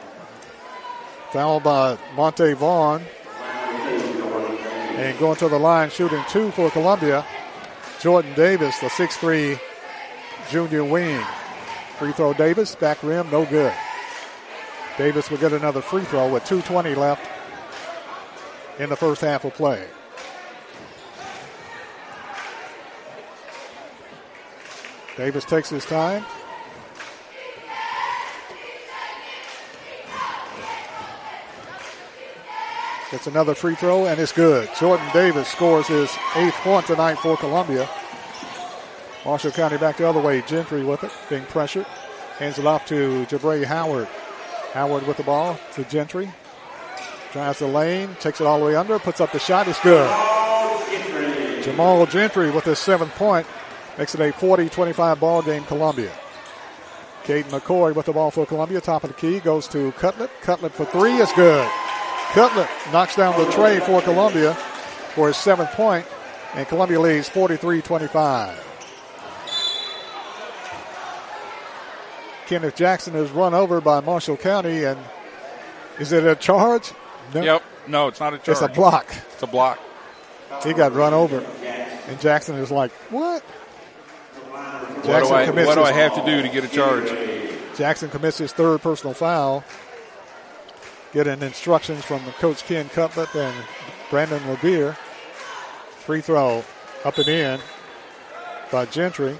Foul 1.32 1.60
by 1.60 1.98
Monte 2.16 2.54
Vaughn. 2.54 3.02
And 4.96 5.18
going 5.18 5.36
to 5.36 5.48
the 5.48 5.58
line, 5.58 5.90
shooting 5.90 6.22
two 6.28 6.50
for 6.50 6.70
Columbia. 6.70 7.24
Jordan 8.00 8.34
Davis, 8.34 8.78
the 8.80 8.88
6'3 8.88 9.58
junior 10.50 10.84
wing. 10.84 11.22
Free 11.98 12.12
throw 12.12 12.32
Davis, 12.32 12.74
back 12.74 13.02
rim, 13.02 13.30
no 13.30 13.44
good. 13.44 13.72
Davis 14.98 15.30
will 15.30 15.38
get 15.38 15.52
another 15.52 15.80
free 15.80 16.04
throw 16.04 16.32
with 16.32 16.44
2.20 16.44 16.96
left 16.96 17.26
in 18.78 18.88
the 18.88 18.96
first 18.96 19.20
half 19.20 19.44
of 19.44 19.54
play. 19.54 19.86
Davis 25.20 25.44
takes 25.44 25.68
his 25.68 25.84
time. 25.84 26.24
Gets 33.10 33.26
another 33.26 33.54
free 33.54 33.74
throw, 33.74 34.06
and 34.06 34.18
it's 34.18 34.32
good. 34.32 34.70
Jordan 34.78 35.06
Davis 35.12 35.46
scores 35.46 35.88
his 35.88 36.10
eighth 36.36 36.54
point 36.62 36.86
tonight 36.86 37.16
for 37.16 37.36
Columbia. 37.36 37.86
Marshall 39.26 39.50
County 39.50 39.76
back 39.76 39.98
the 39.98 40.08
other 40.08 40.22
way. 40.22 40.40
Gentry 40.40 40.82
with 40.82 41.04
it, 41.04 41.12
being 41.28 41.44
pressured. 41.44 41.84
Hands 42.38 42.58
it 42.58 42.64
off 42.64 42.86
to 42.86 43.26
Jabray 43.26 43.62
Howard. 43.64 44.08
Howard 44.72 45.06
with 45.06 45.18
the 45.18 45.22
ball 45.22 45.60
to 45.74 45.84
Gentry. 45.84 46.30
Drives 47.34 47.58
the 47.58 47.66
lane, 47.66 48.16
takes 48.20 48.40
it 48.40 48.46
all 48.46 48.58
the 48.58 48.64
way 48.64 48.74
under, 48.74 48.98
puts 48.98 49.20
up 49.20 49.32
the 49.32 49.38
shot. 49.38 49.68
It's 49.68 49.80
good. 49.80 50.10
Jamal 51.62 52.06
Gentry 52.06 52.50
with 52.50 52.64
his 52.64 52.78
seventh 52.78 53.14
point 53.16 53.46
makes 53.98 54.14
it 54.14 54.20
a 54.20 54.32
40-25 54.32 55.20
ball 55.20 55.42
game. 55.42 55.64
Columbia. 55.64 56.12
Caden 57.24 57.44
McCoy 57.50 57.94
with 57.94 58.06
the 58.06 58.12
ball 58.12 58.30
for 58.30 58.46
Columbia. 58.46 58.80
Top 58.80 59.04
of 59.04 59.10
the 59.10 59.14
key 59.14 59.40
goes 59.40 59.68
to 59.68 59.92
Cutlip. 59.92 60.30
Cutlip 60.40 60.72
for 60.72 60.84
three 60.86 61.14
is 61.14 61.30
good. 61.32 61.68
Cutlip 62.32 62.68
knocks 62.92 63.16
down 63.16 63.38
the 63.38 63.50
tray 63.52 63.80
for 63.80 64.00
Columbia 64.02 64.54
for 65.14 65.28
his 65.28 65.36
seventh 65.36 65.70
point, 65.72 66.06
and 66.54 66.66
Columbia 66.68 66.98
leads 67.00 67.28
43-25. 67.28 68.56
Kenneth 72.46 72.74
Jackson 72.74 73.14
is 73.14 73.30
run 73.30 73.54
over 73.54 73.80
by 73.80 74.00
Marshall 74.00 74.36
County, 74.36 74.84
and 74.84 74.98
is 76.00 76.12
it 76.12 76.24
a 76.24 76.34
charge? 76.34 76.92
No. 77.34 77.42
Yep. 77.42 77.62
No, 77.86 78.08
it's 78.08 78.18
not 78.18 78.34
a 78.34 78.38
charge. 78.38 78.48
It's 78.48 78.62
a 78.62 78.68
block. 78.68 79.14
It's 79.34 79.42
a 79.42 79.46
block. 79.46 79.78
He 80.64 80.72
got 80.72 80.94
run 80.94 81.14
over, 81.14 81.38
and 82.08 82.20
Jackson 82.20 82.56
is 82.56 82.70
like, 82.72 82.90
"What?" 83.10 83.42
Jackson 85.04 85.30
what 85.30 85.46
do 85.46 85.60
I, 85.60 85.66
what 85.66 85.74
do 85.76 85.82
I 85.82 85.92
have 85.92 86.14
to 86.14 86.24
do 86.24 86.42
to 86.42 86.48
get 86.48 86.64
a 86.64 86.68
charge? 86.68 87.10
Jackson 87.76 88.10
commits 88.10 88.38
his 88.38 88.52
third 88.52 88.82
personal 88.82 89.14
foul. 89.14 89.64
Getting 91.12 91.42
instructions 91.42 92.04
from 92.04 92.20
Coach 92.38 92.64
Ken 92.64 92.88
Cutlip 92.88 93.34
and 93.34 93.64
Brandon 94.10 94.46
Levere. 94.48 94.96
Free 96.00 96.20
throw 96.20 96.64
up 97.04 97.18
and 97.18 97.28
in 97.28 97.60
by 98.70 98.86
Gentry. 98.86 99.36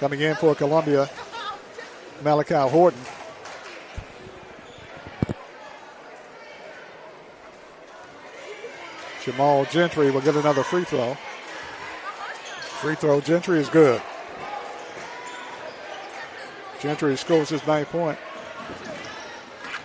Coming 0.00 0.20
in 0.20 0.34
for 0.36 0.54
Columbia, 0.54 1.10
Malachi 2.22 2.54
Horton. 2.54 3.00
Jamal 9.24 9.64
Gentry 9.66 10.10
will 10.10 10.20
get 10.20 10.36
another 10.36 10.62
free 10.62 10.84
throw. 10.84 11.16
Free 12.84 12.96
throw, 12.96 13.18
Gentry 13.22 13.58
is 13.58 13.70
good. 13.70 14.02
Gentry 16.82 17.16
scores 17.16 17.48
his 17.48 17.66
ninth 17.66 17.88
point. 17.88 18.18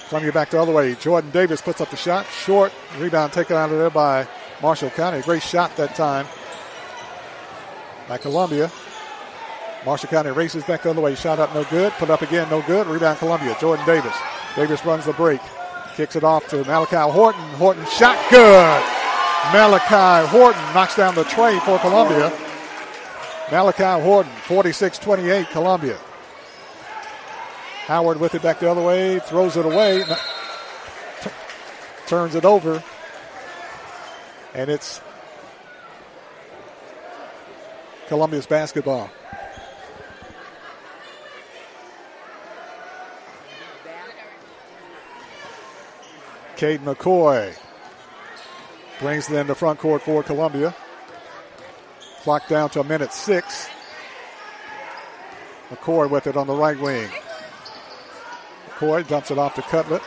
Coming 0.10 0.32
back 0.32 0.50
the 0.50 0.62
other 0.62 0.74
way. 0.74 0.96
Jordan 0.96 1.32
Davis 1.32 1.62
puts 1.62 1.80
up 1.80 1.90
the 1.92 1.96
shot. 1.96 2.26
Short. 2.26 2.74
Rebound 2.98 3.32
taken 3.32 3.56
out 3.56 3.72
of 3.72 3.78
there 3.78 3.90
by 3.90 4.28
Marshall 4.62 4.90
County. 4.90 5.22
Great 5.22 5.42
shot 5.42 5.78
that 5.78 5.96
time 5.96 6.28
by 8.10 8.18
Columbia. 8.18 8.70
Marshall 9.86 10.10
County 10.10 10.32
races 10.32 10.66
back 10.66 10.84
the 10.84 10.90
other 10.90 11.00
way. 11.00 11.16
Shot 11.16 11.40
up, 11.40 11.54
no 11.54 11.64
good. 11.64 11.94
Put 11.94 12.10
up 12.10 12.22
again, 12.22 12.50
no 12.50 12.62
good. 12.64 12.86
Rebound, 12.86 13.18
Columbia. 13.20 13.56
Jordan 13.62 13.86
Davis. 13.86 14.16
Davis 14.58 14.84
runs 14.84 15.06
the 15.06 15.14
break. 15.14 15.40
Kicks 15.96 16.18
it 16.18 16.26
off 16.26 16.50
to 16.50 16.66
Malachi 16.66 16.98
Horton. 16.98 17.40
Horton 17.52 17.86
shot 17.86 18.18
good. 18.30 18.84
Malachi 19.54 20.28
Horton 20.28 20.62
knocks 20.74 20.98
down 20.98 21.16
the 21.16 21.24
tray 21.24 21.58
for 21.60 21.80
Columbia. 21.80 22.30
Malachi 23.52 24.04
Horton, 24.04 24.32
46 24.44 25.00
28, 25.00 25.50
Columbia. 25.50 25.98
Howard 27.86 28.20
with 28.20 28.36
it 28.36 28.44
back 28.44 28.60
the 28.60 28.70
other 28.70 28.84
way, 28.84 29.18
throws 29.18 29.58
it 29.58 29.66
away, 29.66 30.04
t- 30.04 31.30
turns 32.06 32.36
it 32.36 32.46
over, 32.46 32.84
and 34.54 34.70
it's 34.70 35.02
Columbia's 38.08 38.46
basketball. 38.46 39.10
Cade 46.56 46.82
McCoy 46.82 47.58
brings 49.00 49.32
it 49.32 49.36
into 49.36 49.56
front 49.56 49.80
court 49.80 50.04
for 50.04 50.22
Columbia. 50.22 50.76
Clock 52.22 52.48
down 52.48 52.70
to 52.72 52.82
a 52.82 52.84
minute 52.84 53.14
six. 53.14 53.70
McCoy 55.70 56.10
with 56.10 56.28
it 56.28 56.36
on 56.36 56.48
the 56.48 56.54
right 56.54 56.80
wing. 56.80 57.10
McCoy 58.68 59.08
dumps 59.08 59.32
it 59.32 59.38
off 59.38 59.56
to 59.56 59.62
Cutlip. 59.62 60.04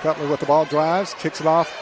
Cutlip 0.00 0.30
with 0.30 0.40
the 0.40 0.46
ball 0.46 0.64
drives, 0.64 1.14
kicks 1.14 1.40
it 1.40 1.46
off 1.46 1.72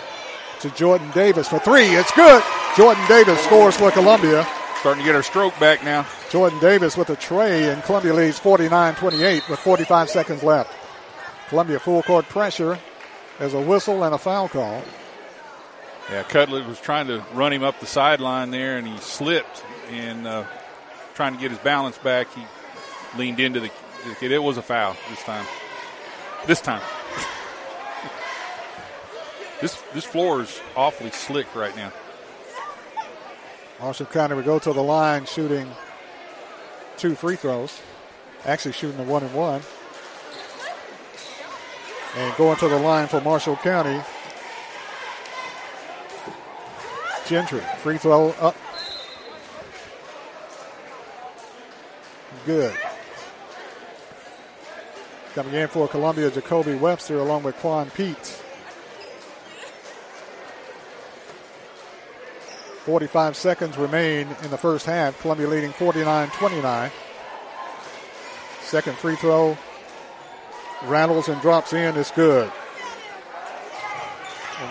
to 0.61 0.71
Jordan 0.71 1.11
Davis 1.13 1.49
for 1.49 1.59
three. 1.59 1.87
It's 1.87 2.13
good. 2.13 2.43
Jordan 2.77 3.05
Davis 3.09 3.43
scores 3.45 3.77
for 3.77 3.91
Columbia. 3.91 4.47
Starting 4.81 5.03
to 5.03 5.07
get 5.07 5.15
her 5.15 5.23
stroke 5.23 5.59
back 5.61 5.85
now. 5.85 6.07
Jordan 6.31 6.59
Davis 6.59 6.97
with 6.97 7.11
a 7.11 7.17
tray, 7.17 7.71
and 7.71 7.83
Columbia 7.85 8.15
leads 8.15 8.39
49 8.39 8.95
28 8.97 9.49
with 9.49 9.59
45 9.59 10.11
seconds 10.11 10.43
left. 10.43 10.73
Columbia 11.49 11.79
full 11.79 12.03
court 12.03 12.29
pressure. 12.29 12.79
There's 13.39 13.55
a 13.55 13.61
whistle 13.61 14.03
and 14.05 14.15
a 14.15 14.19
foul 14.19 14.49
call. 14.49 14.83
Yeah, 16.11 16.25
Cutlip 16.25 16.67
was 16.67 16.81
trying 16.81 17.07
to 17.07 17.25
run 17.33 17.53
him 17.53 17.63
up 17.63 17.81
the 17.81 17.87
sideline 17.87 18.51
there, 18.51 18.77
and 18.77 18.87
he 18.87 18.99
slipped. 18.99 19.65
And 19.91 20.27
uh, 20.27 20.45
trying 21.15 21.35
to 21.35 21.41
get 21.41 21.51
his 21.51 21.61
balance 21.61 21.99
back, 21.99 22.29
he 22.35 22.43
leaned 23.17 23.41
into 23.41 23.61
the 23.61 23.71
kid. 24.19 24.33
It 24.33 24.43
was 24.43 24.57
a 24.57 24.63
foul 24.63 24.97
this 25.11 25.23
time. 25.23 25.47
This 26.47 26.61
time. 26.61 26.83
this 29.61 29.81
this 29.95 30.05
floor 30.05 30.43
is 30.43 30.61
awfully 30.77 31.11
slick 31.11 31.55
right 31.55 31.75
now. 31.77 31.93
Marshall 33.81 34.07
County 34.07 34.35
would 34.35 34.45
go 34.45 34.59
to 34.59 34.73
the 34.73 34.83
line 34.83 35.25
shooting 35.25 35.69
two 36.97 37.15
free 37.15 37.37
throws. 37.37 37.81
Actually 38.45 38.73
shooting 38.73 39.01
a 39.01 39.05
one 39.05 39.23
and 39.23 39.35
one. 39.35 39.63
And 42.17 42.37
going 42.37 42.59
to 42.59 42.69
the 42.69 42.79
line 42.79 43.09
for 43.09 43.21
Marshall 43.21 43.57
County 43.57 44.01
Gentry. 47.27 47.61
Free 47.79 47.99
throw 47.99 48.31
up. 48.41 48.57
Good. 52.45 52.77
Coming 55.35 55.55
in 55.55 55.69
for 55.69 55.89
Columbia, 55.89 56.31
Jacoby 56.31 56.75
Webster 56.75 57.19
along 57.19 57.45
with 57.45 57.57
Quan 57.57 57.91
Pete. 57.91 58.43
45 62.85 63.37
seconds 63.37 63.79
remain 63.79 64.27
in 64.43 64.51
the 64.51 64.59
first 64.59 64.87
half. 64.87 65.21
Columbia 65.21 65.47
leading 65.47 65.71
49 65.73 66.29
29. 66.31 66.91
Second 68.63 68.97
free 68.97 69.15
throw 69.17 69.57
rattles 70.85 71.29
and 71.29 71.41
drops 71.41 71.73
in. 71.73 71.97
It's 71.97 72.11
good. 72.11 72.51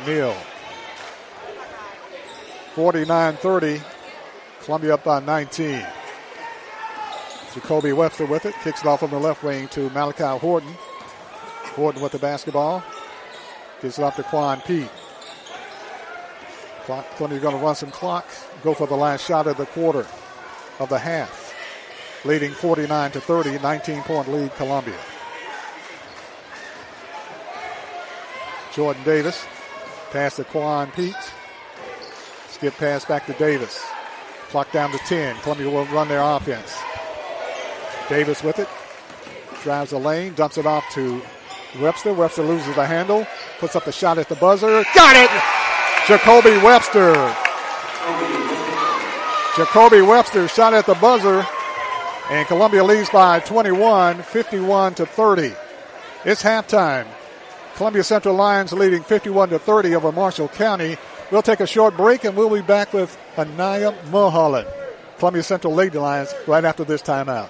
O'Neal 0.04 0.36
49 2.76 3.36
30. 3.36 3.82
Columbia 4.64 4.94
up 4.94 5.04
by 5.04 5.20
19. 5.20 5.86
Jacoby 7.54 7.92
Webster 7.92 8.26
with 8.26 8.46
it. 8.46 8.56
Kicks 8.64 8.82
it 8.82 8.88
off 8.88 9.04
on 9.04 9.10
the 9.10 9.20
left 9.20 9.44
wing 9.44 9.68
to 9.70 9.90
Malachi 9.90 10.24
Horton. 10.40 10.74
Horton 11.76 12.02
with 12.02 12.14
the 12.14 12.20
basketball. 12.20 12.84
Gives 13.82 14.00
it 14.00 14.04
off 14.04 14.16
to 14.16 14.24
Quan 14.24 14.62
Pete. 14.62 14.90
Clock, 16.86 17.06
Columbia's 17.18 17.42
going 17.42 17.58
to 17.58 17.64
run 17.64 17.76
some 17.76 17.92
clock. 17.92 18.26
Go 18.64 18.74
for 18.74 18.88
the 18.88 18.96
last 18.96 19.26
shot 19.26 19.48
of 19.48 19.58
the 19.58 19.66
quarter 19.66 20.08
of 20.80 20.88
the 20.90 20.98
half. 20.98 21.54
Leading 22.24 22.52
49 22.52 23.12
to 23.12 23.20
30. 23.20 23.60
19 23.60 24.02
point 24.04 24.28
lead, 24.30 24.56
Columbia. 24.56 24.98
Jordan 28.74 29.04
Davis. 29.04 29.46
Pass 30.12 30.38
to 30.38 30.46
Quan 30.46 30.90
Pete. 30.92 31.16
Skip 32.62 32.78
pass 32.78 33.06
back 33.06 33.26
to 33.26 33.34
Davis. 33.34 33.84
Clock 34.50 34.72
down 34.72 34.92
to 34.92 35.00
10. 35.00 35.36
Columbia 35.38 35.68
will 35.68 35.86
run 35.86 36.08
their 36.08 36.22
offense. 36.22 36.78
Davis 38.08 38.44
with 38.44 38.60
it. 38.60 38.68
Drives 39.64 39.90
the 39.90 39.98
lane, 39.98 40.36
dumps 40.36 40.60
it 40.60 40.68
off 40.68 40.86
to 40.94 41.24
Webster. 41.80 42.14
Webster 42.14 42.44
loses 42.44 42.76
the 42.76 42.86
handle, 42.86 43.26
puts 43.58 43.76
up 43.76 43.86
the 43.86 43.92
shot 43.92 44.20
at 44.20 44.30
the 44.30 44.36
buzzer. 44.36 44.84
Got 44.94 45.16
it! 45.16 45.32
Jacoby 46.08 46.64
Webster. 46.64 47.14
Jacoby 49.58 50.04
Webster 50.04 50.48
shot 50.48 50.76
at 50.76 50.86
the 50.86 50.94
buzzer, 51.02 51.44
and 52.30 52.48
Columbia 52.48 52.84
leads 52.84 53.10
by 53.10 53.40
21, 53.40 54.22
51 54.22 54.94
to 54.94 55.08
30. 55.08 55.54
It's 56.26 56.44
halftime. 56.44 57.08
Columbia 57.74 58.04
Central 58.04 58.36
Lions 58.36 58.72
leading 58.72 59.02
51 59.02 59.50
to 59.50 59.58
30 59.58 59.96
over 59.96 60.12
Marshall 60.12 60.50
County. 60.50 60.96
We'll 61.32 61.42
take 61.42 61.62
a 61.62 61.68
short 61.68 61.96
break 61.96 62.26
and 62.26 62.36
we'll 62.36 62.54
be 62.54 62.62
back 62.62 62.92
with 62.92 63.18
Anaya 63.38 63.96
Mulholland. 64.12 64.68
Columbia 65.18 65.44
Central 65.44 65.74
Lady 65.74 65.98
Lions 65.98 66.34
right 66.46 66.66
after 66.66 66.84
this 66.84 67.02
timeout. 67.02 67.50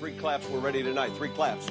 Three 0.00 0.12
claps, 0.12 0.48
we're 0.48 0.60
ready 0.60 0.82
tonight. 0.82 1.12
Three 1.12 1.28
claps. 1.28 1.68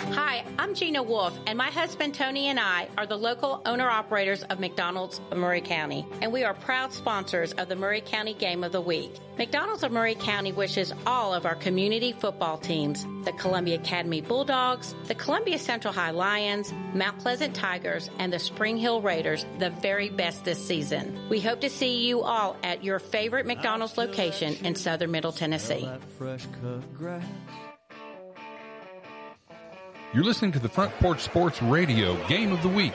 Hi, 0.00 0.44
I'm 0.58 0.74
Gina 0.74 1.02
Wolf, 1.02 1.38
and 1.46 1.58
my 1.58 1.68
husband 1.70 2.14
Tony 2.14 2.46
and 2.46 2.58
I 2.58 2.88
are 2.96 3.06
the 3.06 3.18
local 3.18 3.60
owner 3.66 3.88
operators 3.88 4.42
of 4.44 4.58
McDonald's 4.58 5.20
of 5.30 5.36
Maury 5.36 5.60
County, 5.60 6.06
and 6.22 6.32
we 6.32 6.42
are 6.42 6.54
proud 6.54 6.94
sponsors 6.94 7.52
of 7.52 7.68
the 7.68 7.76
Maury 7.76 8.00
County 8.00 8.32
Game 8.32 8.64
of 8.64 8.72
the 8.72 8.80
Week. 8.80 9.12
McDonald's 9.36 9.82
of 9.82 9.92
Maury 9.92 10.14
County 10.14 10.52
wishes 10.52 10.92
all 11.06 11.34
of 11.34 11.44
our 11.44 11.54
community 11.54 12.12
football 12.12 12.56
teams, 12.56 13.06
the 13.24 13.32
Columbia 13.32 13.74
Academy 13.76 14.22
Bulldogs, 14.22 14.94
the 15.06 15.14
Columbia 15.14 15.58
Central 15.58 15.92
High 15.92 16.12
Lions, 16.12 16.72
Mount 16.94 17.18
Pleasant 17.18 17.54
Tigers, 17.54 18.08
and 18.18 18.32
the 18.32 18.38
Spring 18.38 18.78
Hill 18.78 19.02
Raiders, 19.02 19.44
the 19.58 19.70
very 19.70 20.08
best 20.08 20.44
this 20.46 20.66
season. 20.66 21.28
We 21.28 21.40
hope 21.40 21.60
to 21.60 21.70
see 21.70 22.06
you 22.06 22.22
all 22.22 22.56
at 22.62 22.82
your 22.82 23.00
favorite 23.00 23.44
McDonald's 23.46 23.98
location 23.98 24.56
in 24.64 24.74
southern 24.76 25.10
Middle 25.10 25.32
Tennessee. 25.32 25.86
You're 30.12 30.24
listening 30.24 30.50
to 30.52 30.58
the 30.58 30.68
Front 30.68 30.92
Porch 30.98 31.20
Sports 31.20 31.62
Radio 31.62 32.16
Game 32.26 32.50
of 32.50 32.60
the 32.62 32.68
Week. 32.68 32.94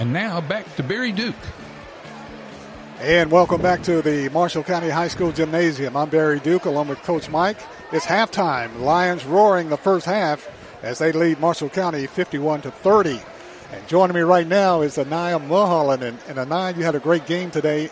And 0.00 0.12
now 0.12 0.40
back 0.40 0.74
to 0.74 0.82
Barry 0.82 1.12
Duke. 1.12 1.36
And 2.98 3.30
welcome 3.30 3.62
back 3.62 3.84
to 3.84 4.02
the 4.02 4.28
Marshall 4.30 4.64
County 4.64 4.88
High 4.88 5.06
School 5.06 5.30
Gymnasium. 5.30 5.96
I'm 5.96 6.08
Barry 6.08 6.40
Duke 6.40 6.64
along 6.64 6.88
with 6.88 6.98
Coach 7.04 7.30
Mike. 7.30 7.58
It's 7.92 8.04
halftime. 8.04 8.80
Lions 8.80 9.24
roaring 9.24 9.68
the 9.68 9.76
first 9.76 10.06
half 10.06 10.50
as 10.82 10.98
they 10.98 11.12
lead 11.12 11.38
Marshall 11.38 11.68
County 11.68 12.08
51 12.08 12.62
to 12.62 12.72
30. 12.72 13.20
And 13.72 13.86
joining 13.86 14.16
me 14.16 14.22
right 14.22 14.46
now 14.46 14.82
is 14.82 14.98
Anaya 14.98 15.38
Mulholland. 15.38 16.02
And, 16.02 16.18
and 16.26 16.36
Anaya, 16.36 16.74
you 16.76 16.82
had 16.82 16.96
a 16.96 17.00
great 17.00 17.26
game 17.26 17.52
today, 17.52 17.90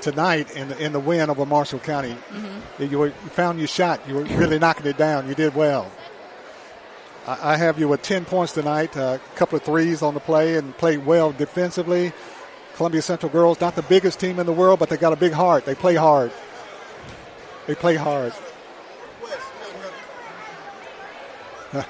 tonight 0.00 0.56
in 0.56 0.70
the, 0.70 0.78
in 0.78 0.92
the 0.92 1.00
win 1.00 1.28
over 1.28 1.44
Marshall 1.44 1.80
County. 1.80 2.16
Mm-hmm. 2.30 2.84
You, 2.84 2.98
were, 3.00 3.06
you 3.08 3.12
found 3.12 3.58
your 3.58 3.68
shot. 3.68 4.00
You 4.08 4.14
were 4.14 4.24
really 4.24 4.58
knocking 4.58 4.86
it 4.86 4.96
down. 4.96 5.28
You 5.28 5.34
did 5.34 5.54
well. 5.54 5.92
I, 7.28 7.52
I 7.52 7.56
have 7.58 7.78
you 7.78 7.88
with 7.88 8.00
10 8.02 8.24
points 8.24 8.54
tonight, 8.54 8.96
a 8.96 9.20
couple 9.36 9.56
of 9.58 9.62
threes 9.62 10.00
on 10.02 10.14
the 10.14 10.20
play, 10.20 10.56
and 10.56 10.76
played 10.78 11.04
well 11.04 11.32
defensively. 11.32 12.12
Columbia 12.76 13.02
Central 13.02 13.30
girls, 13.30 13.60
not 13.60 13.74
the 13.76 13.82
biggest 13.82 14.18
team 14.20 14.38
in 14.38 14.46
the 14.46 14.52
world, 14.52 14.78
but 14.78 14.88
they 14.88 14.96
got 14.96 15.12
a 15.12 15.16
big 15.16 15.32
heart. 15.32 15.64
They 15.64 15.74
play 15.74 15.94
hard. 15.94 16.32
They 17.66 17.74
play 17.74 17.94
hard. 17.96 18.32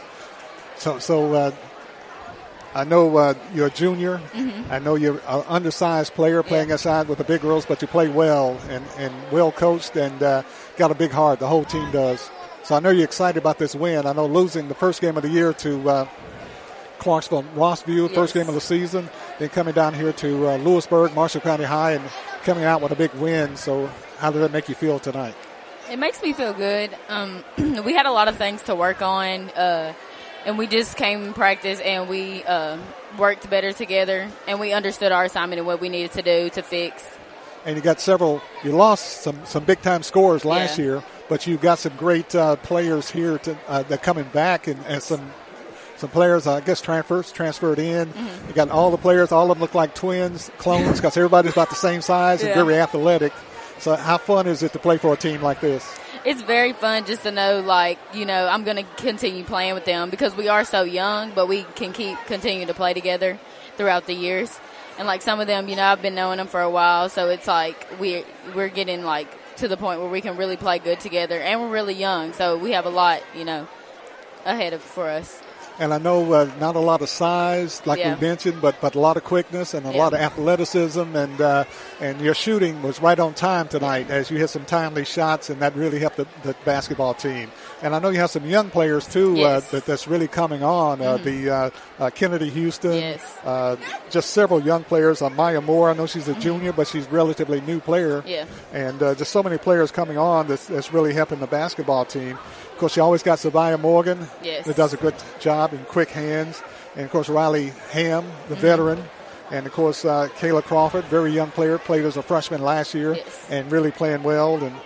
So, 0.77 1.01
so 1.01 1.35
uh, 1.35 1.51
I 2.73 2.85
know 2.85 3.17
uh, 3.17 3.35
you're 3.53 3.67
a 3.67 3.71
junior. 3.71 4.19
Mm-hmm. 4.33 4.73
I 4.73 4.79
know 4.79 4.95
you're 4.95 5.21
an 5.27 5.43
undersized 5.49 6.15
player 6.15 6.45
playing 6.45 6.69
Yeah. 6.69 6.77
aside 6.77 7.09
with 7.09 7.19
the 7.19 7.25
big 7.25 7.41
girls, 7.41 7.67
but 7.67 7.83
you 7.83 7.89
play 7.89 8.07
well 8.07 8.57
and, 8.69 8.85
and 8.97 9.13
well 9.33 9.51
coached 9.51 9.97
and 9.97 10.23
uh, 10.23 10.45
got 10.77 10.93
a 10.93 10.95
big 10.95 11.11
heart. 11.11 11.41
The 11.41 11.49
whole 11.49 11.65
team 11.65 11.91
does. 11.91 12.31
So 12.69 12.75
I 12.75 12.81
know 12.81 12.91
you're 12.91 13.05
excited 13.05 13.39
about 13.39 13.57
this 13.57 13.75
win. 13.75 14.07
I 14.07 14.13
know 14.13 14.27
losing 14.27 14.69
the 14.69 14.75
first 14.75 15.01
game 15.01 15.17
of 15.17 15.23
the 15.23 15.31
year 15.31 15.55
to 15.55 15.89
uh, 15.89 16.09
Clarksville 16.99 17.45
Rossview, 17.55 18.15
first 18.15 18.35
game 18.35 18.47
of 18.47 18.55
the 18.55 18.61
season, 18.61 19.09
then 19.39 19.49
coming 19.49 19.73
down 19.73 19.95
here 19.95 20.13
to 20.13 20.49
uh, 20.49 20.57
Lewisburg, 20.59 21.15
Marshall 21.15 21.41
County 21.41 21.65
High, 21.65 21.93
and 21.93 22.05
coming 22.43 22.65
out 22.65 22.83
with 22.83 22.93
a 22.93 22.95
big 22.95 23.11
win. 23.15 23.57
So 23.57 23.87
how 24.19 24.31
did 24.31 24.41
that 24.41 24.53
make 24.53 24.69
you 24.69 24.75
feel 24.75 24.99
tonight? 24.99 25.35
It 25.91 25.99
makes 25.99 26.23
me 26.23 26.35
feel 26.35 26.53
good. 26.53 26.95
Um, 27.09 27.43
we 27.87 27.95
had 27.95 28.05
a 28.05 28.13
lot 28.13 28.29
of 28.29 28.37
things 28.37 28.61
to 28.65 28.75
work 28.75 29.01
on, 29.01 29.49
uh, 29.53 29.95
and 30.45 30.59
we 30.59 30.67
just 30.67 30.99
came 30.99 31.25
in 31.25 31.33
practice 31.33 31.81
and 31.81 32.07
we 32.07 32.45
uh, 32.45 32.77
worked 33.17 33.49
better 33.49 33.73
together, 33.73 34.29
and 34.47 34.61
we 34.61 34.75
understood 34.75 35.11
our 35.11 35.25
assignment 35.25 35.59
and 35.59 35.67
what 35.67 35.81
we 35.81 35.89
needed 35.89 36.13
to 36.13 36.21
do 36.21 36.51
to 36.51 36.63
fix. 36.63 37.03
and 37.65 37.77
you 37.77 37.83
got 37.83 37.99
several. 37.99 38.43
You 38.63 38.73
lost 38.73 39.23
some 39.23 39.41
some 39.47 39.65
big 39.65 39.81
time 39.81 40.03
scores 40.03 40.45
last 40.45 40.79
Yeah. 40.79 40.85
year, 40.85 41.03
but 41.29 41.47
you've 41.47 41.61
got 41.61 41.79
some 41.79 41.97
great 41.97 42.35
uh, 42.35 42.57
players 42.57 43.11
here 43.11 43.39
to 43.39 43.57
uh, 43.69 43.83
that 43.85 44.03
coming 44.03 44.25
back, 44.33 44.67
and, 44.67 44.85
and 44.87 45.03
some 45.03 45.31
some 45.97 46.11
players 46.11 46.47
uh, 46.47 46.55
I 46.55 46.61
guess 46.61 46.81
transfers 46.81 47.33
transferred 47.33 47.79
in. 47.79 48.09
Mm-hmm. 48.09 48.49
You 48.49 48.55
got 48.55 48.71
all 48.71 48.91
the 48.91 48.99
players. 48.99 49.33
All 49.33 49.51
of 49.51 49.57
them 49.57 49.61
look 49.61 49.75
like 49.75 49.95
twins, 49.95 50.51
clones, 50.59 50.97
because 50.99 51.17
everybody's 51.17 51.53
about 51.53 51.71
the 51.71 51.75
same 51.77 52.01
size 52.01 52.41
and 52.43 52.51
Yeah. 52.51 52.55
very 52.65 52.79
athletic. 52.79 53.33
So 53.79 53.95
how 53.95 54.19
fun 54.19 54.47
is 54.49 54.63
it 54.63 54.73
to 54.73 54.79
play 54.79 54.99
for 54.99 55.13
a 55.13 55.17
team 55.17 55.41
like 55.41 55.61
this? 55.61 55.89
It's 56.25 56.43
very 56.43 56.73
fun 56.73 57.05
just 57.07 57.23
to 57.23 57.31
know, 57.31 57.61
like, 57.61 57.99
you 58.13 58.27
know, 58.27 58.49
I'm 58.49 58.65
going 58.65 58.77
to 58.77 58.83
continue 58.97 59.45
playing 59.45 59.75
with 59.75 59.85
them 59.85 60.11
because 60.11 60.37
we 60.37 60.49
are 60.49 60.65
so 60.65 60.83
young, 60.83 61.31
but 61.31 61.47
we 61.47 61.63
can 61.77 61.93
keep 61.93 62.19
continue 62.27 62.67
to 62.67 62.75
play 62.75 62.93
together 62.93 63.39
throughout 63.77 64.07
the 64.07 64.15
years. 64.15 64.59
And 64.99 65.07
like 65.07 65.23
some 65.23 65.39
of 65.39 65.47
them, 65.47 65.69
you 65.69 65.77
know, 65.77 65.85
I've 65.85 66.03
been 66.03 66.17
knowing 66.17 66.39
them 66.39 66.49
for 66.49 66.61
a 66.61 66.69
while, 66.69 67.09
so 67.09 67.29
it's 67.29 67.47
like 67.47 67.87
we 68.01 68.25
we're 68.53 68.69
getting 68.69 69.05
like 69.05 69.29
to 69.59 69.69
the 69.69 69.77
point 69.77 70.01
where 70.01 70.09
we 70.09 70.21
can 70.21 70.37
really 70.37 70.57
play 70.57 70.79
good 70.79 71.01
together, 71.01 71.41
and 71.41 71.61
we're 71.61 71.71
really 71.71 71.95
young, 71.95 72.33
so 72.33 72.57
we 72.57 72.73
have 72.73 72.87
a 72.87 72.91
lot, 72.91 73.23
you 73.35 73.45
know, 73.45 73.67
ahead 74.45 74.73
of 74.73 74.81
for 74.81 75.09
us. 75.09 75.43
And 75.81 75.95
I 75.95 75.99
know 75.99 76.33
uh, 76.33 76.51
not 76.59 76.75
a 76.75 76.81
lot 76.81 77.03
of 77.03 77.09
size, 77.09 77.81
like 77.87 78.01
Yeah. 78.01 78.17
we 78.17 78.21
mentioned, 78.27 78.61
but 78.61 78.81
but 78.81 78.97
a 78.97 79.01
lot 79.01 79.17
of 79.17 79.23
quickness 79.23 79.75
and 79.75 79.87
a 79.87 79.93
Yeah. 79.93 79.99
lot 79.99 80.13
of 80.13 80.19
athleticism, 80.21 81.15
and 81.15 81.41
uh, 81.41 81.65
and 82.01 82.21
your 82.21 82.35
shooting 82.35 82.83
was 82.83 83.01
right 83.01 83.19
on 83.19 83.35
time 83.35 83.69
tonight 83.69 84.11
as 84.11 84.29
you 84.29 84.39
hit 84.39 84.51
some 84.51 84.65
timely 84.65 85.05
shots, 85.05 85.51
and 85.51 85.61
that 85.63 85.77
really 85.77 86.01
helped 86.01 86.17
the, 86.17 86.27
the 86.43 86.55
basketball 86.65 87.15
team. 87.15 87.51
And 87.81 87.95
I 87.95 88.01
know 88.01 88.09
you 88.11 88.19
have 88.19 88.31
some 88.31 88.45
young 88.45 88.71
players 88.71 89.07
too 89.07 89.35
Yes. 89.37 89.69
uh, 89.69 89.71
that 89.71 89.87
that's 89.87 90.09
really 90.09 90.27
coming 90.27 90.65
on. 90.65 91.01
Uh, 91.01 91.17
the 91.19 91.49
uh, 91.51 91.71
uh, 92.01 92.11
Kennedy 92.11 92.51
Houston, 92.51 92.95
Yes. 92.95 93.23
uh, 93.45 93.77
just 94.11 94.31
several 94.31 94.61
young 94.61 94.83
players. 94.83 95.23
Uh, 95.23 95.31
Maya 95.31 95.61
Moore, 95.61 95.91
I 95.91 95.95
know 95.95 96.07
she's 96.07 96.27
a 96.27 96.35
junior, 96.35 96.73
but 96.73 96.89
she's 96.89 97.07
a 97.07 97.11
relatively 97.11 97.61
new 97.61 97.79
player 97.79 98.25
Yeah. 98.27 98.47
and 98.73 99.01
uh, 99.01 99.15
just 99.15 99.31
so 99.31 99.45
many 99.45 99.59
players 99.59 99.93
coming 99.93 100.19
on 100.19 100.49
that's, 100.49 100.67
that's 100.67 100.93
really 100.93 101.15
helping 101.15 101.39
the 101.39 101.47
basketball 101.47 102.05
team. 102.05 102.37
Of 102.79 102.81
course, 102.83 102.97
you 102.97 103.03
always 103.03 103.25
got 103.25 103.39
Savia 103.41 103.77
Morgan 103.81 104.29
Yes. 104.41 104.65
that 104.67 104.77
does 104.77 104.95
a 104.95 104.97
good 104.99 105.17
job 105.41 105.73
in 105.73 105.81
quick 105.87 106.11
hands, 106.11 106.63
and 106.95 107.05
of 107.07 107.11
course 107.11 107.29
Riley 107.29 107.73
Ham, 107.91 108.25
the 108.49 108.55
veteran, 108.55 109.03
and 109.51 109.67
of 109.67 109.73
course 109.73 110.05
uh, 110.05 110.29
Kayla 110.39 110.63
Crawford, 110.63 111.05
very 111.07 111.33
young 111.33 111.51
player, 111.51 111.77
played 111.79 112.05
as 112.05 112.17
a 112.17 112.23
freshman 112.23 112.63
last 112.63 112.95
year 112.95 113.15
Yes. 113.17 113.47
and 113.51 113.73
really 113.73 113.91
playing 113.91 114.23
well. 114.23 114.63
And 114.63 114.77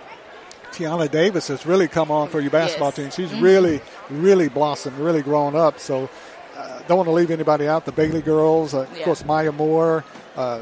Tiana 0.73 1.11
Davis 1.11 1.49
has 1.49 1.67
really 1.67 1.87
come 1.87 2.11
on 2.11 2.29
for 2.29 2.41
your 2.41 2.51
basketball 2.51 2.95
Yes. 2.97 3.15
team. 3.15 3.27
She's 3.29 3.37
Mhm. 3.39 3.43
really, 3.43 3.83
really 4.09 4.49
blossomed, 4.49 4.97
really 4.99 5.21
grown 5.21 5.55
up. 5.55 5.79
So. 5.79 6.09
Uh, 6.57 6.79
don't 6.87 6.97
want 6.99 7.09
to 7.09 7.13
leave 7.13 7.31
anybody 7.31 7.67
out. 7.67 7.85
The 7.87 7.93
Bailey 7.93 8.21
girls, 8.23 8.73
uh, 8.75 8.81
of 8.81 9.03
course, 9.03 9.25
Maya 9.25 9.51
Moore, 9.53 10.05
uh, 10.37 10.61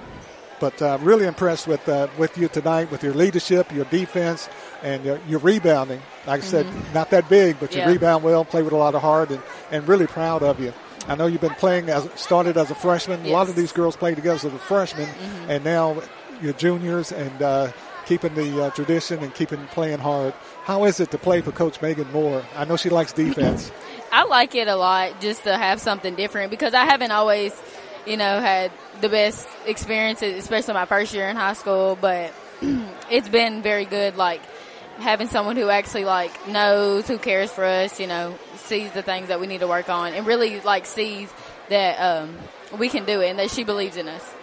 but 0.60 0.80
uh, 0.80 0.98
really 1.02 1.26
impressed 1.26 1.66
with 1.66 1.86
uh, 1.88 2.06
with 2.16 2.38
you 2.38 2.46
tonight, 2.48 2.90
with 2.92 3.02
your 3.02 3.12
leadership, 3.12 3.70
your 3.72 3.84
defense, 3.86 4.48
and 4.82 5.04
you're 5.28 5.38
rebounding. 5.40 6.00
Like 6.26 6.42
I 6.42 6.44
said, 6.44 6.66
not 6.94 7.10
that 7.10 7.28
big, 7.28 7.58
but 7.60 7.72
you 7.74 7.80
Mm-hmm. 7.80 7.88
Yeah. 7.88 7.92
rebound 7.94 8.24
well, 8.24 8.44
play 8.44 8.62
with 8.62 8.72
a 8.72 8.76
lot 8.76 8.94
of 8.94 9.02
heart, 9.02 9.30
and, 9.30 9.42
and 9.70 9.86
really 9.88 10.06
proud 10.06 10.42
of 10.42 10.60
you. 10.60 10.72
I 11.08 11.14
know 11.14 11.26
you've 11.26 11.40
been 11.40 11.54
playing 11.54 11.88
as 11.88 12.08
started 12.14 12.56
as 12.56 12.70
a 12.70 12.74
freshman. 12.74 13.24
A 13.24 13.30
lot 13.30 13.48
of 13.48 13.56
these 13.56 13.72
girls 13.72 13.96
played 13.96 14.16
together 14.16 14.36
as 14.48 14.54
a 14.54 14.58
freshman, 14.58 15.06
Mm-hmm. 15.06 15.50
and 15.50 15.64
now 15.64 16.02
you're 16.42 16.52
juniors 16.54 17.10
and 17.12 17.42
uh, 17.42 17.72
keeping 18.06 18.34
the 18.34 18.64
uh, 18.64 18.70
tradition 18.70 19.22
and 19.22 19.34
keeping 19.34 19.64
playing 19.68 19.98
hard. 19.98 20.32
How 20.64 20.84
is 20.84 21.00
it 21.00 21.10
to 21.12 21.18
play 21.18 21.40
for 21.40 21.52
Coach 21.52 21.80
Megan 21.82 22.10
Moore? 22.12 22.42
I 22.56 22.64
know 22.64 22.76
she 22.76 22.90
likes 22.90 23.12
defense. 23.12 23.70
I 24.12 24.24
like 24.24 24.54
it 24.54 24.66
a 24.68 24.76
lot 24.76 25.20
just 25.20 25.44
to 25.44 25.56
have 25.56 25.80
something 25.80 26.14
different 26.16 26.50
because 26.50 26.74
I 26.74 26.84
haven't 26.84 27.12
always, 27.12 27.52
you 28.06 28.16
know, 28.16 28.40
had 28.40 28.72
the 29.00 29.08
best 29.08 29.46
experiences, 29.66 30.36
especially 30.42 30.74
my 30.74 30.84
first 30.86 31.14
year 31.14 31.28
in 31.28 31.36
high 31.36 31.52
school. 31.54 31.96
But 32.00 32.32
it's 33.10 33.28
been 33.28 33.62
very 33.62 33.84
good, 33.84 34.16
like 34.16 34.40
having 35.00 35.28
someone 35.28 35.56
who 35.56 35.68
actually 35.68 36.04
like 36.04 36.48
knows, 36.48 37.08
who 37.08 37.18
cares 37.18 37.50
for 37.50 37.64
us, 37.64 37.98
you 38.00 38.06
know, 38.06 38.34
sees 38.56 38.90
the 38.92 39.02
things 39.02 39.28
that 39.28 39.40
we 39.40 39.46
need 39.46 39.60
to 39.60 39.68
work 39.68 39.88
on, 39.88 40.12
and 40.14 40.26
really 40.26 40.60
like 40.60 40.86
sees 40.86 41.28
that 41.68 41.96
um, 41.98 42.36
we 42.78 42.88
can 42.88 43.04
do 43.04 43.20
it 43.20 43.28
and 43.30 43.38
that 43.38 43.50
she 43.50 43.64
believes 43.64 43.96
in 43.96 44.08
us. 44.08 44.34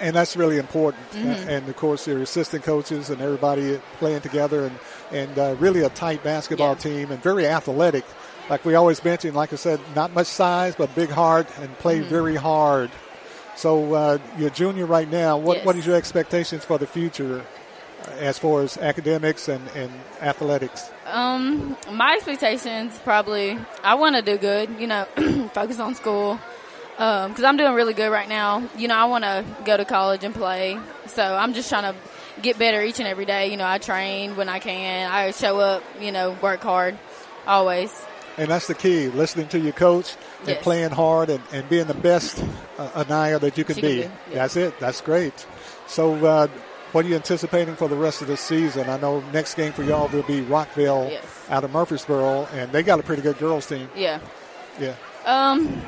And 0.00 0.14
that's 0.14 0.36
really 0.36 0.58
important. 0.58 1.10
Mhm. 1.12 1.48
And 1.48 1.68
of 1.68 1.76
course, 1.76 2.06
your 2.06 2.20
assistant 2.22 2.62
coaches 2.62 3.10
and 3.10 3.20
everybody 3.20 3.80
playing 3.98 4.20
together, 4.20 4.66
and 4.66 4.78
and 5.10 5.38
uh, 5.38 5.56
really 5.58 5.82
a 5.82 5.88
tight 5.88 6.22
basketball 6.22 6.76
team, 6.76 7.10
and 7.10 7.20
very 7.22 7.46
athletic. 7.46 8.04
Like 8.48 8.64
we 8.64 8.76
always 8.76 9.02
mention, 9.04 9.34
like 9.34 9.52
I 9.52 9.56
said, 9.56 9.80
not 9.96 10.14
much 10.14 10.28
size, 10.28 10.74
but 10.76 10.94
big 10.94 11.10
heart, 11.10 11.46
and 11.60 11.76
play 11.78 11.98
Mhm. 12.00 12.04
very 12.08 12.36
hard. 12.36 12.90
So 13.56 13.92
uh, 13.94 14.18
you're 14.38 14.50
junior 14.50 14.86
right 14.86 15.10
now. 15.10 15.36
What 15.36 15.64
what 15.64 15.74
Yes. 15.74 15.82
is 15.82 15.86
your 15.88 15.96
expectations 15.96 16.64
for 16.64 16.78
the 16.78 16.86
future, 16.86 17.42
as 18.18 18.38
far 18.38 18.62
as 18.62 18.76
academics 18.78 19.48
and, 19.48 19.66
and 19.74 19.90
athletics? 20.20 20.90
Um, 21.06 21.76
my 21.92 22.14
expectations 22.14 22.98
probably 23.04 23.58
I 23.82 23.94
want 23.94 24.16
to 24.16 24.22
do 24.22 24.36
good. 24.38 24.70
You 24.78 24.86
know, 24.86 25.04
focus 25.54 25.80
on 25.80 25.94
school 25.94 26.38
because 26.92 27.44
I'm 27.44 27.56
doing 27.56 27.74
really 27.74 27.94
good 27.94 28.10
right 28.10 28.28
now. 28.28 28.68
You 28.76 28.88
know, 28.88 28.96
I 28.96 29.04
want 29.04 29.24
to 29.24 29.44
go 29.64 29.76
to 29.76 29.84
college 29.84 30.24
and 30.24 30.34
play. 30.34 30.78
So 31.06 31.22
I'm 31.22 31.54
just 31.54 31.68
trying 31.68 31.92
to 31.92 31.98
get 32.42 32.58
better 32.58 32.82
each 32.82 32.98
and 32.98 33.08
every 33.08 33.24
day. 33.24 33.50
You 33.50 33.56
know, 33.56 33.66
I 33.66 33.78
train 33.78 34.36
when 34.36 34.48
I 34.48 34.58
can. 34.58 35.10
I 35.10 35.30
show 35.30 35.58
up. 35.60 35.82
You 36.00 36.12
know, 36.12 36.36
work 36.42 36.60
hard 36.60 36.98
always. 37.46 37.92
And 38.36 38.50
that's 38.50 38.66
the 38.68 38.74
key: 38.74 39.08
listening 39.08 39.48
to 39.48 39.58
your 39.58 39.72
coach 39.72 40.14
and 40.40 40.48
Yes. 40.50 40.62
playing 40.62 40.90
hard 40.90 41.30
and, 41.30 41.42
and 41.52 41.68
being 41.68 41.86
the 41.86 41.94
best 41.94 42.44
uh, 42.78 42.90
Anaya 42.94 43.38
that 43.40 43.58
you 43.58 43.64
can 43.64 43.74
be. 43.76 43.80
be, 43.82 43.96
yeah. 43.98 44.10
That's 44.32 44.56
it. 44.56 44.78
That's 44.78 45.00
great. 45.00 45.46
So, 45.88 46.14
uh, 46.24 46.46
what 46.92 47.04
are 47.04 47.08
you 47.08 47.14
anticipating 47.16 47.76
for 47.76 47.88
the 47.88 47.96
rest 47.96 48.22
of 48.22 48.28
the 48.28 48.36
season? 48.36 48.88
I 48.88 48.98
know 48.98 49.20
next 49.32 49.54
game 49.54 49.72
for 49.72 49.82
y'all 49.82 50.08
will 50.08 50.22
be 50.22 50.40
Rockvale 50.42 51.10
Yes. 51.10 51.24
out 51.50 51.64
of 51.64 51.72
Murfreesboro, 51.72 52.46
and 52.54 52.70
they 52.72 52.82
got 52.82 53.00
a 53.00 53.02
pretty 53.02 53.22
good 53.22 53.38
girls 53.38 53.66
team. 53.66 53.88
Yeah. 53.96 54.20
Yeah. 54.80 54.94
Um, 55.26 55.82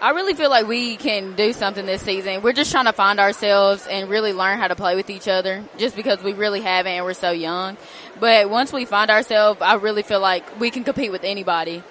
I 0.00 0.10
really 0.12 0.32
feel 0.32 0.48
like 0.48 0.66
we 0.66 0.96
can 0.96 1.34
do 1.36 1.52
something 1.52 1.84
this 1.84 2.00
season. 2.00 2.40
We're 2.40 2.54
just 2.54 2.70
trying 2.70 2.86
to 2.86 2.92
find 2.92 3.20
ourselves 3.20 3.86
and 3.86 4.08
really 4.08 4.32
learn 4.32 4.58
how 4.58 4.68
to 4.68 4.74
play 4.76 4.96
with 4.96 5.10
each 5.10 5.28
other 5.28 5.62
just 5.76 5.94
because 5.94 6.22
we 6.22 6.32
really 6.32 6.62
haven't 6.62 6.92
and 6.92 7.04
we're 7.04 7.12
so 7.12 7.32
young. 7.32 7.76
But 8.18 8.48
once 8.48 8.72
we 8.72 8.86
find 8.86 9.10
ourselves, 9.10 9.60
I 9.60 9.74
really 9.74 10.02
feel 10.02 10.20
like 10.20 10.58
we 10.58 10.70
can 10.70 10.84
compete 10.84 11.12
with 11.12 11.24
anybody 11.24 11.82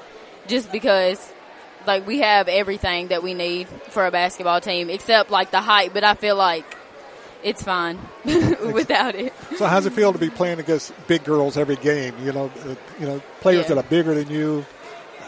just 0.47 0.71
because 0.71 1.31
like 1.85 2.07
we 2.07 2.19
have 2.19 2.47
everything 2.47 3.09
that 3.09 3.21
we 3.21 3.35
need 3.35 3.67
for 3.89 4.05
a 4.07 4.11
basketball 4.11 4.59
team 4.59 4.89
except 4.89 5.29
like 5.29 5.51
the 5.51 5.61
height, 5.61 5.93
but 5.93 6.03
I 6.03 6.15
feel 6.15 6.35
like 6.35 6.65
it's 7.43 7.63
fine 7.63 7.97
without 8.73 9.15
it. 9.15 9.33
So, 9.57 9.65
how's 9.65 9.85
it 9.85 9.93
feel 9.93 10.11
to 10.13 10.19
be 10.19 10.29
playing 10.29 10.59
against 10.59 10.93
big 11.07 11.23
girls 11.23 11.57
every 11.57 11.75
game? 11.77 12.13
You 12.23 12.31
know, 12.33 12.51
uh, 12.65 12.75
you 12.99 13.05
know, 13.05 13.21
players 13.41 13.69
Yeah. 13.69 13.75
that 13.75 13.85
are 13.85 13.89
bigger 13.89 14.13
than 14.13 14.29
you. 14.29 14.65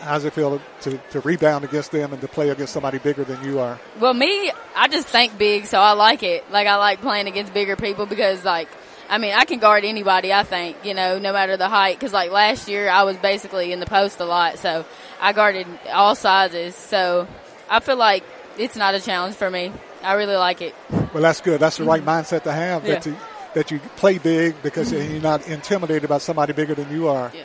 How's 0.01 0.25
it 0.25 0.33
feel 0.33 0.59
to, 0.81 0.97
to 1.11 1.19
rebound 1.19 1.63
against 1.63 1.91
them 1.91 2.11
and 2.11 2.19
to 2.21 2.27
play 2.27 2.49
against 2.49 2.73
somebody 2.73 2.97
bigger 2.97 3.23
than 3.23 3.43
you 3.43 3.59
are? 3.59 3.79
Well, 3.99 4.15
me, 4.15 4.51
I 4.75 4.87
just 4.87 5.07
think 5.07 5.37
big, 5.37 5.65
so 5.67 5.79
I 5.79 5.91
like 5.93 6.23
it. 6.23 6.49
Like 6.51 6.65
I 6.67 6.77
like 6.77 7.01
playing 7.01 7.27
against 7.27 7.53
bigger 7.53 7.75
people 7.75 8.07
because, 8.07 8.43
like, 8.43 8.67
I 9.09 9.19
mean, 9.19 9.33
I 9.35 9.45
can 9.45 9.59
guard 9.59 9.85
anybody. 9.85 10.33
I 10.33 10.41
think 10.43 10.77
you 10.83 10.93
know, 10.95 11.19
no 11.19 11.31
matter 11.33 11.55
the 11.55 11.69
height. 11.69 11.97
Because 11.99 12.13
like 12.13 12.31
last 12.31 12.67
year, 12.67 12.89
I 12.89 13.03
was 13.03 13.15
basically 13.17 13.71
in 13.73 13.79
the 13.79 13.85
post 13.85 14.19
a 14.19 14.25
lot, 14.25 14.57
so 14.57 14.85
I 15.19 15.33
guarded 15.33 15.67
all 15.91 16.15
sizes. 16.15 16.75
So 16.75 17.27
I 17.69 17.79
feel 17.79 17.97
like 17.97 18.23
it's 18.57 18.75
not 18.75 18.95
a 18.95 18.99
challenge 18.99 19.35
for 19.35 19.49
me. 19.51 19.71
I 20.03 20.13
really 20.13 20.35
like 20.35 20.61
it. 20.61 20.75
Well, 21.13 21.23
that's 21.23 21.41
good. 21.41 21.59
That's 21.59 21.77
the 21.77 21.83
right 21.83 22.03
mindset 22.03 22.43
to 22.43 22.51
have. 22.51 22.83
That 22.83 23.05
Yeah. 23.05 23.13
you, 23.13 23.17
that 23.53 23.71
you 23.71 23.79
play 23.97 24.17
big 24.17 24.61
because 24.63 24.91
you're 24.91 25.21
not 25.21 25.45
intimidated 25.47 26.09
by 26.09 26.17
somebody 26.19 26.53
bigger 26.53 26.73
than 26.75 26.89
you 26.91 27.07
are. 27.09 27.31
Yeah. 27.33 27.43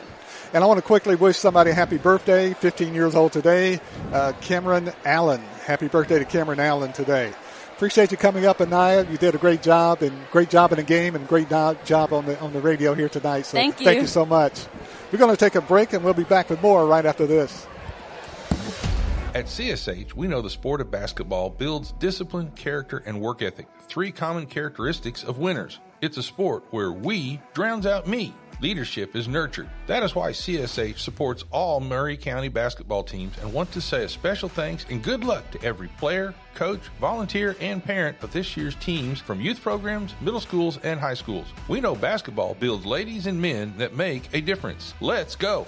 And 0.53 0.63
I 0.63 0.67
want 0.67 0.77
to 0.77 0.81
quickly 0.81 1.15
wish 1.15 1.37
somebody 1.37 1.71
happy 1.71 1.97
birthday. 1.97 2.53
15 2.53 2.93
years 2.93 3.15
old 3.15 3.33
today, 3.33 3.81
uh, 4.13 4.31
Cameron 4.39 4.93
Allen. 5.03 5.41
Happy 5.65 5.89
birthday 5.89 6.19
to 6.19 6.25
Cameron 6.25 6.59
Allen 6.61 6.93
today. 6.93 7.33
Appreciate 7.75 8.11
you 8.11 8.17
coming 8.17 8.45
up, 8.45 8.59
Anaya. 8.61 9.05
You 9.11 9.17
did 9.17 9.35
a 9.35 9.37
great 9.37 9.61
job 9.61 10.01
and 10.01 10.13
great 10.31 10.49
job 10.49 10.71
in 10.71 10.77
the 10.77 10.83
game 10.83 11.15
and 11.15 11.27
great 11.27 11.49
job 11.49 12.13
on 12.13 12.25
the 12.25 12.39
on 12.39 12.53
the 12.53 12.61
radio 12.61 12.93
here 12.95 13.09
tonight. 13.09 13.45
So 13.45 13.57
Thank 13.57 13.75
thank 13.75 13.95
you. 13.97 14.01
you 14.03 14.07
so 14.07 14.25
much. 14.25 14.65
We're 15.11 15.19
going 15.19 15.29
to 15.31 15.37
take 15.37 15.55
a 15.55 15.61
break 15.61 15.93
and 15.93 16.03
we'll 16.03 16.13
be 16.15 16.23
back 16.23 16.49
with 16.49 16.61
more 16.61 16.85
right 16.87 17.05
after 17.05 17.27
this. 17.27 17.67
At 19.37 19.45
CSH, 19.45 20.15
we 20.15 20.25
know 20.25 20.41
the 20.41 20.49
sport 20.49 20.81
of 20.81 20.89
basketball 20.89 21.51
builds 21.51 21.91
discipline, 21.99 22.49
character, 22.55 23.03
and 23.05 23.21
work 23.21 23.43
ethic, 23.43 23.67
three 23.81 24.11
common 24.11 24.47
characteristics 24.47 25.23
of 25.23 25.37
winners. 25.37 25.79
It's 26.01 26.17
a 26.17 26.23
sport 26.23 26.63
where 26.71 26.91
we 26.91 27.39
drowns 27.53 27.85
out 27.85 28.07
me. 28.07 28.33
Leadership 28.61 29.15
is 29.15 29.27
nurtured. 29.27 29.69
That 29.85 30.01
is 30.01 30.15
why 30.15 30.31
CSH 30.31 30.97
supports 30.97 31.45
all 31.51 31.79
Maury 31.79 32.17
County 32.17 32.47
basketball 32.47 33.03
teams 33.03 33.37
and 33.37 33.53
want 33.53 33.71
to 33.73 33.79
say 33.79 34.05
a 34.05 34.09
special 34.09 34.49
thanks 34.49 34.87
and 34.89 35.03
good 35.03 35.23
luck 35.23 35.51
to 35.51 35.61
every 35.63 35.89
player, 35.99 36.33
coach, 36.55 36.81
volunteer, 36.99 37.55
and 37.61 37.83
parent 37.83 38.17
of 38.23 38.33
this 38.33 38.57
year's 38.57 38.73
teams 38.77 39.19
from 39.19 39.39
youth 39.39 39.61
programs, 39.61 40.15
middle 40.19 40.39
schools, 40.39 40.79
and 40.81 40.99
high 40.99 41.13
schools. 41.13 41.45
We 41.67 41.79
know 41.79 41.93
basketball 41.93 42.55
builds 42.55 42.87
ladies 42.87 43.27
and 43.27 43.39
men 43.39 43.75
that 43.77 43.95
make 43.95 44.33
a 44.33 44.41
difference. 44.41 44.95
Let's 44.99 45.35
go. 45.35 45.67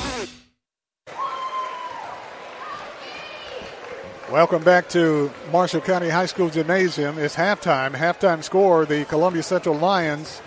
Welcome 4.31 4.63
back 4.63 4.87
to 4.91 5.29
Marshall 5.51 5.81
County 5.81 6.07
High 6.07 6.25
School 6.25 6.49
Gymnasium. 6.49 7.17
It's 7.17 7.35
halftime. 7.35 7.91
Halftime 7.91 8.41
score: 8.41 8.85
the 8.85 9.03
Columbia 9.03 9.43
Central 9.43 9.75
Lions 9.75 10.41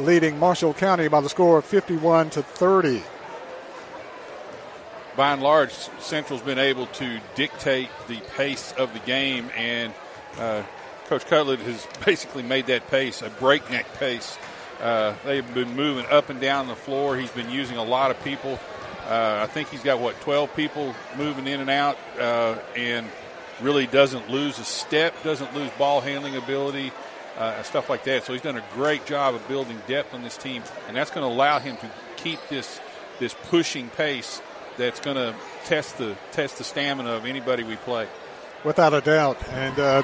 leading 0.00 0.38
Marshall 0.38 0.72
County 0.72 1.08
by 1.08 1.20
the 1.20 1.28
score 1.28 1.58
of 1.58 1.66
51 1.66 2.30
to 2.30 2.42
30. 2.42 3.02
by 5.14 5.34
and 5.34 5.42
large, 5.42 5.72
Central's 6.00 6.40
been 6.40 6.58
able 6.58 6.86
to 6.86 7.20
dictate 7.34 7.90
the 8.08 8.16
pace 8.34 8.72
of 8.78 8.94
the 8.94 9.00
game, 9.00 9.50
and 9.58 9.92
uh, 10.38 10.62
Coach 11.04 11.26
Cutlip 11.26 11.60
has 11.60 11.86
basically 12.06 12.42
made 12.42 12.64
that 12.68 12.88
pace 12.88 13.20
a 13.20 13.28
breakneck 13.28 13.92
pace. 13.98 14.38
Uh, 14.80 15.14
they've 15.26 15.52
been 15.52 15.76
moving 15.76 16.06
up 16.06 16.30
and 16.30 16.40
down 16.40 16.66
the 16.66 16.74
floor. 16.74 17.18
He's 17.18 17.30
been 17.30 17.50
using 17.50 17.76
a 17.76 17.84
lot 17.84 18.10
of 18.10 18.24
people. 18.24 18.58
Uh, 19.12 19.42
I 19.42 19.46
think 19.46 19.68
he's 19.68 19.82
got 19.82 20.00
what 20.00 20.18
12 20.22 20.56
people 20.56 20.94
moving 21.18 21.46
in 21.46 21.60
and 21.60 21.68
out, 21.68 21.98
uh, 22.18 22.56
and 22.74 23.06
really 23.60 23.86
doesn't 23.86 24.30
lose 24.30 24.58
a 24.58 24.64
step, 24.64 25.12
doesn't 25.22 25.54
lose 25.54 25.70
ball 25.72 26.00
handling 26.00 26.34
ability, 26.34 26.92
uh, 27.36 27.62
stuff 27.62 27.90
like 27.90 28.04
that. 28.04 28.24
So 28.24 28.32
he's 28.32 28.40
done 28.40 28.56
a 28.56 28.64
great 28.72 29.04
job 29.04 29.34
of 29.34 29.46
building 29.48 29.78
depth 29.86 30.14
on 30.14 30.22
this 30.22 30.38
team, 30.38 30.62
and 30.88 30.96
that's 30.96 31.10
going 31.10 31.28
to 31.28 31.30
allow 31.30 31.58
him 31.58 31.76
to 31.76 31.90
keep 32.16 32.38
this 32.48 32.80
this 33.18 33.34
pushing 33.50 33.90
pace 33.90 34.40
that's 34.78 35.00
going 35.00 35.16
to 35.16 35.34
test 35.66 35.98
the 35.98 36.16
test 36.30 36.56
the 36.56 36.64
stamina 36.64 37.10
of 37.10 37.26
anybody 37.26 37.64
we 37.64 37.76
play. 37.76 38.08
Without 38.64 38.94
a 38.94 39.02
doubt. 39.02 39.36
And 39.50 39.78
uh, 39.78 40.02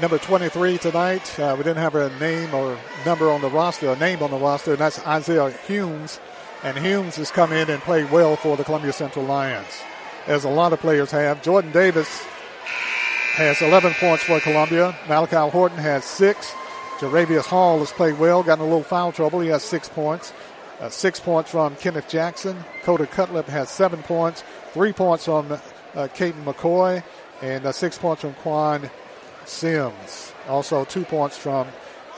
number 0.00 0.18
23 0.18 0.78
tonight, 0.78 1.38
uh, 1.38 1.54
we 1.56 1.62
didn't 1.62 1.78
have 1.78 1.94
a 1.94 2.10
name 2.18 2.52
or 2.52 2.76
number 3.06 3.30
on 3.30 3.40
the 3.40 3.50
roster, 3.50 3.92
a 3.92 3.96
name 3.96 4.20
on 4.20 4.32
the 4.32 4.36
roster, 4.36 4.72
and 4.72 4.80
that's 4.80 4.98
Isaiah 5.06 5.52
Humes. 5.68 6.18
And 6.64 6.76
Humes 6.76 7.16
has 7.16 7.30
come 7.30 7.52
in 7.52 7.70
and 7.70 7.80
played 7.82 8.10
well 8.10 8.36
for 8.36 8.56
the 8.56 8.64
Columbia 8.64 8.92
Central 8.92 9.24
Lions, 9.24 9.80
as 10.26 10.44
a 10.44 10.48
lot 10.48 10.72
of 10.72 10.80
players 10.80 11.10
have. 11.12 11.42
Jordan 11.42 11.70
Davis 11.70 12.08
has 13.34 13.62
11 13.62 13.94
points 13.94 14.24
for 14.24 14.40
Columbia. 14.40 14.96
Malachi 15.08 15.36
Horton 15.50 15.78
has 15.78 16.04
six. 16.04 16.52
Jaravius 16.98 17.46
Hall 17.46 17.78
has 17.78 17.92
played 17.92 18.18
well, 18.18 18.42
got 18.42 18.58
in 18.58 18.62
a 18.62 18.64
little 18.64 18.82
foul 18.82 19.12
trouble. 19.12 19.38
He 19.38 19.48
has 19.50 19.62
six 19.62 19.88
points. 19.88 20.32
Uh, 20.80 20.88
six 20.88 21.20
points 21.20 21.50
from 21.52 21.76
Kenneth 21.76 22.08
Jackson. 22.08 22.56
Coda 22.82 23.06
Cutlip 23.06 23.46
has 23.46 23.70
seven 23.70 24.02
points. 24.02 24.42
Three 24.72 24.92
points 24.92 25.26
from 25.26 25.52
uh, 25.52 25.58
Caden 25.94 26.42
McCoy. 26.42 27.04
And 27.40 27.66
uh, 27.66 27.70
six 27.70 27.96
points 27.96 28.22
from 28.22 28.34
Quan 28.34 28.90
Sims. 29.44 30.32
Also, 30.48 30.84
two 30.84 31.04
points 31.04 31.38
from 31.38 31.68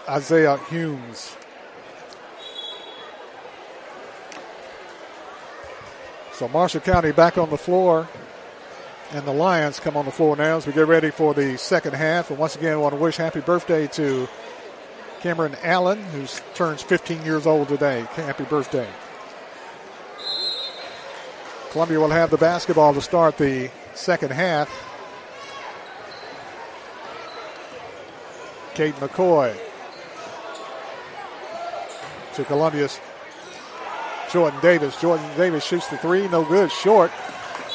Isaiah 0.09 0.57
Humes. 0.70 1.36
So 6.41 6.49
Marshall 6.49 6.80
County 6.80 7.12
back 7.12 7.36
on 7.36 7.51
the 7.51 7.59
floor. 7.59 8.09
And 9.11 9.26
the 9.26 9.32
Lions 9.32 9.78
come 9.78 9.95
on 9.95 10.07
the 10.07 10.11
floor 10.11 10.36
now 10.36 10.57
as 10.57 10.66
we 10.66 10.72
get 10.72 10.86
ready 10.86 11.11
for 11.11 11.34
the 11.34 11.59
second 11.59 11.93
half. 11.93 12.30
And 12.30 12.38
once 12.38 12.57
again, 12.57 12.72
I 12.72 12.76
want 12.76 12.95
to 12.95 12.99
wish 12.99 13.18
happy 13.18 13.41
birthday 13.41 13.86
to 13.88 14.26
Cameron 15.20 15.55
Allen, 15.62 16.03
who 16.03 16.26
turns 16.55 16.80
15 16.80 17.26
years 17.26 17.47
old 17.47 17.68
today. 17.68 18.07
Happy 18.12 18.45
birthday. 18.45 18.88
Columbia 21.72 22.01
will 22.01 22.09
have 22.09 22.30
the 22.30 22.38
basketball 22.38 22.95
to 22.95 23.03
start 23.03 23.36
the 23.36 23.70
second 23.93 24.32
half. 24.32 24.70
Kate 28.72 28.95
McCoy 28.95 29.55
to 32.32 32.45
Columbia's 32.45 32.99
Jordan 34.33 34.61
Davis. 34.61 35.01
Jordan 35.01 35.26
Davis 35.37 35.64
shoots 35.64 35.89
the 35.89 35.99
three, 35.99 36.28
no 36.28 36.45
good, 36.45 36.70
short. 36.70 37.11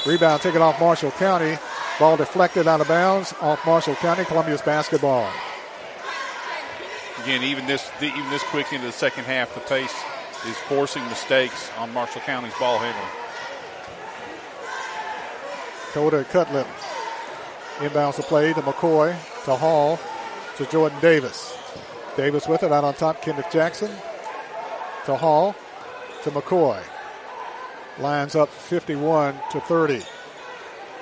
Rebound 0.06 0.42
taken 0.42 0.62
off 0.62 0.80
Marshall 0.80 1.12
County. 1.12 1.58
Ball 2.00 2.18
deflected 2.18 2.68
out 2.68 2.82
of 2.82 2.88
bounds 2.88 3.34
off 3.42 3.66
Marshall 3.66 3.96
County. 3.96 4.24
Columbia's 4.26 4.62
basketball. 4.62 5.30
Again, 7.24 7.44
even 7.44 7.66
this 7.66 7.90
even 8.02 8.30
this 8.30 8.44
quick 8.44 8.72
into 8.72 8.86
the 8.86 8.92
second 8.92 9.24
half, 9.24 9.54
the 9.56 9.62
pace 9.62 9.96
is 10.46 10.56
forcing 10.68 11.04
mistakes 11.06 11.72
on 11.78 11.92
Marshall 11.94 12.22
County's 12.22 12.54
ball 12.60 12.78
handling. 12.78 13.10
Coda 15.92 16.24
Cutlip 16.26 16.68
inbounds 17.78 18.18
the 18.18 18.24
play 18.24 18.54
to 18.54 18.62
McCoy, 18.62 19.16
to 19.46 19.56
Hall, 19.56 20.00
to 20.58 20.66
Jordan 20.68 21.00
Davis. 21.00 21.58
Davis 22.18 22.48
with 22.48 22.64
it 22.64 22.72
out 22.72 22.84
on 22.84 22.94
top, 22.94 23.22
Kenneth 23.22 23.52
Jackson 23.52 23.90
to 25.06 25.16
Hall, 25.16 25.56
to 26.26 26.32
McCoy. 26.32 26.82
Lines 28.00 28.36
up 28.36 28.50
51 28.50 29.40
to 29.52 29.62
30. 29.62 30.02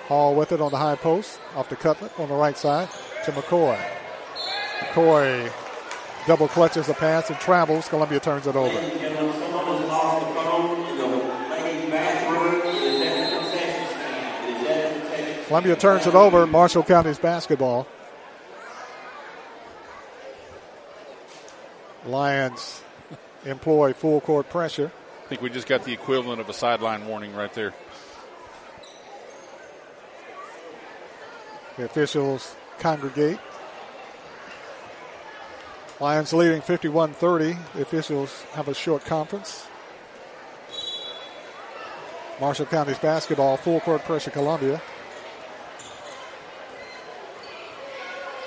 Hall 0.08 0.36
with 0.36 0.52
it 0.52 0.60
on 0.60 0.70
the 0.70 0.78
high 0.78 0.98
post, 0.98 1.40
off 1.56 1.70
the 1.70 1.78
Cutlip 1.78 2.20
on 2.20 2.28
the 2.28 2.36
right 2.36 2.58
side 2.58 2.90
to 3.24 3.32
McCoy. 3.32 3.80
McCoy 4.80 5.50
double 6.28 6.50
clutches 6.50 6.88
the 6.88 6.94
pass 6.94 7.30
and 7.30 7.40
travels. 7.40 7.88
Columbia 7.88 8.20
turns 8.20 8.48
it 8.48 8.58
over. 8.58 8.78
Columbia 15.48 15.76
turns 15.78 16.06
it 16.06 16.16
over. 16.16 16.46
Marshall 16.46 16.84
County's 16.84 17.18
basketball. 17.18 17.88
Lions 22.06 22.82
employ 23.46 23.94
full 23.94 24.20
court 24.20 24.50
pressure. 24.50 24.92
I 25.34 25.36
think 25.36 25.42
we 25.42 25.50
just 25.50 25.68
got 25.68 25.84
the 25.84 25.92
equivalent 25.92 26.40
of 26.42 26.48
a 26.48 26.54
sideline 26.54 27.08
warning 27.08 27.34
right 27.34 27.52
there. 27.56 27.74
The 31.76 31.86
officials 31.86 32.54
congregate. 32.78 33.40
Lions 36.00 36.34
leading 36.34 36.62
51 36.62 37.14
30. 37.14 37.58
The 37.74 37.82
officials 37.82 38.44
have 38.54 38.68
a 38.68 38.76
short 38.76 39.06
conference. 39.06 39.66
Marshall 42.40 42.68
County's 42.68 43.00
basketball, 43.00 43.58
full 43.58 43.80
court 43.80 44.04
pressure, 44.04 44.30
Columbia. 44.30 44.80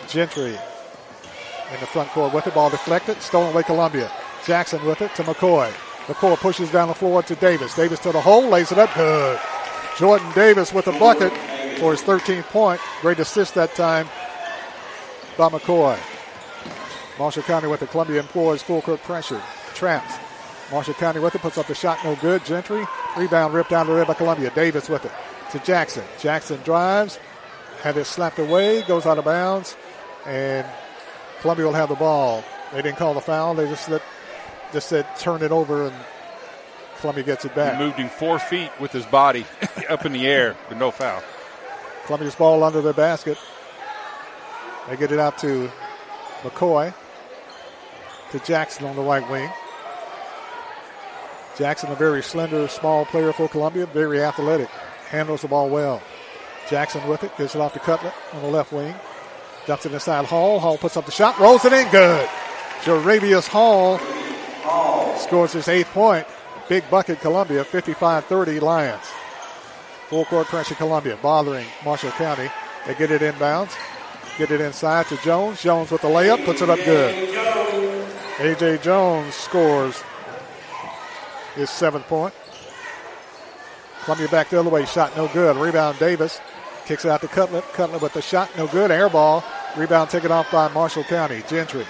Gentry 0.07 0.51
in 0.55 1.81
the 1.81 1.87
front 1.87 2.11
court 2.11 2.33
with 2.33 2.45
the 2.45 2.53
ball 2.53 2.71
deflected, 2.71 3.21
stolen 3.23 3.53
away 3.53 3.65
Columbia. 3.65 4.09
Jackson 4.45 4.85
with 4.85 5.03
it 5.03 5.13
to 5.17 5.25
McCoy. 5.25 5.75
McCoy 6.07 6.37
pushes 6.37 6.71
down 6.71 6.89
the 6.89 6.95
floor 6.95 7.23
to 7.23 7.35
Davis. 7.37 7.75
Davis 7.75 8.01
to 8.01 8.13
the 8.13 8.21
hole, 8.21 8.49
lays 8.49 8.73
it 8.73 8.79
up, 8.79 8.93
good. 8.95 9.39
Jordan 9.99 10.31
Davis 10.35 10.73
with 10.73 10.87
a 10.87 10.93
bucket 10.99 11.33
for 11.79 11.93
his 11.93 12.03
13th 12.03 12.45
point. 12.45 12.81
Great 13.01 13.19
assist 13.19 13.55
that 13.55 13.75
time 13.75 14.07
by 15.37 15.49
McCoy. 15.49 15.99
Marshall 17.19 17.43
County 17.43 17.67
with 17.67 17.81
the 17.81 17.87
Columbia 17.87 18.21
employs 18.21 18.63
full 18.63 18.83
court 18.83 19.03
pressure. 19.03 19.43
Traps. 19.75 20.15
Marshall 20.71 20.95
County 20.95 21.21
with 21.21 21.35
it, 21.35 21.41
puts 21.41 21.59
up 21.59 21.67
the 21.67 21.75
shot, 21.75 21.99
no 22.05 22.17
good. 22.17 22.45
Gentry, 22.45 22.85
rebound 23.17 23.55
ripped 23.55 23.73
out 23.73 23.89
of 23.89 23.95
there 23.95 24.05
by 24.05 24.15
Columbia. 24.15 24.51
Davis 24.51 24.89
with 24.89 25.05
it 25.05 25.13
to 25.53 25.59
Jackson. 25.61 26.05
Jackson 26.19 26.61
drives, 26.63 27.19
had 27.83 27.97
it 27.97 28.05
slapped 28.05 28.39
away, 28.39 28.83
goes 28.83 29.07
out 29.07 29.19
of 29.19 29.25
bounds, 29.25 29.77
and 30.27 30.67
Columbia 31.41 31.67
will 31.67 31.73
have 31.73 31.89
the 31.89 31.95
ball. 31.95 32.43
They 32.73 32.83
didn't 32.83 32.99
call 32.99 33.15
the 33.15 33.21
foul. 33.21 33.55
They 33.55 33.67
just 33.69 33.89
let, 33.89 34.03
just 34.77 34.91
said 34.91 35.07
turn 35.17 35.43
it 35.43 35.53
over, 35.53 35.87
and 35.87 35.97
Columbia 37.01 37.25
gets 37.25 37.47
it 37.47 37.55
back. 37.55 37.79
He 37.79 37.83
moved 37.83 37.97
him 37.97 38.11
four 38.11 38.39
feet 38.39 38.71
with 38.79 38.93
his 38.93 39.07
body 39.07 39.47
up 39.89 40.05
in 40.05 40.13
the 40.13 40.27
air, 40.27 40.55
but 40.69 40.77
no 40.77 40.91
foul. 40.91 41.23
Columbia's 42.05 42.35
ball 42.35 42.63
under 42.63 42.83
the 42.83 42.93
basket. 42.93 43.39
They 44.87 44.99
get 44.99 45.13
it 45.13 45.19
out 45.19 45.39
to 45.39 45.71
McCoy, 46.43 46.93
to 48.33 48.39
Jackson 48.41 48.85
on 48.85 48.97
the 48.97 49.03
right 49.03 49.27
wing. 49.31 49.51
Jackson, 51.57 51.91
a 51.91 51.95
very 51.95 52.23
slender, 52.23 52.69
small 52.69 53.07
player 53.07 53.33
for 53.33 53.49
Columbia, 53.49 53.87
very 53.87 54.23
athletic, 54.23 54.69
handles 55.09 55.41
the 55.41 55.49
ball 55.49 55.71
well. 55.71 56.03
Jackson 56.69 57.09
with 57.09 57.25
it, 57.25 57.35
gets 57.39 57.55
it 57.55 57.63
off 57.63 57.73
to 57.73 57.79
Cutlip 57.79 58.13
on 58.35 58.43
the 58.43 58.49
left 58.49 58.73
wing. 58.73 58.95
Dumps 59.67 59.87
it 59.87 59.93
inside 59.93 60.27
Hall. 60.27 60.61
Hall 60.61 60.77
puts 60.77 60.99
up 60.99 61.07
the 61.07 61.13
shot, 61.13 61.39
rolls 61.39 61.65
it 61.65 61.73
in, 61.73 61.91
good. 61.91 62.29
Jaravius 62.83 63.49
Hall 63.49 63.99
scores 65.27 65.53
his 65.53 65.69
eighth 65.69 65.91
point. 65.93 66.27
Big 66.69 66.89
bucket, 66.91 67.21
Columbia, 67.21 67.65
55-30 67.65 68.61
Lions. 68.61 69.05
Full 70.09 70.25
court 70.25 70.47
pressure, 70.47 70.75
Columbia, 70.75 71.19
bothering 71.21 71.67
Marshall 71.85 72.11
County. 72.13 72.49
They 72.87 72.95
get 72.95 73.11
it 73.11 73.23
inbounds. 73.23 73.73
Get 74.39 74.51
it 74.51 74.61
inside 74.61 75.07
to 75.07 75.17
Jones. 75.19 75.63
Jones 75.63 75.91
with 75.91 76.03
the 76.03 76.09
layup, 76.09 76.45
puts 76.45 76.61
it 76.63 76.71
up 76.71 76.79
good. 76.85 77.15
A.J. 78.39 78.79
Jones 78.79 79.35
scores 79.35 80.03
his 81.55 81.71
seventh 81.71 82.07
point. 82.07 82.35
Columbia 84.05 84.29
back 84.29 84.51
the 84.51 84.61
other 84.61 84.71
way, 84.71 84.85
shot 84.85 85.17
no 85.17 85.27
good. 85.29 85.57
Rebound 85.57 85.99
Davis 85.99 86.41
kicks 86.85 87.05
it 87.05 87.11
out 87.11 87.23
to 87.23 87.29
Cutlip. 87.29 87.65
Cutlip 87.73 88.03
with 88.03 88.13
the 88.13 88.23
shot, 88.23 88.51
no 88.57 88.67
good. 88.67 88.91
Air 88.91 89.09
ball. 89.09 89.43
Rebound 89.77 90.11
taken 90.11 90.31
off 90.31 90.51
by 90.53 90.69
Marshall 90.69 91.05
County. 91.05 91.43
Gentry. 91.49 91.87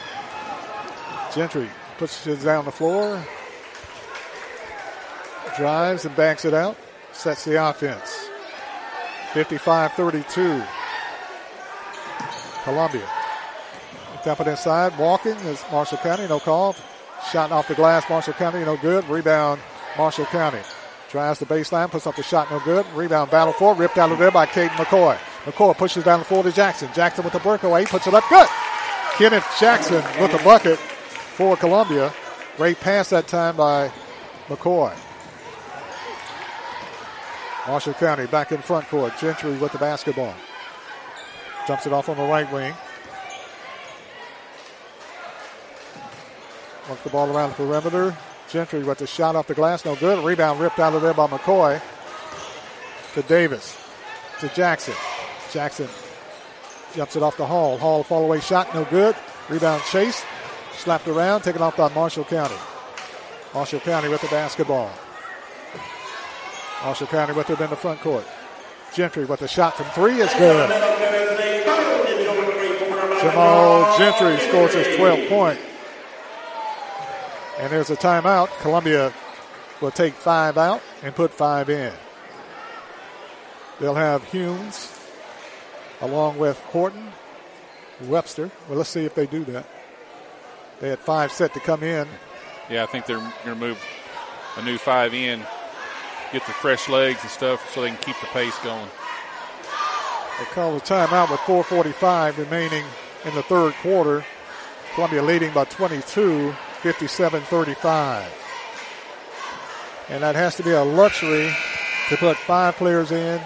Gentry 1.34 1.68
puts 1.98 2.26
it 2.26 2.42
down 2.42 2.64
the 2.64 2.72
floor. 2.72 3.22
Drives 5.56 6.04
and 6.04 6.14
banks 6.16 6.44
it 6.44 6.54
out. 6.54 6.76
Sets 7.12 7.44
the 7.44 7.68
offense. 7.68 8.28
55 9.32 9.92
32. 9.92 10.62
Columbia. 12.64 13.08
Tap 14.22 14.40
it 14.40 14.48
inside. 14.48 14.98
Walking 14.98 15.36
is 15.36 15.64
Marshall 15.70 15.98
County. 15.98 16.26
No 16.26 16.40
call. 16.40 16.74
Shot 17.32 17.52
off 17.52 17.68
the 17.68 17.74
glass. 17.74 18.08
Marshall 18.10 18.34
County. 18.34 18.64
No 18.64 18.76
good. 18.76 19.08
Rebound. 19.08 19.60
Marshall 19.96 20.26
County. 20.26 20.60
Drives 21.10 21.38
the 21.38 21.46
baseline. 21.46 21.90
Puts 21.90 22.06
up 22.06 22.16
the 22.16 22.22
shot. 22.22 22.50
No 22.50 22.60
good. 22.60 22.84
Rebound 22.94 23.30
battle 23.30 23.52
for. 23.52 23.74
Ripped 23.74 23.98
out 23.98 24.12
of 24.12 24.18
there 24.18 24.30
by 24.30 24.46
Caden 24.46 24.68
McCoy. 24.70 25.16
McCoy 25.44 25.76
pushes 25.76 26.04
down 26.04 26.18
the 26.18 26.24
floor 26.24 26.42
to 26.42 26.52
Jackson. 26.52 26.90
Jackson 26.92 27.24
with 27.24 27.32
the 27.32 27.40
breakaway. 27.40 27.84
Puts 27.86 28.06
it 28.06 28.14
up. 28.14 28.24
Good. 28.28 28.48
Kenneth 29.12 29.46
Jackson 29.58 30.02
with 30.20 30.32
the 30.32 30.42
bucket 30.44 30.78
for 31.36 31.54
Columbia. 31.56 32.12
Great 32.56 32.80
pass 32.80 33.10
that 33.10 33.28
time 33.28 33.56
by 33.56 33.90
McCoy. 34.48 34.96
Marshall 37.66 37.92
County 37.94 38.26
back 38.26 38.52
in 38.52 38.62
front 38.62 38.88
court. 38.88 39.12
Gentry 39.20 39.52
with 39.58 39.72
the 39.72 39.78
basketball. 39.78 40.34
Dumps 41.66 41.86
it 41.86 41.92
off 41.92 42.08
on 42.08 42.16
the 42.16 42.22
right 42.22 42.50
wing. 42.50 42.72
Work 46.88 47.02
the 47.02 47.10
ball 47.10 47.36
around 47.36 47.50
the 47.50 47.56
perimeter. 47.56 48.16
Gentry 48.48 48.82
with 48.82 48.98
the 48.98 49.06
shot 49.06 49.36
off 49.36 49.48
the 49.48 49.54
glass, 49.54 49.84
no 49.84 49.94
good. 49.96 50.24
Rebound 50.24 50.58
ripped 50.58 50.78
out 50.78 50.94
of 50.94 51.02
there 51.02 51.12
by 51.12 51.26
McCoy. 51.26 51.82
To 53.14 53.22
Davis. 53.22 53.76
To 54.40 54.48
Jackson. 54.50 54.94
Jackson 55.52 55.88
jumps 56.94 57.16
it 57.16 57.22
off 57.22 57.36
the 57.36 57.46
Hall. 57.46 57.76
Hall 57.76 58.02
fall 58.04 58.24
away 58.24 58.40
shot, 58.40 58.72
no 58.74 58.84
good. 58.84 59.14
Rebound 59.50 59.82
chase. 59.90 60.24
Slapped 60.76 61.08
around, 61.08 61.42
taken 61.42 61.62
off 61.62 61.76
by 61.76 61.92
Marshall 61.94 62.24
County. 62.24 62.54
Marshall 63.52 63.80
County 63.80 64.08
with 64.08 64.20
the 64.20 64.28
basketball. 64.28 64.90
Marshall 66.84 67.06
County 67.06 67.32
with 67.32 67.50
it 67.50 67.60
in 67.60 67.70
the 67.70 67.76
front 67.76 68.00
court. 68.00 68.24
Gentry 68.94 69.24
with 69.24 69.40
the 69.40 69.48
shot 69.48 69.76
from 69.76 69.86
three 69.86 70.20
is 70.20 70.32
good. 70.34 70.70
Jamal 73.20 73.98
Gentry 73.98 74.38
scores 74.46 74.74
his 74.74 74.86
12th 74.96 75.28
point. 75.28 75.58
And 77.58 77.72
there's 77.72 77.90
a 77.90 77.96
timeout. 77.96 78.48
Columbia 78.60 79.12
will 79.80 79.90
take 79.90 80.14
five 80.14 80.58
out 80.58 80.82
and 81.02 81.14
put 81.14 81.32
five 81.32 81.70
in. 81.70 81.92
They'll 83.80 83.94
have 83.94 84.24
Humes 84.24 84.92
along 86.00 86.38
with 86.38 86.58
Horton, 86.60 87.12
Webster. 88.02 88.50
Well, 88.68 88.78
let's 88.78 88.90
see 88.90 89.04
if 89.04 89.14
they 89.14 89.26
do 89.26 89.44
that. 89.44 89.66
They 90.80 90.88
had 90.90 90.98
five 90.98 91.32
set 91.32 91.54
to 91.54 91.60
come 91.60 91.82
in. 91.82 92.06
Yeah, 92.68 92.82
I 92.82 92.86
think 92.86 93.06
they're 93.06 93.18
going 93.18 93.32
to 93.44 93.54
move 93.54 93.82
a 94.56 94.62
new 94.62 94.78
five 94.78 95.14
in, 95.14 95.40
get 96.32 96.44
the 96.46 96.52
fresh 96.52 96.88
legs 96.88 97.20
and 97.22 97.30
stuff 97.30 97.72
so 97.72 97.82
they 97.82 97.88
can 97.88 97.98
keep 97.98 98.20
the 98.20 98.26
pace 98.26 98.58
going. 98.58 98.88
They 100.38 100.44
call 100.46 100.76
a 100.76 100.80
timeout 100.80 101.30
with 101.30 101.40
4.45 101.40 102.38
remaining 102.38 102.84
in 103.24 103.34
the 103.34 103.42
third 103.42 103.74
quarter. 103.74 104.24
Columbia 104.94 105.22
leading 105.22 105.52
by 105.52 105.64
22, 105.64 106.52
57 106.82 107.42
35. 107.42 108.32
And 110.08 110.22
that 110.22 110.34
has 110.34 110.56
to 110.56 110.62
be 110.62 110.70
a 110.70 110.82
luxury 110.82 111.52
to 112.08 112.16
put 112.16 112.36
five 112.36 112.76
players 112.76 113.10
in, 113.10 113.40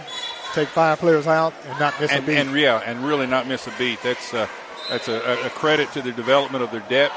take 0.53 0.69
five 0.69 0.99
players 0.99 1.27
out, 1.27 1.55
and 1.67 1.79
not 1.81 1.99
miss 2.01 2.11
and, 2.11 2.25
a 2.25 2.27
beat. 2.27 2.37
And 2.37 2.55
yeah, 2.57 2.83
and 2.85 3.05
really 3.05 3.27
not 3.27 3.47
miss 3.47 3.67
a 3.67 3.73
beat. 3.79 4.03
That's 4.03 4.35
uh, 4.35 4.47
that's 4.91 5.09
a, 5.09 5.47
a, 5.47 5.51
credit 5.51 5.91
to 5.93 6.03
the 6.03 6.11
development 6.11 6.65
of 6.65 6.73
their 6.73 6.85
depth 6.89 7.15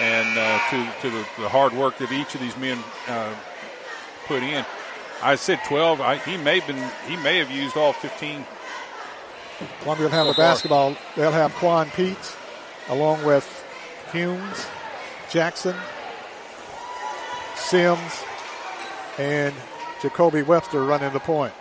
and 0.00 0.38
uh, 0.38 0.58
to 0.70 1.00
to 1.02 1.10
the, 1.10 1.26
the, 1.42 1.48
hard 1.48 1.72
work 1.72 1.96
that 1.98 2.10
each 2.10 2.34
of 2.34 2.40
these 2.40 2.56
men 2.56 2.78
uh, 3.08 3.32
put 4.26 4.42
in. 4.42 4.64
I 5.22 5.36
said 5.36 5.60
12. 5.66 6.00
I, 6.00 6.16
he 6.16 6.36
may 6.36 6.58
have 6.58 6.66
been 6.66 6.90
he 7.08 7.16
may 7.22 7.38
have 7.38 7.50
used 7.50 7.76
all 7.76 7.92
15. 7.92 8.44
Columbia 9.80 10.06
will 10.06 10.12
have 10.12 10.26
so 10.26 10.32
the 10.32 10.36
basketball. 10.36 10.96
They'll 11.16 11.30
have 11.30 11.54
Quan 11.54 11.88
Pete 11.90 12.36
along 12.88 13.24
with 13.24 13.46
Humes, 14.12 14.66
Jackson, 15.30 15.76
Sims, 17.54 18.24
and 19.18 19.54
Jacoby 20.02 20.42
Webster 20.42 20.82
running 20.82 21.12
the 21.12 21.20
point. 21.20 21.54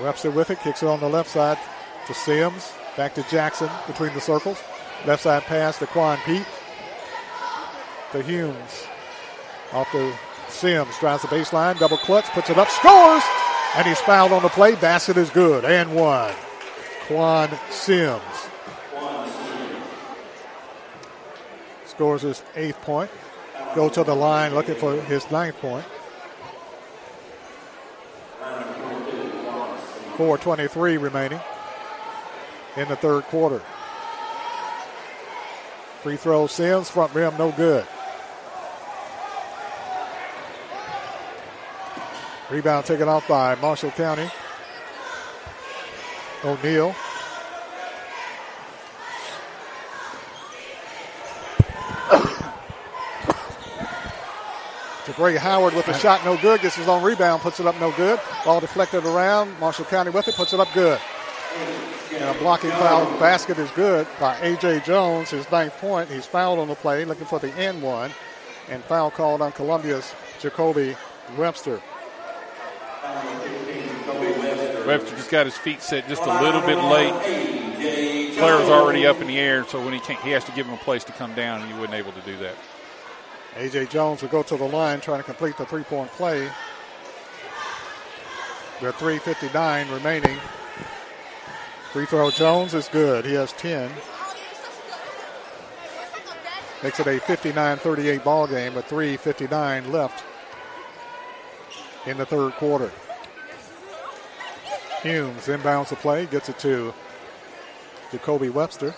Webster 0.00 0.30
with 0.30 0.50
it, 0.50 0.60
kicks 0.60 0.82
it 0.82 0.86
on 0.86 1.00
the 1.00 1.08
left 1.08 1.30
side 1.30 1.58
to 2.06 2.14
Sims. 2.14 2.72
Back 2.96 3.14
to 3.14 3.22
Jackson 3.24 3.68
between 3.86 4.14
the 4.14 4.20
circles. 4.20 4.58
Left 5.04 5.22
side 5.22 5.42
pass 5.42 5.78
to 5.80 5.86
Quan 5.86 6.18
Pete. 6.24 6.46
To 8.12 8.22
Humes. 8.22 8.86
Off 9.72 9.90
to 9.90 10.12
Sims. 10.48 10.96
Drives 11.00 11.22
the 11.22 11.28
baseline. 11.28 11.78
Double 11.78 11.96
clutch. 11.96 12.24
Puts 12.26 12.50
it 12.50 12.58
up. 12.58 12.68
Scores! 12.68 13.22
And 13.76 13.86
he's 13.86 13.98
fouled 14.00 14.32
on 14.32 14.42
the 14.42 14.48
play. 14.48 14.76
Bassett 14.76 15.16
is 15.16 15.30
good. 15.30 15.64
And 15.64 15.94
one. 15.94 16.32
Quan 17.08 17.50
Sims. 17.70 18.22
Scores 21.86 22.22
his 22.22 22.42
eighth 22.54 22.80
point. 22.82 23.10
Go 23.74 23.88
to 23.88 24.04
the 24.04 24.14
line 24.14 24.54
looking 24.54 24.76
for 24.76 24.94
his 25.02 25.28
ninth 25.32 25.56
point. 25.58 25.84
4.23 30.16 31.00
remaining 31.00 31.40
in 32.76 32.88
the 32.88 32.96
third 32.96 33.24
quarter. 33.24 33.60
Free 36.02 36.16
throw 36.16 36.46
Sims, 36.46 36.90
front 36.90 37.14
rim, 37.14 37.36
no 37.38 37.50
good. 37.52 37.86
Rebound 42.50 42.84
taken 42.84 43.08
off 43.08 43.26
by 43.26 43.54
Marshall 43.54 43.90
County. 43.92 44.30
O'Neal. 46.44 46.90
Jabray 55.04 55.38
Howard 55.38 55.72
with 55.74 55.88
a 55.88 55.94
shot, 55.94 56.22
no 56.26 56.36
good. 56.36 56.60
Gets 56.60 56.76
his 56.76 56.86
own 56.86 57.02
rebound, 57.02 57.40
puts 57.40 57.60
it 57.60 57.66
up, 57.66 57.80
no 57.80 57.92
good. 57.92 58.20
Ball 58.44 58.60
deflected 58.60 59.06
around. 59.06 59.58
Marshall 59.58 59.86
County 59.86 60.10
with 60.10 60.28
it, 60.28 60.34
puts 60.34 60.52
it 60.52 60.60
up, 60.60 60.68
good. 60.74 61.00
And 62.24 62.34
a 62.34 62.40
blocking 62.40 62.70
foul 62.70 63.04
basket 63.20 63.58
is 63.58 63.70
good 63.72 64.06
by 64.18 64.34
A.J. 64.38 64.80
Jones, 64.86 65.28
his 65.28 65.50
ninth 65.50 65.76
point. 65.76 66.08
He's 66.08 66.24
fouled 66.24 66.58
on 66.58 66.68
the 66.68 66.74
play, 66.74 67.04
looking 67.04 67.26
for 67.26 67.38
the 67.38 67.52
end 67.52 67.82
one. 67.82 68.12
And 68.70 68.82
foul 68.84 69.10
called 69.10 69.42
on 69.42 69.52
Columbia's 69.52 70.10
Jacoby 70.40 70.96
Webster. 71.36 71.82
Webster 74.86 75.16
just 75.16 75.30
got 75.30 75.44
his 75.44 75.54
feet 75.58 75.82
set 75.82 76.08
just 76.08 76.22
a 76.22 76.42
little 76.42 76.62
bit 76.62 76.78
late. 76.78 77.12
Player 78.38 78.58
was 78.58 78.70
already 78.70 79.06
up 79.06 79.20
in 79.20 79.26
the 79.26 79.38
air, 79.38 79.66
so 79.66 79.84
when 79.84 79.92
he 79.92 80.00
can't, 80.00 80.18
he 80.20 80.30
has 80.30 80.44
to 80.44 80.52
give 80.52 80.64
him 80.66 80.72
a 80.72 80.78
place 80.78 81.04
to 81.04 81.12
come 81.12 81.34
down, 81.34 81.60
and 81.60 81.70
he 81.70 81.78
wasn't 81.78 81.92
able 81.92 82.12
to 82.12 82.22
do 82.22 82.38
that. 82.38 82.54
A.J. 83.56 83.84
Jones 83.88 84.22
will 84.22 84.30
go 84.30 84.42
to 84.42 84.56
the 84.56 84.64
line 84.64 85.02
trying 85.02 85.18
to 85.18 85.24
complete 85.24 85.58
the 85.58 85.66
three-point 85.66 86.10
play. 86.12 86.48
There 88.80 88.88
are 88.88 88.94
3.59 88.94 89.92
remaining. 89.92 90.38
Free 91.94 92.06
throw 92.06 92.28
Jones 92.28 92.74
is 92.74 92.88
good. 92.88 93.24
He 93.24 93.34
has 93.34 93.52
10. 93.52 93.88
Makes 96.82 96.98
it 96.98 97.06
a 97.06 97.20
59-38 97.20 98.24
ball 98.24 98.48
game 98.48 98.74
with 98.74 98.88
3.59 98.88 99.92
left 99.92 100.24
in 102.04 102.16
the 102.16 102.26
third 102.26 102.54
quarter. 102.54 102.90
Humes 105.04 105.46
inbounds 105.46 105.90
the 105.90 105.94
play, 105.94 106.26
gets 106.26 106.48
it 106.48 106.58
to 106.58 106.92
Jacoby 108.10 108.48
Webster. 108.48 108.92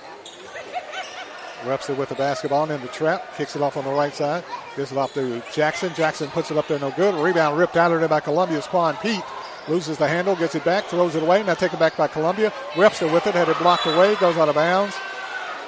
Webster 1.67 1.93
with 1.93 2.09
the 2.09 2.15
basketball 2.15 2.71
in 2.71 2.81
the 2.81 2.89
trap, 2.89 3.37
kicks 3.37 3.55
it 3.55 3.61
off 3.61 3.77
on 3.77 3.85
the 3.85 3.93
right 3.93 4.15
side, 4.15 4.43
gives 4.75 4.91
it 4.91 4.97
off 4.97 5.13
to 5.13 5.43
Jackson. 5.53 5.93
Jackson 5.93 6.31
puts 6.31 6.51
it 6.51 6.57
up 6.57 6.67
there, 6.67 6.79
no 6.79 6.93
good. 6.93 7.15
Rebound 7.15 7.59
ripped 7.59 7.77
out 7.77 7.93
of 7.93 8.01
there 8.01 8.09
by 8.09 8.21
Columbia's 8.21 8.67
Quan 8.67 8.97
Pete. 9.03 9.23
Loses 9.69 9.99
the 9.99 10.07
handle, 10.07 10.37
gets 10.37 10.55
it 10.55 10.65
back, 10.65 10.85
throws 10.85 11.17
it 11.17 11.23
away. 11.23 11.43
Now 11.43 11.55
taken 11.55 11.79
back 11.79 11.97
by 11.97 12.07
Columbia. 12.07 12.53
Webster 12.77 13.09
with 13.09 13.27
it, 13.27 13.35
had 13.35 13.49
it 13.49 13.59
blocked 13.59 13.87
away, 13.87 14.15
goes 14.17 14.37
out 14.37 14.49
of 14.49 14.55
bounds. 14.55 14.95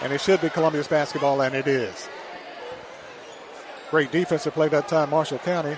And 0.02 0.12
it 0.12 0.20
should 0.20 0.40
be 0.40 0.48
Columbia's 0.48 0.86
basketball, 0.86 1.40
and 1.40 1.54
it 1.54 1.66
is. 1.66 2.08
Great 3.90 4.12
defensive 4.12 4.54
play 4.54 4.68
that 4.68 4.86
time, 4.86 5.10
Marshall 5.10 5.38
County. 5.38 5.76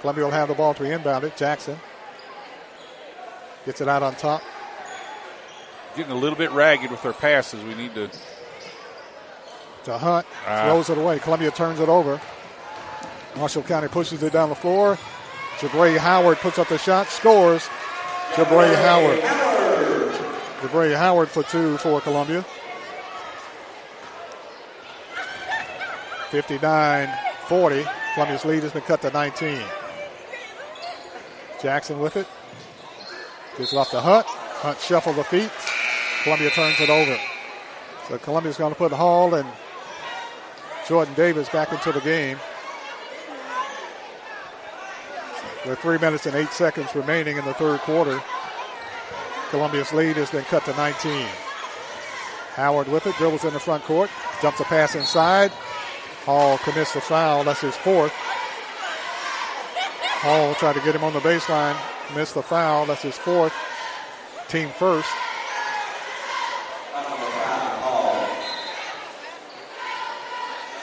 Columbia 0.00 0.24
will 0.24 0.32
have 0.32 0.48
the 0.48 0.54
ball 0.54 0.74
to 0.74 0.82
be 0.82 0.88
inbounded. 0.90 1.34
Jackson 1.36 1.78
gets 3.64 3.80
it 3.80 3.88
out 3.88 4.02
on 4.02 4.14
top. 4.16 4.42
Getting 5.96 6.12
a 6.12 6.16
little 6.16 6.36
bit 6.36 6.50
ragged 6.50 6.90
with 6.90 7.02
their 7.02 7.14
passes. 7.14 7.64
We 7.64 7.74
need 7.74 7.94
to. 7.94 8.10
To 9.84 9.96
Hunt, 9.96 10.26
ah. 10.46 10.64
throws 10.64 10.90
it 10.90 10.98
away. 10.98 11.18
Columbia 11.20 11.50
turns 11.52 11.80
it 11.80 11.88
over. 11.88 12.20
Marshall 13.36 13.62
County 13.62 13.88
pushes 13.88 14.22
it 14.22 14.32
down 14.32 14.48
the 14.48 14.54
floor. 14.54 14.98
Jabray 15.58 15.96
Howard 15.96 16.38
puts 16.38 16.58
up 16.58 16.68
the 16.68 16.78
shot, 16.78 17.08
scores. 17.08 17.68
Jabray 18.32 18.74
Howard. 18.74 19.20
Jabray 20.60 20.94
Howard 20.94 21.28
for 21.28 21.42
two 21.42 21.78
for 21.78 22.00
Columbia. 22.00 22.44
59 26.30 27.08
40. 27.46 27.84
Columbia's 28.14 28.44
lead 28.44 28.62
has 28.64 28.72
been 28.72 28.82
cut 28.82 29.00
to 29.02 29.10
19. 29.10 29.62
Jackson 31.62 32.00
with 32.00 32.16
it. 32.16 32.26
Gives 33.56 33.72
it 33.72 33.76
off 33.76 33.90
to 33.92 34.00
Hunt. 34.00 34.26
Hunt 34.26 34.78
shuffle 34.80 35.12
the 35.12 35.24
feet. 35.24 35.50
Columbia 36.22 36.50
turns 36.50 36.80
it 36.80 36.90
over. 36.90 37.18
So 38.08 38.18
Columbia's 38.18 38.58
going 38.58 38.72
to 38.72 38.78
put 38.78 38.92
Hall 38.92 39.34
and 39.34 39.48
Jordan 40.86 41.14
Davis 41.14 41.48
back 41.48 41.72
into 41.72 41.92
the 41.92 42.00
game. 42.00 42.38
With 45.66 45.80
three 45.80 45.98
minutes 45.98 46.26
and 46.26 46.36
eight 46.36 46.50
seconds 46.50 46.94
remaining 46.94 47.38
in 47.38 47.44
the 47.44 47.54
third 47.54 47.80
quarter, 47.80 48.22
Columbia's 49.50 49.92
lead 49.92 50.16
has 50.16 50.30
been 50.30 50.44
cut 50.44 50.64
to 50.66 50.76
19. 50.76 51.26
Howard 52.54 52.86
with 52.86 53.04
it, 53.06 53.16
dribbles 53.16 53.44
in 53.44 53.52
the 53.52 53.58
front 53.58 53.82
court, 53.82 54.08
jumps 54.40 54.60
a 54.60 54.64
pass 54.64 54.94
inside. 54.94 55.50
Hall 56.24 56.58
commits 56.58 56.94
the 56.94 57.00
foul. 57.00 57.42
That's 57.42 57.62
his 57.62 57.74
fourth. 57.74 58.12
Hall 60.22 60.54
tried 60.54 60.74
to 60.74 60.80
get 60.80 60.94
him 60.94 61.02
on 61.02 61.12
the 61.12 61.20
baseline, 61.20 61.76
missed 62.14 62.34
the 62.34 62.42
foul. 62.42 62.86
That's 62.86 63.02
his 63.02 63.18
fourth. 63.18 63.52
Team 64.48 64.68
first. 64.68 65.08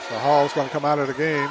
So 0.08 0.18
Hall's 0.18 0.52
going 0.52 0.68
to 0.68 0.72
come 0.72 0.84
out 0.84 0.98
of 0.98 1.08
the 1.08 1.14
game. 1.14 1.48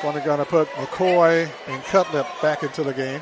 Going 0.00 0.38
to 0.38 0.44
put 0.44 0.68
McCoy 0.68 1.50
and 1.66 1.82
Cutlip 1.84 2.26
back 2.40 2.62
into 2.62 2.84
the 2.84 2.94
game. 2.94 3.20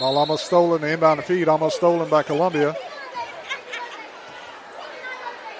Ball 0.00 0.16
almost 0.16 0.46
stolen, 0.46 0.80
the 0.80 0.92
inbound 0.92 1.22
feed 1.24 1.48
almost 1.48 1.76
stolen 1.76 2.08
by 2.08 2.22
Columbia. 2.22 2.74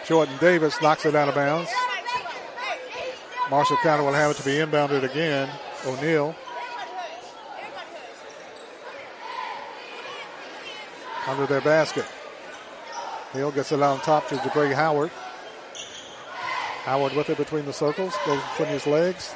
Jordan 0.07 0.37
Davis 0.39 0.81
knocks 0.81 1.05
it 1.05 1.15
out 1.15 1.29
of 1.29 1.35
bounds. 1.35 1.71
Marshall 3.51 3.77
County 3.83 4.03
will 4.03 4.13
have 4.13 4.31
it 4.31 4.37
to 4.39 4.45
be 4.45 4.53
inbounded 4.53 5.03
again. 5.03 5.51
O'Neal. 5.85 6.35
Under 11.29 11.47
their 11.47 11.61
basket. 11.61 12.07
Hill 13.37 13.53
gets 13.53 13.73
it 13.73 13.81
on 13.83 14.01
top 14.01 14.29
to 14.29 14.37
Jabray 14.37 14.73
Howard. 14.75 15.11
Howard 16.85 17.15
with 17.15 17.31
it 17.31 17.37
between 17.37 17.65
the 17.67 17.73
circles, 17.73 18.15
goes 18.25 18.41
between 18.51 18.69
his 18.69 18.87
legs, 18.87 19.35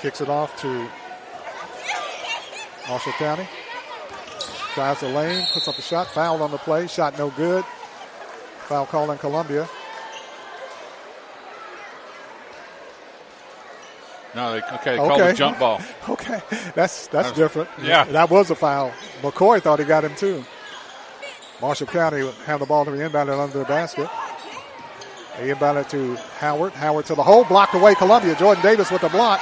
kicks 0.00 0.20
it 0.20 0.28
off 0.28 0.56
to 0.62 0.88
Marshall 2.88 3.12
County. 3.12 3.48
Drives 4.74 5.00
the 5.00 5.08
lane, 5.08 5.44
puts 5.52 5.68
up 5.68 5.78
a 5.78 5.82
shot, 5.82 6.08
fouled 6.08 6.42
on 6.42 6.50
the 6.50 6.58
play, 6.58 6.86
shot 6.86 7.16
no 7.18 7.30
good. 7.30 7.64
Foul 8.66 8.86
call 8.86 9.10
in 9.10 9.18
Columbia. 9.18 9.68
No, 14.34 14.52
they, 14.52 14.58
okay, 14.62 14.90
they 14.92 14.96
called 14.96 15.12
Okay. 15.20 15.30
a 15.30 15.34
jump 15.34 15.58
ball. 15.58 15.80
Okay, 16.08 16.40
that's 16.74 17.08
that's 17.08 17.30
was- 17.30 17.38
different. 17.38 17.68
yeah. 17.82 18.04
that 18.04 18.30
was 18.30 18.50
a 18.50 18.54
foul. 18.54 18.92
McCoy 19.22 19.60
thought 19.60 19.78
he 19.80 19.84
got 19.84 20.04
him 20.04 20.14
too. 20.14 20.44
Marshall 21.60 21.86
County 21.86 22.30
have 22.46 22.60
the 22.60 22.66
ball 22.66 22.84
to 22.84 22.90
be 22.90 22.98
inbounded 22.98 23.38
under 23.38 23.58
the 23.58 23.64
basket. 23.64 24.08
They 25.38 25.48
inbounded 25.48 25.88
to 25.90 26.16
Howard. 26.38 26.72
Howard 26.72 27.06
to 27.06 27.14
the 27.14 27.22
hole, 27.22 27.44
blocked 27.44 27.74
away. 27.74 27.94
Columbia. 27.94 28.34
Jordan 28.34 28.62
Davis 28.62 28.90
with 28.90 29.02
the 29.02 29.08
block. 29.08 29.40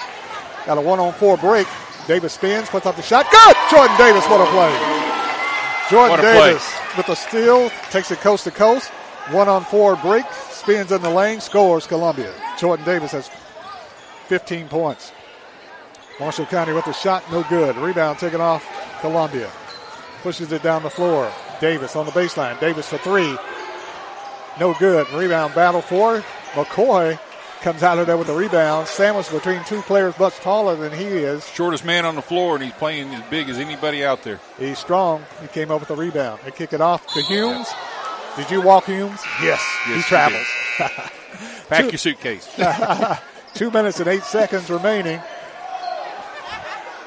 Got 0.67 0.79
a 0.79 0.81
one-on-four 0.81 1.37
break. 1.39 1.67
Davis 2.07 2.33
spins, 2.33 2.69
puts 2.69 2.87
up 2.87 2.97
the 2.97 3.03
shot. 3.03 3.31
Good. 3.31 3.57
Jordan 3.71 3.97
Davis, 3.97 4.25
what 4.29 4.41
a 4.41 4.51
play. 4.51 4.73
Jordan 5.91 6.11
What 6.11 6.21
a 6.21 6.23
play. 6.23 6.49
Davis 6.51 6.73
with 6.97 7.07
the 7.07 7.15
steal, 7.15 7.71
takes 7.91 8.11
it 8.11 8.19
coast 8.19 8.45
to 8.45 8.51
coast. 8.51 8.91
One-on-four 9.31 9.97
break, 9.97 10.25
spins 10.51 10.91
in 10.91 11.03
the 11.03 11.11
lane, 11.11 11.41
scores 11.41 11.87
Columbia. 11.87 12.33
Jordan 12.59 12.85
Davis 12.85 13.13
has 13.13 13.31
15 14.27 14.69
points. 14.69 15.13
Marshall 16.19 16.47
County 16.47 16.73
with 16.73 16.85
the 16.85 16.93
shot, 16.93 17.23
no 17.31 17.45
good. 17.45 17.77
Rebound 17.77 18.19
taken 18.19 18.41
off 18.41 18.67
Columbia. 19.01 19.51
Pushes 20.23 20.51
it 20.51 20.63
down 20.63 20.83
the 20.83 20.91
floor. 20.91 21.31
Davis 21.61 21.97
on 21.97 22.07
the 22.07 22.13
baseline. 22.13 22.59
Davis 22.61 22.89
for 22.89 22.99
three. 22.99 23.37
No 24.61 24.75
good. 24.75 25.09
Rebound 25.13 25.55
battle 25.55 25.81
for 25.83 26.23
McCoy. 26.53 27.19
Comes 27.61 27.83
out 27.83 27.99
of 27.99 28.07
there 28.07 28.17
with 28.17 28.29
a 28.29 28.35
rebound. 28.35 28.87
Sandwiched 28.87 29.33
between 29.33 29.65
two 29.65 29.83
players 29.83 30.17
much 30.19 30.37
taller 30.37 30.77
than 30.77 30.93
he 30.93 31.05
is. 31.07 31.47
Shortest 31.49 31.85
man 31.85 32.07
on 32.07 32.15
the 32.15 32.23
floor, 32.23 32.55
and 32.55 32.63
he's 32.63 32.73
playing 32.75 33.13
as 33.15 33.23
big 33.31 33.49
as 33.49 33.59
anybody 33.59 34.05
out 34.05 34.23
there. 34.23 34.39
He's 34.59 34.79
strong. 34.79 35.25
He 35.43 35.49
came 35.49 35.73
up 35.73 35.81
with 35.81 35.91
a 35.91 35.97
rebound. 35.97 36.41
They 36.45 36.53
kick 36.53 36.73
it 36.73 36.81
off 36.81 37.05
to 37.15 37.21
Humes. 37.23 37.67
Did 38.37 38.49
you 38.53 38.63
walk 38.63 38.85
Humes? 38.85 39.21
Yes. 39.43 39.61
he 39.87 39.95
Yes, 39.97 40.07
travels. 40.07 40.47
Pack 41.69 41.81
Two- 41.87 41.89
your 41.91 41.99
suitcase. 41.99 42.49
Two 43.55 43.73
minutes 43.73 43.99
and 43.99 44.09
eight 44.09 44.23
seconds 44.23 44.71
remaining 44.71 45.21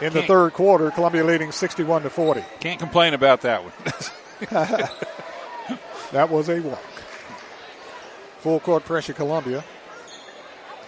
in 0.01 0.11
the 0.11 0.19
Can't- 0.19 0.27
third 0.27 0.51
quarter. 0.53 0.91
Columbia 0.91 1.23
leading 1.23 1.53
61 1.53 2.03
to 2.03 2.09
40. 2.09 2.43
Can't 2.59 2.79
complain 2.79 3.13
about 3.13 3.41
that 3.41 3.63
one. 3.63 3.71
That 6.11 6.29
was 6.29 6.49
a 6.49 6.59
walk. 6.59 6.79
Full 8.39 8.59
court 8.59 8.83
pressure, 8.83 9.13
Columbia. 9.13 9.63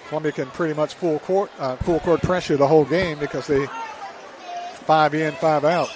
Columbia 0.09 0.31
can 0.33 0.47
pretty 0.47 0.73
much 0.73 0.95
full 0.95 1.19
court 1.19 1.49
uh, 1.59 1.75
full 1.77 1.99
court 2.01 2.21
pressure 2.21 2.57
the 2.57 2.67
whole 2.67 2.85
game 2.85 3.17
because 3.19 3.47
they 3.47 3.65
five 4.85 5.13
in, 5.13 5.33
five 5.35 5.63
out. 5.63 5.89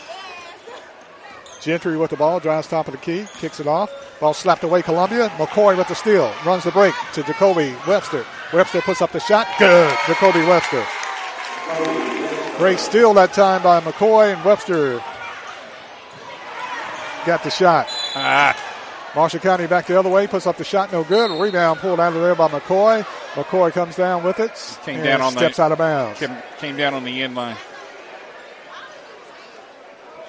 Gentry 1.61 1.97
with 1.97 2.11
the 2.11 2.15
ball, 2.15 2.39
drives 2.39 2.67
top 2.67 2.87
of 2.87 2.93
the 2.93 2.99
key, 2.99 3.27
kicks 3.33 3.59
it 3.59 3.67
off. 3.67 3.91
Ball 4.21 4.33
slapped 4.33 4.63
away, 4.63 4.81
Columbia. 4.81 5.29
McCoy 5.37 5.75
with 5.75 5.87
the 5.89 5.95
steal, 5.95 6.31
runs 6.45 6.63
the 6.63 6.71
break 6.71 6.93
to 7.13 7.23
Jacoby 7.23 7.75
Webster. 7.85 8.25
Webster 8.53 8.81
puts 8.81 9.01
up 9.01 9.11
the 9.11 9.19
shot, 9.19 9.47
good. 9.59 9.93
Jacoby 10.07 10.39
Webster. 10.45 10.85
Great 12.57 12.79
steal 12.79 13.13
that 13.15 13.33
time 13.33 13.61
by 13.61 13.81
McCoy, 13.81 14.33
and 14.33 14.45
Webster 14.45 15.01
got 17.27 17.43
the 17.43 17.51
shot. 17.51 17.87
Ah. 18.15 18.55
Marshall 19.15 19.39
County 19.39 19.67
back 19.67 19.85
the 19.85 19.99
other 19.99 20.09
way, 20.09 20.27
puts 20.27 20.47
up 20.47 20.57
the 20.57 20.63
shot, 20.63 20.91
no 20.91 21.03
good. 21.03 21.29
Rebound 21.39 21.79
pulled 21.79 21.99
out 21.99 22.13
of 22.13 22.21
there 22.21 22.35
by 22.35 22.47
McCoy. 22.47 23.03
McCoy 23.33 23.71
comes 23.71 23.95
down 23.95 24.23
with 24.23 24.39
it. 24.39 24.79
Came 24.83 25.03
down 25.03 25.21
on 25.21 25.31
steps 25.33 25.57
the 25.57 25.63
out 25.63 25.71
of 25.71 25.77
bounds. 25.77 26.19
Came, 26.19 26.35
came 26.59 26.77
down 26.77 26.93
on 26.93 27.03
the 27.03 27.21
end 27.21 27.35
line. 27.35 27.57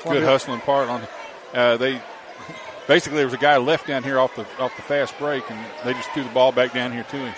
Good 0.04 0.22
hustling 0.22 0.60
part 0.60 0.88
on. 0.88 1.02
Uh, 1.54 1.76
they 1.76 2.00
basically 2.86 3.18
there 3.18 3.26
was 3.26 3.34
a 3.34 3.38
guy 3.38 3.56
left 3.58 3.86
down 3.86 4.02
here 4.02 4.18
off 4.18 4.34
the 4.36 4.46
off 4.58 4.74
the 4.76 4.82
fast 4.82 5.18
break, 5.18 5.48
and 5.50 5.58
they 5.84 5.92
just 5.92 6.10
threw 6.10 6.22
the 6.22 6.30
ball 6.30 6.52
back 6.52 6.72
down 6.72 6.92
here 6.92 7.04
to 7.04 7.16
him. 7.16 7.34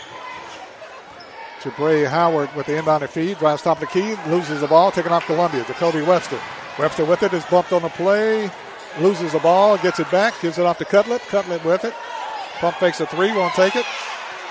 Jabray 1.61 2.07
Howard 2.09 2.55
with 2.55 2.67
the 2.67 2.73
inbounded 2.73 3.11
feed, 3.11 3.39
drives 3.39 3.63
top 3.63 3.83
of 3.83 3.89
the 3.89 3.93
key, 3.93 4.17
loses 4.31 4.61
the 4.61 4.67
ball, 4.67 4.91
taking 4.91 5.13
off 5.13 5.27
Columbia. 5.27 5.65
Jacoby 5.65 6.03
Webster. 6.03 6.41
Webster 6.79 7.05
with 7.05 7.23
it 7.23 7.35
is 7.35 7.45
bumped 7.47 7.73
on 7.73 7.83
the 7.83 7.91
play, 7.91 8.51
loses 8.99 9.33
the 9.33 9.39
ball, 9.39 9.79
gets 9.79 10.01
it 10.01 10.11
back, 10.11 10.41
gives 10.41 10.59
it 10.59 10.67
off 10.67 10.79
to 10.79 10.85
Cutlip. 10.85 11.23
Cutlip 11.23 11.65
with 11.65 11.85
it. 11.85 11.95
Pump 12.59 12.77
fakes 12.77 13.01
a 13.01 13.07
three, 13.07 13.33
won't 13.33 13.55
take 13.55 13.77
it. 13.77 13.87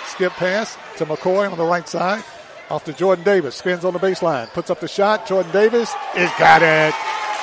Skip 0.06 0.34
pass 0.34 0.78
to 0.98 1.06
McCoy 1.06 1.52
on 1.52 1.58
the 1.58 1.66
right 1.66 1.88
side. 1.88 2.24
Off 2.70 2.84
to 2.86 2.94
Jordan 2.94 3.26
Davis, 3.26 3.56
spins 3.56 3.84
on 3.84 3.94
the 3.94 4.00
baseline, 4.00 4.48
puts 4.54 4.70
up 4.70 4.80
the 4.80 4.88
shot. 4.88 5.28
Jordan 5.28 5.52
Davis 5.52 5.94
is 6.16 6.30
got 6.38 6.62
it. 6.62 6.94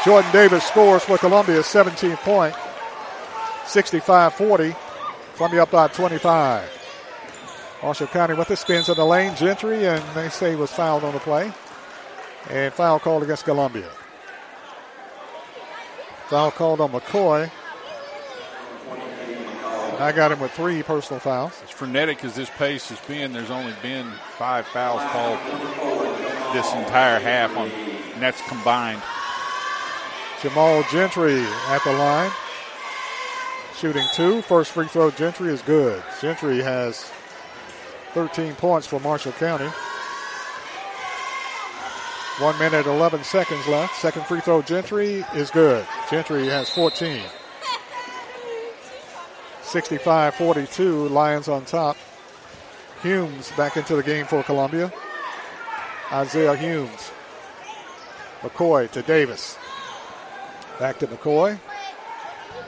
Jordan 0.04 0.30
Davis 0.30 0.64
scores 0.64 1.02
for 1.02 1.18
Columbia, 1.18 1.62
17 1.62 2.16
point, 2.18 2.54
65-40. 3.64 4.76
Columbia 5.36 5.62
up 5.64 5.70
by 5.70 5.88
25. 5.88 6.76
Marshall 7.82 8.06
County 8.06 8.34
with 8.34 8.50
it, 8.50 8.56
spins 8.56 8.88
in 8.88 8.96
the 8.96 9.04
lane, 9.04 9.34
Gentry, 9.36 9.86
and 9.86 10.02
they 10.14 10.28
say 10.28 10.54
was 10.54 10.72
fouled 10.72 11.04
on 11.04 11.12
the 11.12 11.20
play. 11.20 11.52
And 12.48 12.72
foul 12.72 13.00
called 13.00 13.22
against 13.22 13.44
Columbia. 13.44 13.88
Foul 16.28 16.50
called 16.50 16.80
on 16.80 16.90
McCoy. 16.90 17.50
I 19.98 20.12
got 20.12 20.32
him 20.32 20.40
with 20.40 20.50
three 20.52 20.82
personal 20.82 21.20
fouls. 21.20 21.52
As 21.64 21.70
frenetic 21.70 22.24
as 22.24 22.34
this 22.34 22.50
pace 22.50 22.88
has 22.90 23.00
been, 23.06 23.32
there's 23.32 23.50
only 23.50 23.72
been 23.80 24.10
five 24.36 24.66
fouls 24.66 25.00
called 25.10 25.38
this 26.52 26.70
entire 26.74 27.18
half, 27.18 27.56
on, 27.56 27.68
and 27.68 28.20
that's 28.20 28.42
combined. 28.48 29.00
Jamal 30.42 30.82
Gentry 30.90 31.40
at 31.68 31.82
the 31.84 31.92
line. 31.92 32.30
Shooting 33.76 34.06
two. 34.14 34.42
First 34.42 34.72
free 34.72 34.86
throw, 34.88 35.10
Gentry 35.10 35.52
is 35.52 35.62
good. 35.62 36.02
Gentry 36.20 36.60
has 36.62 37.10
13 38.14 38.54
points 38.54 38.86
for 38.86 39.00
Marshall 39.00 39.32
County. 39.32 39.70
One 42.38 42.58
minute, 42.58 42.86
11 42.86 43.24
seconds 43.24 43.66
left. 43.66 43.96
Second 43.96 44.26
free 44.26 44.40
throw, 44.40 44.60
Gentry 44.60 45.24
is 45.34 45.50
good. 45.50 45.86
Gentry 46.10 46.46
has 46.48 46.68
14. 46.68 47.22
65 49.62 50.34
42, 50.34 51.08
Lions 51.08 51.48
on 51.48 51.64
top. 51.64 51.96
Humes 53.02 53.50
back 53.52 53.76
into 53.76 53.96
the 53.96 54.02
game 54.02 54.26
for 54.26 54.42
Columbia. 54.42 54.92
Isaiah 56.12 56.54
Humes. 56.56 57.10
McCoy 58.42 58.90
to 58.92 59.02
Davis. 59.02 59.56
Back 60.78 60.98
to 61.00 61.06
McCoy. 61.06 61.58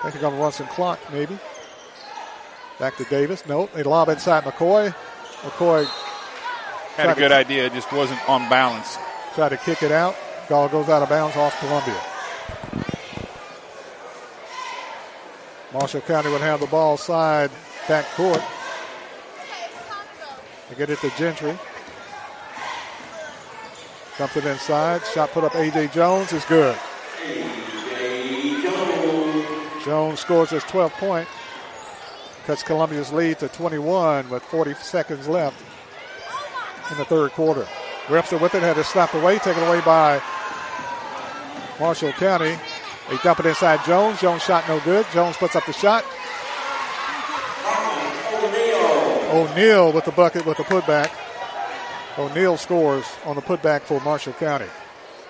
They're 0.03 0.13
going 0.13 0.35
to 0.35 0.41
run 0.41 0.53
some 0.53 0.67
clock, 0.69 0.99
maybe. 1.13 1.39
Back 2.79 2.97
to 2.97 3.05
Davis. 3.05 3.45
Nope. 3.47 3.71
They 3.75 3.83
lob 3.83 4.09
inside 4.09 4.45
McCoy. 4.45 4.95
McCoy 5.43 5.85
Had 6.97 7.01
a 7.01 7.05
tried 7.05 7.15
to- 7.15 7.21
good 7.21 7.33
idea, 7.33 7.71
just 7.71 7.93
wasn't 7.93 8.27
on 8.29 8.49
balance. 8.49 8.97
Try 9.39 9.49
to 9.51 9.57
kick 9.57 9.85
it 9.85 9.93
out. 9.93 10.17
Ball 10.49 10.69
goes 10.69 10.89
out 10.89 11.01
of 11.01 11.09
bounds 11.09 11.37
off 11.37 11.57
Columbia. 11.61 11.95
Marshall 15.73 16.01
County 16.01 16.29
would 16.33 16.41
have 16.41 16.59
the 16.59 16.67
ball 16.67 16.97
side 16.97 17.49
back 17.87 18.05
court. 18.17 18.43
They 20.69 20.75
get 20.75 20.91
it 20.91 20.99
to 21.03 21.11
Gentry. 21.11 21.57
Something 24.17 24.43
inside. 24.43 25.03
Shot 25.15 25.31
put 25.31 25.45
up 25.45 25.55
A.J. 25.55 25.87
Jones 25.95 26.33
is 26.33 26.45
good. 26.47 26.77
Jones 29.85 30.19
scores 30.19 30.51
his 30.51 30.65
12th 30.65 30.91
point. 30.95 31.29
Cuts 32.45 32.65
Columbia's 32.65 33.13
lead 33.13 33.39
to 33.39 33.47
21 33.47 34.31
with 34.31 34.43
40 34.43 34.75
seconds 34.75 35.29
left 35.29 35.63
in 36.91 36.99
the 36.99 37.05
third 37.05 37.31
quarter. 37.31 37.69
Webster 38.11 38.39
with 38.39 38.55
it, 38.55 38.63
had 38.63 38.79
it 38.79 38.85
slapped 38.85 39.15
away, 39.15 39.39
taken 39.39 39.63
away 39.65 39.81
by 39.83 40.23
Marshall 41.79 42.13
County. 42.13 42.59
They 43.09 43.17
dump 43.19 43.41
it 43.41 43.47
inside 43.47 43.85
Jones. 43.85 44.21
Jones 44.21 44.43
shot 44.43 44.67
no 44.69 44.81
good. 44.81 45.07
Jones 45.13 45.37
puts 45.37 45.57
up 45.57 45.67
the 45.67 45.73
shot. 45.73 46.05
O'Neal 49.31 49.93
with 49.93 50.05
the 50.05 50.13
bucket 50.13 50.47
with 50.47 50.57
the 50.57 50.65
putback. 50.65 51.11
O'Neal 52.19 52.57
scores 52.57 53.05
on 53.25 53.37
the 53.37 53.43
putback 53.43 53.83
for 53.83 54.01
Marshall 54.01 54.33
County. 54.35 54.67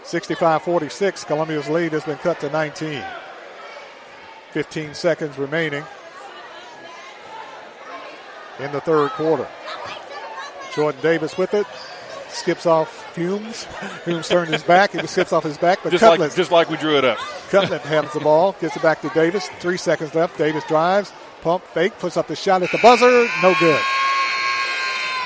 65 0.05 0.63
46. 0.63 1.25
Columbia's 1.25 1.69
lead 1.69 1.93
has 1.93 2.05
been 2.05 2.17
cut 2.19 2.41
to 2.41 2.51
19. 2.51 3.05
15 4.53 4.95
seconds 4.95 5.37
remaining 5.37 5.85
in 8.61 8.73
the 8.73 8.81
third 8.81 9.11
quarter. 9.11 9.47
Jordan 10.75 11.01
Davis 11.03 11.37
with 11.37 11.55
it. 11.55 11.67
Skips 12.31 12.67
off 12.67 13.15
Humes. 13.15 13.67
Humes 14.05 14.29
turns 14.29 14.51
his 14.51 14.63
back. 14.63 14.93
He 14.93 15.07
skips 15.07 15.33
off 15.33 15.45
his 15.45 15.59
back, 15.59 15.81
but 15.83 15.91
just 15.91 16.03
Cutlip, 16.03 16.19
like 16.21 16.35
just 16.35 16.51
like 16.51 16.71
we 16.71 16.77
drew 16.77 16.97
it 16.99 17.05
up. 17.05 17.19
Cutlip 17.51 17.83
has 17.83 18.13
the 18.13 18.21
ball, 18.21 18.55
gets 18.61 18.77
it 18.77 18.83
back 18.83 19.01
to 19.03 19.09
Davis. 19.11 19.49
Three 19.61 19.77
seconds 19.77 20.15
left. 20.15 20.39
Davis 20.39 20.65
drives, 20.69 21.13
pump, 21.43 21.65
fake, 21.65 21.99
puts 21.99 22.17
up 22.17 22.29
the 22.29 22.37
shot 22.37 22.63
at 22.63 22.71
the 22.71 22.79
buzzer. 22.79 23.27
No 23.43 23.55
good. 23.59 23.81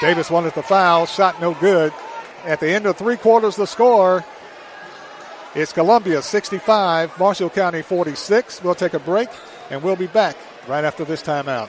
Davis 0.01 0.31
wanted 0.31 0.55
the 0.55 0.63
foul. 0.63 1.07
Shot 1.07 1.41
no 1.41 1.55
good. 1.55 1.93
At 2.45 2.61
the 2.61 2.69
end 2.71 2.87
of 2.87 2.97
three 2.97 3.17
quarters, 3.17 3.57
the 3.57 3.67
score. 3.67 4.25
It's 5.55 5.73
Columbia 5.73 6.23
65, 6.23 7.19
Marshall 7.19 7.51
County 7.51 7.83
46. 7.83 8.63
We'll 8.65 8.75
take 8.75 8.95
a 8.95 8.99
break, 8.99 9.29
and 9.71 9.83
we'll 9.83 9.97
be 9.97 10.07
back 10.07 10.37
right 10.67 10.83
after 10.83 11.05
this 11.05 11.23
timeout. 11.23 11.69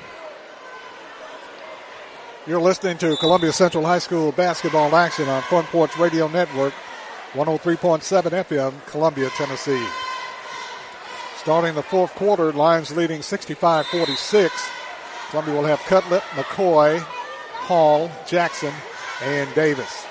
You're 2.51 2.59
listening 2.59 2.97
to 2.97 3.15
Columbia 3.15 3.53
Central 3.53 3.85
High 3.85 3.99
School 3.99 4.33
basketball 4.33 4.93
action 4.93 5.29
on 5.29 5.41
Front 5.43 5.67
Porch 5.67 5.97
Radio 5.97 6.27
Network, 6.27 6.73
103.7 7.31 8.01
FM, 8.43 8.85
Columbia, 8.87 9.29
Tennessee. 9.29 9.87
Starting 11.37 11.75
the 11.75 11.81
fourth 11.81 12.13
quarter, 12.15 12.51
Lions 12.51 12.93
leading 12.93 13.21
65 13.21 13.85
46. 13.85 14.69
Columbia 15.29 15.55
will 15.55 15.63
have 15.63 15.79
Cutlip, 15.83 16.23
McCoy, 16.31 16.99
Hall, 16.99 18.11
Jackson, 18.27 18.73
and 19.23 19.55
Davis. 19.55 20.05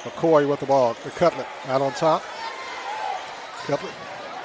McCoy 0.00 0.48
with 0.48 0.58
the 0.58 0.66
ball. 0.66 0.96
The 1.04 1.10
Cutlip 1.10 1.46
out 1.68 1.82
on 1.82 1.92
top. 1.92 2.24
Cutlip 3.66 3.92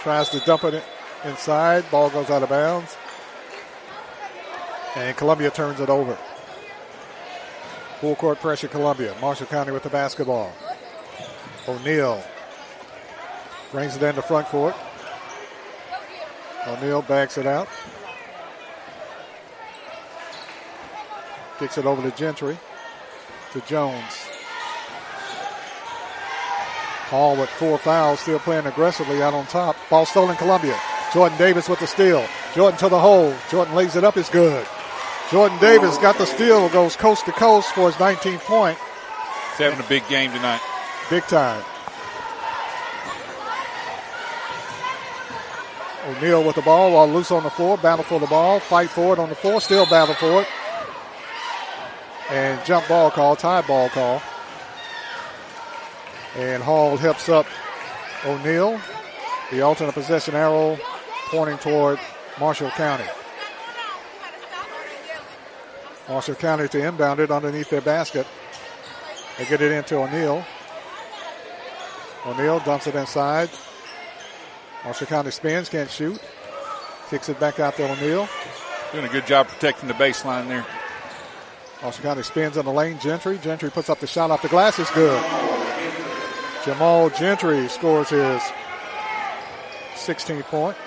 tries 0.02 0.30
to 0.30 0.40
dump 0.42 0.64
it 0.64 0.84
inside. 1.26 1.90
Ball 1.90 2.12
goes 2.12 2.30
out 2.30 2.44
of 2.44 2.50
bounds. 2.50 2.96
And 4.96 5.18
Columbia 5.18 5.50
turns 5.50 5.80
it 5.80 5.90
over. 5.90 6.16
Full 8.02 8.16
court 8.16 8.40
pressure, 8.40 8.68
Columbia. 8.68 9.16
Marshall 9.20 9.48
County 9.48 9.72
with 9.72 9.82
the 9.84 9.90
basketball. 9.90 10.54
O'Neal 11.68 12.24
brings 13.72 13.96
it 13.96 14.04
into 14.04 14.22
front 14.22 14.48
court. 14.48 14.76
O'Neal 16.68 17.02
backs 17.02 17.38
it 17.38 17.48
out. 17.48 17.68
Kicks 21.58 21.78
it 21.80 21.86
over 21.86 22.08
to 22.08 22.16
Gentry. 22.16 22.58
To 23.54 23.62
Jones. 23.62 24.14
Hall 27.10 27.36
with 27.36 27.50
four 27.50 27.78
fouls, 27.78 28.20
still 28.20 28.38
playing 28.40 28.68
aggressively 28.68 29.24
out 29.24 29.34
on 29.34 29.48
top. 29.48 29.76
Ball 29.90 30.06
stolen, 30.06 30.36
Columbia. 30.36 30.78
Jordan 31.14 31.38
Davis 31.38 31.68
with 31.68 31.80
the 31.80 31.88
steal. 31.88 32.28
Jordan 32.54 32.78
to 32.80 32.90
the 32.90 33.00
hole. 33.00 33.34
Jordan 33.50 33.74
lays 33.74 33.96
it 33.96 34.04
up, 34.04 34.18
it's 34.18 34.30
good. 34.30 34.68
Jordan 35.32 35.60
Davis 35.60 35.98
got 35.98 36.18
the 36.18 36.26
steal, 36.26 36.70
goes 36.70 36.96
coast 36.96 37.26
to 37.26 37.34
coast 37.34 37.74
for 37.74 37.92
his 37.92 37.96
19th 37.96 38.40
point. 38.42 38.78
He's 39.50 39.58
having 39.58 39.84
a 39.84 39.90
big 39.90 40.08
game 40.08 40.32
tonight. 40.32 40.62
Big 41.10 41.24
time. 41.24 41.64
O'Neal 46.08 46.44
with 46.46 46.56
the 46.56 46.62
ball 46.62 46.94
while 46.94 47.10
loose 47.10 47.32
on 47.32 47.44
the 47.44 47.50
floor. 47.50 47.78
Battle 47.78 48.06
for 48.06 48.22
the 48.22 48.28
ball. 48.28 48.62
Fight 48.62 48.90
for 48.90 49.14
it 49.14 49.20
on 49.20 49.28
the 49.28 49.36
floor. 49.36 49.60
Still 49.60 49.86
battle 49.86 50.16
for 50.16 50.42
it. 50.42 50.48
And 52.30 52.64
jump 52.66 52.88
ball 52.88 53.12
call. 53.12 53.36
Tie 53.36 53.62
ball 53.64 53.90
call. 53.90 54.22
And 56.38 56.64
Hall 56.64 56.96
helps 56.96 57.28
up 57.28 57.46
O'Neal. 58.26 58.80
The 59.52 59.62
alternate 59.62 59.94
possession 59.94 60.36
arrow 60.36 60.78
pointing 61.30 61.58
toward 61.58 62.00
Marshall 62.40 62.70
County. 62.72 63.06
Marshall 66.08 66.36
County 66.36 66.68
to 66.70 66.88
inbound 66.88 67.20
it 67.20 67.32
underneath 67.32 67.70
their 67.70 67.82
basket. 67.82 68.26
They 69.38 69.46
get 69.46 69.62
it 69.62 69.72
into 69.72 69.98
O'Neal. 69.98 70.46
O'Neal 72.26 72.60
dumps 72.62 72.88
it 72.88 72.96
inside. 72.96 73.50
Marshall 74.84 75.08
County 75.08 75.32
spins, 75.32 75.70
can't 75.70 75.90
shoot. 75.90 76.20
Kicks 77.10 77.30
it 77.30 77.40
back 77.40 77.60
out 77.60 77.76
to 77.76 77.92
O'Neal. 77.92 78.28
Doing 78.92 79.06
a 79.06 79.10
good 79.10 79.28
job 79.28 79.48
protecting 79.48 79.88
the 79.88 79.94
baseline 79.94 80.48
there. 80.48 80.66
Marshall 81.82 82.04
County 82.04 82.24
spins 82.24 82.58
in 82.58 82.66
the 82.66 82.72
lane. 82.72 82.98
Gentry. 83.00 83.38
Gentry 83.38 83.70
puts 83.70 83.90
up 83.90 84.00
the 84.00 84.08
shot 84.08 84.32
off 84.32 84.42
the 84.42 84.48
glass. 84.48 84.80
It's 84.80 84.92
good. 84.92 85.24
Jamal 86.64 87.10
Gentry 87.12 87.68
scores 87.68 88.10
his 88.10 88.42
16th 89.96 90.44
point. 90.44 90.78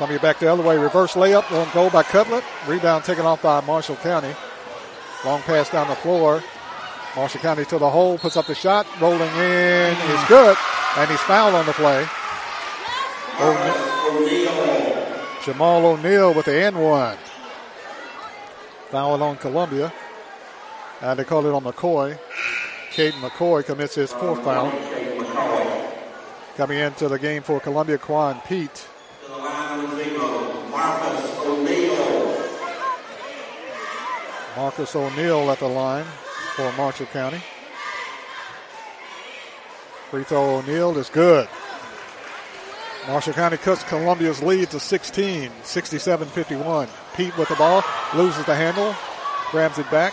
Columbia 0.00 0.18
back 0.18 0.38
the 0.38 0.50
other 0.50 0.62
way. 0.62 0.78
Reverse 0.78 1.12
layup. 1.12 1.52
on 1.52 1.70
goal 1.74 1.90
by 1.90 2.02
Cutlip. 2.02 2.42
Rebound 2.66 3.04
taken 3.04 3.26
off 3.26 3.42
by 3.42 3.60
Marshall 3.60 3.96
County. 3.96 4.34
Long 5.26 5.42
pass 5.42 5.68
down 5.68 5.88
the 5.88 5.94
floor. 5.94 6.42
Marshall 7.14 7.42
County 7.42 7.66
to 7.66 7.78
the 7.78 7.90
hole. 7.90 8.16
Puts 8.16 8.38
up 8.38 8.46
the 8.46 8.54
shot. 8.54 8.86
Rolling 8.98 9.20
in 9.20 9.92
is 9.92 10.24
good. 10.26 10.56
And 10.96 11.10
he's 11.10 11.20
fouled 11.20 11.54
on 11.54 11.66
the 11.66 11.74
play. 11.74 12.06
O'Neal. 13.40 15.18
Jamal 15.44 15.84
O'Neal 15.84 16.32
with 16.32 16.46
the 16.46 16.52
N1. 16.52 17.18
Foul 18.88 19.22
on 19.22 19.36
Columbia. 19.36 19.92
And 21.02 21.18
they 21.18 21.24
call 21.24 21.44
it 21.44 21.52
on 21.52 21.62
McCoy. 21.62 22.18
Caden 22.92 23.20
McCoy 23.20 23.66
commits 23.66 23.96
his 23.96 24.10
fourth 24.14 24.42
foul. 24.44 24.72
Coming 26.56 26.78
into 26.78 27.06
the 27.06 27.18
game 27.18 27.42
for 27.42 27.60
Columbia, 27.60 27.98
Quan 27.98 28.40
Pete. 28.46 28.86
Marcus 34.60 34.94
O'Neal 34.94 35.50
at 35.50 35.58
the 35.58 35.66
line 35.66 36.04
for 36.54 36.70
Marshall 36.74 37.06
County. 37.06 37.40
Free 40.10 40.22
throw 40.22 40.56
O'Neal 40.56 40.98
is 40.98 41.08
good. 41.08 41.48
Marshall 43.08 43.32
County 43.32 43.56
cuts 43.56 43.82
Columbia's 43.84 44.42
lead 44.42 44.68
to 44.68 44.78
16, 44.78 45.50
67 45.62 46.28
51. 46.28 46.88
Pete 47.14 47.38
with 47.38 47.48
the 47.48 47.54
ball, 47.54 47.82
loses 48.14 48.44
the 48.44 48.54
handle, 48.54 48.94
grabs 49.50 49.78
it 49.78 49.90
back, 49.90 50.12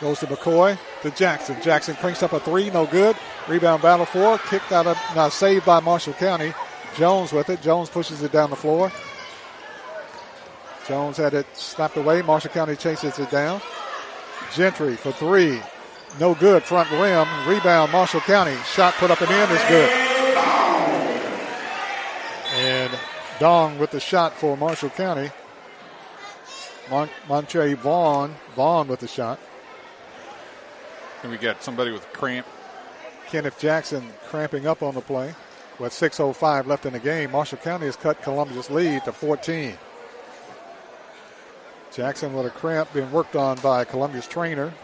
goes 0.00 0.20
to 0.20 0.28
McCoy, 0.28 0.78
to 1.02 1.10
Jackson. 1.10 1.60
Jackson 1.60 1.96
cranks 1.96 2.22
up 2.22 2.32
a 2.32 2.38
three, 2.38 2.70
no 2.70 2.86
good. 2.86 3.16
Rebound 3.48 3.82
battle 3.82 4.06
for, 4.06 4.38
kicked 4.38 4.70
out 4.70 4.86
of, 4.86 4.96
now 5.16 5.30
saved 5.30 5.66
by 5.66 5.80
Marshall 5.80 6.14
County. 6.14 6.54
Jones 6.96 7.32
with 7.32 7.50
it. 7.50 7.60
Jones 7.60 7.90
pushes 7.90 8.22
it 8.22 8.30
down 8.30 8.50
the 8.50 8.56
floor. 8.56 8.92
Jones 10.88 11.16
had 11.16 11.34
it 11.34 11.46
snapped 11.54 11.96
away. 11.96 12.22
Marshall 12.22 12.50
County 12.50 12.76
chases 12.76 13.18
it 13.18 13.30
down. 13.30 13.60
Gentry 14.54 14.96
for 14.96 15.12
three. 15.12 15.60
No 16.20 16.34
good. 16.34 16.62
Front 16.62 16.90
rim. 16.92 17.26
Rebound. 17.46 17.92
Marshall 17.92 18.20
County. 18.20 18.56
Shot 18.64 18.94
put 18.94 19.10
up 19.10 19.20
and 19.20 19.30
in 19.30 19.56
is 19.56 19.68
good. 19.68 19.90
And 22.54 22.92
Dong 23.38 23.78
with 23.78 23.90
the 23.90 24.00
shot 24.00 24.34
for 24.34 24.56
Marshall 24.56 24.90
County. 24.90 25.30
Mon- 26.90 27.10
Montre 27.28 27.74
Vaughn. 27.74 28.34
Vaughn 28.54 28.88
with 28.88 29.00
the 29.00 29.08
shot. 29.08 29.38
And 31.22 31.32
we 31.32 31.38
got 31.38 31.62
somebody 31.62 31.90
with 31.90 32.10
cramp. 32.12 32.46
Kenneth 33.26 33.58
Jackson 33.58 34.08
cramping 34.28 34.66
up 34.66 34.82
on 34.82 34.94
the 34.94 35.00
play. 35.00 35.34
With 35.78 35.92
6.05 35.92 36.66
left 36.66 36.86
in 36.86 36.94
the 36.94 36.98
game, 36.98 37.32
Marshall 37.32 37.58
County 37.58 37.86
has 37.86 37.96
cut 37.96 38.22
Columbia's 38.22 38.70
lead 38.70 39.04
to 39.04 39.12
14. 39.12 39.76
Jackson 41.96 42.34
with 42.34 42.44
a 42.44 42.50
cramp 42.50 42.92
being 42.92 43.10
worked 43.10 43.36
on 43.36 43.56
by 43.60 43.84
Columbia's 43.86 44.26
trainer. 44.26 44.74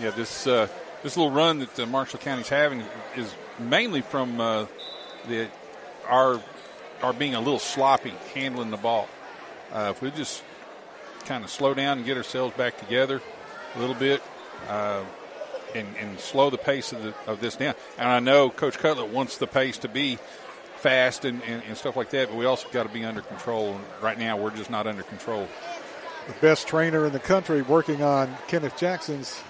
Yeah, 0.00 0.10
this 0.10 0.44
uh, 0.44 0.66
this 1.04 1.16
little 1.16 1.30
run 1.30 1.60
that 1.60 1.78
uh, 1.78 1.86
Marshall 1.86 2.18
County's 2.18 2.48
having 2.48 2.82
is 3.16 3.32
mainly 3.60 4.00
from 4.00 4.40
uh, 4.40 4.66
the 5.28 5.48
our 6.08 6.40
our 7.00 7.12
being 7.12 7.36
a 7.36 7.38
little 7.38 7.60
sloppy 7.60 8.12
handling 8.34 8.72
the 8.72 8.76
ball. 8.76 9.08
Uh, 9.72 9.92
if 9.94 10.02
we 10.02 10.10
just 10.10 10.42
kind 11.26 11.44
of 11.44 11.50
slow 11.50 11.74
down 11.74 11.98
and 11.98 12.06
get 12.06 12.16
ourselves 12.16 12.56
back 12.56 12.76
together 12.76 13.22
a 13.76 13.78
little 13.78 13.94
bit, 13.94 14.20
uh, 14.68 15.04
and, 15.76 15.86
and, 16.00 16.18
slow 16.18 16.48
the 16.50 16.58
pace 16.58 16.92
of, 16.92 17.02
the, 17.02 17.14
of, 17.26 17.40
this 17.40 17.54
down. 17.54 17.74
And 17.98 18.08
I 18.08 18.18
know 18.18 18.48
Coach 18.48 18.78
Cutlip 18.78 19.10
wants 19.10 19.36
the 19.36 19.46
pace 19.46 19.76
to 19.78 19.88
be 19.88 20.18
fast 20.76 21.26
and, 21.26 21.42
and, 21.42 21.62
and 21.64 21.76
stuff 21.76 21.96
like 21.96 22.10
that, 22.10 22.28
but 22.28 22.36
we 22.36 22.46
also 22.46 22.66
got 22.70 22.84
to 22.84 22.88
be 22.88 23.04
under 23.04 23.20
control. 23.20 23.74
And 23.74 23.84
right 24.00 24.18
now, 24.18 24.38
we're 24.38 24.56
just 24.56 24.70
not 24.70 24.86
under 24.86 25.02
control. 25.02 25.46
The 26.28 26.34
best 26.42 26.68
trainer 26.68 27.06
in 27.06 27.12
the 27.12 27.18
country 27.18 27.62
working 27.62 28.02
on 28.02 28.36
Kenneth 28.48 28.76
Jackson's 28.76 29.42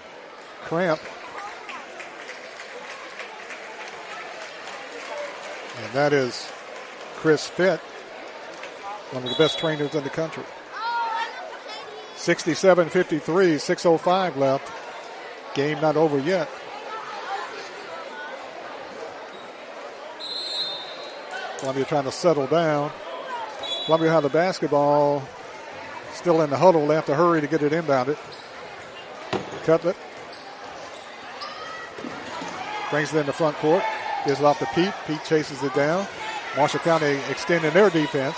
cramp. 0.61 1.01
And 5.83 5.93
that 5.93 6.13
is 6.13 6.49
Chris 7.15 7.47
Fitt, 7.47 7.81
one 9.11 9.23
of 9.23 9.29
the 9.29 9.35
best 9.35 9.59
trainers 9.59 9.93
in 9.93 10.05
the 10.05 10.09
country. 10.09 10.43
67 12.15 12.89
53, 12.89 13.55
6.05 13.55 14.37
left. 14.37 14.71
Game 15.55 15.81
not 15.81 15.97
over 15.97 16.17
yet. 16.17 16.49
Columbia 21.57 21.83
trying 21.83 22.05
to 22.05 22.11
settle 22.11 22.47
down. 22.47 22.89
Columbia 23.85 24.11
have 24.11 24.23
the 24.23 24.29
basketball. 24.29 25.21
Still 26.13 26.41
in 26.41 26.49
the 26.49 26.57
huddle. 26.57 26.85
They 26.87 26.95
have 26.95 27.05
to 27.05 27.15
hurry 27.15 27.41
to 27.41 27.47
get 27.47 27.63
it 27.63 27.71
inbounded. 27.71 28.17
Cutlip 29.63 29.95
brings 32.89 33.13
it 33.13 33.19
in 33.19 33.25
the 33.25 33.33
front 33.33 33.55
court. 33.57 33.83
Gives 34.25 34.39
it 34.39 34.45
off 34.45 34.59
to 34.59 34.65
Pete. 34.73 34.93
Pete 35.07 35.23
chases 35.23 35.63
it 35.63 35.73
down. 35.73 36.05
Marshall 36.57 36.79
County 36.81 37.19
extending 37.29 37.71
their 37.73 37.89
defense. 37.89 38.35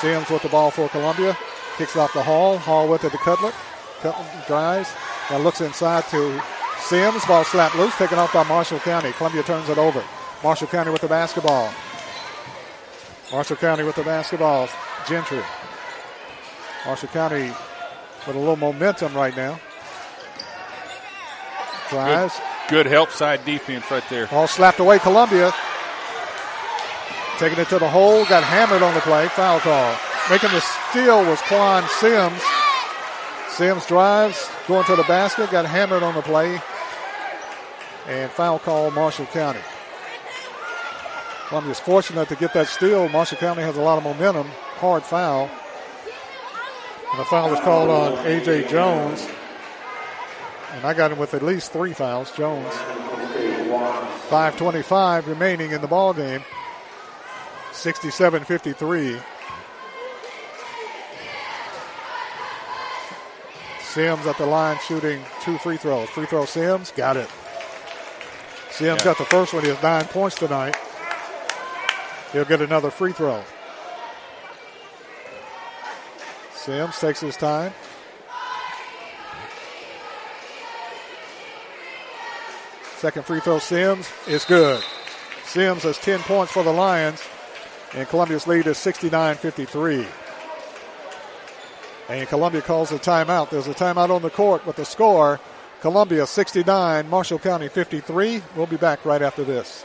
Sims 0.00 0.28
with 0.28 0.42
the 0.42 0.48
ball 0.48 0.70
for 0.70 0.88
Columbia. 0.88 1.36
Kicks 1.78 1.96
it 1.96 1.98
off 1.98 2.12
the 2.12 2.22
Hall. 2.22 2.58
Hall 2.58 2.88
with 2.88 3.04
it 3.04 3.12
to 3.12 3.18
Cutlip. 3.18 3.54
Cutlip 4.00 4.46
drives. 4.46 4.92
Now 5.30 5.38
looks 5.38 5.60
inside 5.60 6.04
to 6.08 6.42
Sims. 6.80 7.24
Ball 7.24 7.44
slapped 7.44 7.76
loose. 7.76 7.96
Taken 7.96 8.18
off 8.18 8.32
by 8.32 8.42
Marshall 8.44 8.80
County. 8.80 9.12
Columbia 9.12 9.42
turns 9.44 9.68
it 9.68 9.78
over. 9.78 10.04
Marshall 10.42 10.66
County 10.66 10.90
with 10.90 11.00
the 11.00 11.08
basketball. 11.08 11.72
Marshall 13.30 13.56
County 13.56 13.84
with 13.84 13.94
the 13.94 14.02
basketball. 14.02 14.68
Gentry. 15.08 15.42
Marshall 16.84 17.08
County 17.08 17.52
with 18.26 18.36
a 18.36 18.38
little 18.38 18.56
momentum 18.56 19.14
right 19.14 19.36
now. 19.36 19.58
Drives. 21.90 22.34
Good, 22.68 22.84
good 22.84 22.86
help 22.86 23.10
side 23.10 23.44
defense 23.44 23.90
right 23.90 24.04
there. 24.08 24.26
Ball 24.26 24.46
slapped 24.46 24.80
away 24.80 24.98
Columbia. 24.98 25.52
Taking 27.38 27.58
it 27.58 27.68
to 27.68 27.78
the 27.78 27.88
hole. 27.88 28.24
Got 28.26 28.44
hammered 28.44 28.82
on 28.82 28.94
the 28.94 29.00
play. 29.00 29.28
Foul 29.28 29.60
call. 29.60 29.96
Making 30.30 30.50
the 30.50 30.60
steal 30.60 31.24
was 31.24 31.40
Quan 31.42 31.86
Sims. 32.00 32.40
Sims 33.50 33.84
drives, 33.86 34.48
going 34.66 34.84
to 34.84 34.96
the 34.96 35.02
basket, 35.02 35.50
got 35.50 35.66
hammered 35.66 36.02
on 36.02 36.14
the 36.14 36.22
play. 36.22 36.58
And 38.08 38.30
foul 38.30 38.58
call 38.58 38.90
Marshall 38.92 39.26
County. 39.26 39.60
Columbia's 41.48 41.78
fortunate 41.78 42.28
to 42.28 42.36
get 42.36 42.54
that 42.54 42.68
steal. 42.68 43.10
Marshall 43.10 43.36
County 43.38 43.60
has 43.60 43.76
a 43.76 43.80
lot 43.80 43.98
of 43.98 44.04
momentum. 44.04 44.46
Hard 44.78 45.02
foul. 45.02 45.50
And 47.12 47.20
the 47.20 47.24
foul 47.26 47.50
was 47.50 47.60
called 47.60 47.90
on 47.90 48.26
A.J. 48.26 48.68
Jones. 48.68 49.28
And 50.72 50.84
I 50.86 50.94
got 50.94 51.12
him 51.12 51.18
with 51.18 51.34
at 51.34 51.42
least 51.42 51.70
three 51.70 51.92
fouls. 51.92 52.32
Jones. 52.32 52.72
5.25 54.30 55.26
remaining 55.26 55.72
in 55.72 55.82
the 55.82 55.86
ball 55.86 56.14
game. 56.14 56.42
67 57.72 58.44
53. 58.44 59.18
Sims 63.82 64.26
at 64.26 64.38
the 64.38 64.46
line 64.46 64.78
shooting 64.86 65.20
two 65.42 65.58
free 65.58 65.76
throws. 65.76 66.08
Free 66.08 66.24
throw 66.24 66.46
Sims, 66.46 66.92
got 66.92 67.18
it. 67.18 67.28
Sims 68.70 69.00
yeah. 69.00 69.04
got 69.04 69.18
the 69.18 69.26
first 69.26 69.52
one. 69.52 69.62
He 69.62 69.68
has 69.68 69.82
nine 69.82 70.06
points 70.06 70.36
tonight. 70.36 70.76
He'll 72.32 72.46
get 72.46 72.62
another 72.62 72.90
free 72.90 73.12
throw. 73.12 73.44
Sims 76.64 77.00
takes 77.00 77.20
his 77.20 77.36
time. 77.36 77.72
Second 82.98 83.24
free 83.24 83.40
throw, 83.40 83.58
Sims 83.58 84.08
is 84.28 84.44
good. 84.44 84.80
Sims 85.44 85.82
has 85.82 85.98
10 85.98 86.20
points 86.20 86.52
for 86.52 86.62
the 86.62 86.72
Lions, 86.72 87.20
and 87.94 88.06
Columbia's 88.06 88.46
lead 88.46 88.68
is 88.68 88.78
69 88.78 89.34
53. 89.34 90.06
And 92.08 92.28
Columbia 92.28 92.62
calls 92.62 92.92
a 92.92 92.98
timeout. 92.98 93.50
There's 93.50 93.66
a 93.66 93.74
timeout 93.74 94.10
on 94.10 94.22
the 94.22 94.30
court 94.30 94.64
with 94.64 94.76
the 94.76 94.84
score 94.84 95.40
Columbia 95.80 96.28
69, 96.28 97.10
Marshall 97.10 97.40
County 97.40 97.66
53. 97.66 98.40
We'll 98.54 98.66
be 98.66 98.76
back 98.76 99.04
right 99.04 99.20
after 99.20 99.42
this. 99.42 99.84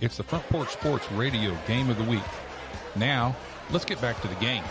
It's 0.00 0.16
the 0.16 0.22
Front 0.22 0.48
Porch 0.48 0.70
Sports 0.70 1.12
Radio 1.12 1.54
Game 1.66 1.90
of 1.90 1.98
the 1.98 2.04
Week. 2.04 2.22
Now, 2.96 3.36
let's 3.70 3.84
get 3.84 4.00
back 4.00 4.18
to 4.22 4.28
the 4.28 4.34
game. 4.36 4.64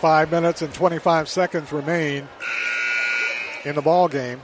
Five 0.00 0.30
minutes 0.30 0.62
and 0.62 0.72
25 0.72 1.28
seconds 1.28 1.72
remain 1.72 2.28
in 3.64 3.74
the 3.74 3.82
ball 3.82 4.06
game. 4.06 4.40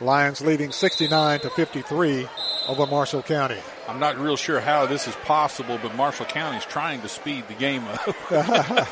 Lions 0.00 0.40
leading 0.40 0.70
69 0.70 1.40
to 1.40 1.50
53 1.50 2.28
over 2.68 2.86
Marshall 2.86 3.22
County. 3.22 3.58
I'm 3.88 3.98
not 3.98 4.16
real 4.16 4.36
sure 4.36 4.60
how 4.60 4.86
this 4.86 5.08
is 5.08 5.16
possible, 5.16 5.80
but 5.82 5.96
Marshall 5.96 6.26
County 6.26 6.58
is 6.58 6.64
trying 6.64 7.00
to 7.02 7.08
speed 7.08 7.48
the 7.48 7.54
game 7.54 7.82
up. 7.84 8.30
and, 8.30 8.86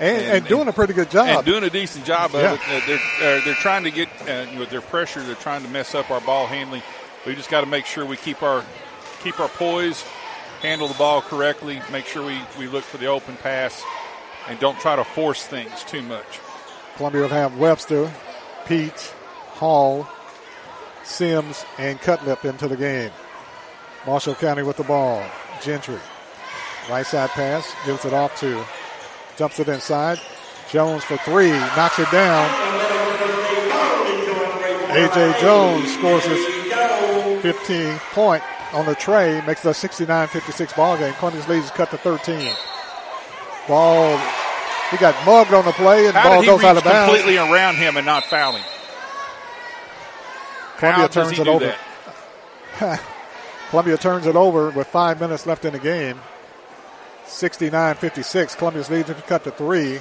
and, 0.00 0.36
and, 0.36 0.46
doing 0.46 0.68
a 0.68 0.72
pretty 0.72 0.92
good 0.92 1.10
job. 1.10 1.28
And 1.28 1.46
doing 1.46 1.64
a 1.64 1.70
decent 1.70 2.04
job 2.04 2.34
of 2.34 2.42
yeah. 2.42 2.58
it. 2.60 2.86
They're, 2.86 3.38
uh, 3.38 3.44
they're 3.46 3.54
trying 3.54 3.84
to 3.84 3.90
get, 3.90 4.08
uh, 4.28 4.46
with 4.58 4.68
their 4.68 4.82
pressure, 4.82 5.22
they're 5.22 5.34
trying 5.34 5.62
to 5.62 5.68
mess 5.70 5.94
up 5.94 6.10
our 6.10 6.20
ball 6.20 6.46
handling 6.46 6.82
we 7.26 7.34
just 7.34 7.50
got 7.50 7.60
to 7.60 7.66
make 7.66 7.86
sure 7.86 8.04
we 8.04 8.16
keep 8.16 8.42
our 8.42 8.64
keep 9.22 9.38
our 9.40 9.48
poise, 9.48 10.02
handle 10.60 10.88
the 10.88 10.94
ball 10.94 11.20
correctly, 11.20 11.80
make 11.92 12.06
sure 12.06 12.24
we, 12.24 12.38
we 12.58 12.66
look 12.66 12.84
for 12.84 12.96
the 12.96 13.06
open 13.06 13.36
pass, 13.36 13.82
and 14.48 14.58
don't 14.58 14.78
try 14.80 14.96
to 14.96 15.04
force 15.04 15.46
things 15.46 15.84
too 15.84 16.02
much. 16.02 16.40
Columbia 16.96 17.22
will 17.22 17.28
have 17.28 17.56
Webster, 17.58 18.10
Pete, 18.66 19.14
Hall, 19.52 20.08
Sims, 21.04 21.64
and 21.78 22.00
Cutlip 22.00 22.44
into 22.44 22.68
the 22.68 22.76
game. 22.76 23.10
Marshall 24.06 24.34
County 24.34 24.62
with 24.62 24.76
the 24.76 24.84
ball. 24.84 25.22
Gentry. 25.62 25.98
Right 26.88 27.06
side 27.06 27.30
pass, 27.30 27.70
gives 27.84 28.04
it 28.04 28.14
off 28.14 28.38
to, 28.40 28.64
jumps 29.36 29.60
it 29.60 29.68
inside. 29.68 30.18
Jones 30.70 31.04
for 31.04 31.18
three, 31.18 31.50
knocks 31.50 31.98
it 31.98 32.10
down. 32.10 32.48
A.J. 34.90 35.40
Jones 35.40 35.92
scores 35.94 36.24
his 36.24 36.59
15 37.40 37.98
point 38.12 38.42
on 38.72 38.86
the 38.86 38.94
tray, 38.94 39.42
makes 39.46 39.64
it 39.64 39.70
a 39.70 39.74
69 39.74 40.28
56 40.28 40.72
ball 40.74 40.96
game. 40.96 41.12
Columbia's 41.14 41.48
lead 41.48 41.62
is 41.62 41.70
cut 41.70 41.90
to 41.90 41.98
13. 41.98 42.52
Ball, 43.68 44.18
he 44.90 44.96
got 44.96 45.14
mugged 45.26 45.52
on 45.52 45.64
the 45.64 45.72
play, 45.72 46.06
and 46.06 46.14
the 46.14 46.20
ball 46.20 46.44
goes 46.44 46.64
out 46.64 46.76
of 46.76 46.84
bounds. 46.84 47.12
completely 47.12 47.38
around 47.38 47.76
him 47.76 47.96
and 47.96 48.06
not 48.06 48.24
fouling? 48.24 48.62
Columbia 50.78 51.02
How 51.02 51.08
turns 51.08 51.38
it 51.38 51.48
over. 51.48 51.74
Columbia 53.70 53.96
turns 53.96 54.26
it 54.26 54.36
over 54.36 54.70
with 54.70 54.86
five 54.86 55.20
minutes 55.20 55.46
left 55.46 55.64
in 55.64 55.72
the 55.72 55.78
game. 55.78 56.20
69 57.26 57.96
56. 57.96 58.54
Columbia's 58.56 58.90
lead 58.90 59.08
is 59.08 59.16
cut 59.22 59.44
to 59.44 59.50
three. 59.50 60.00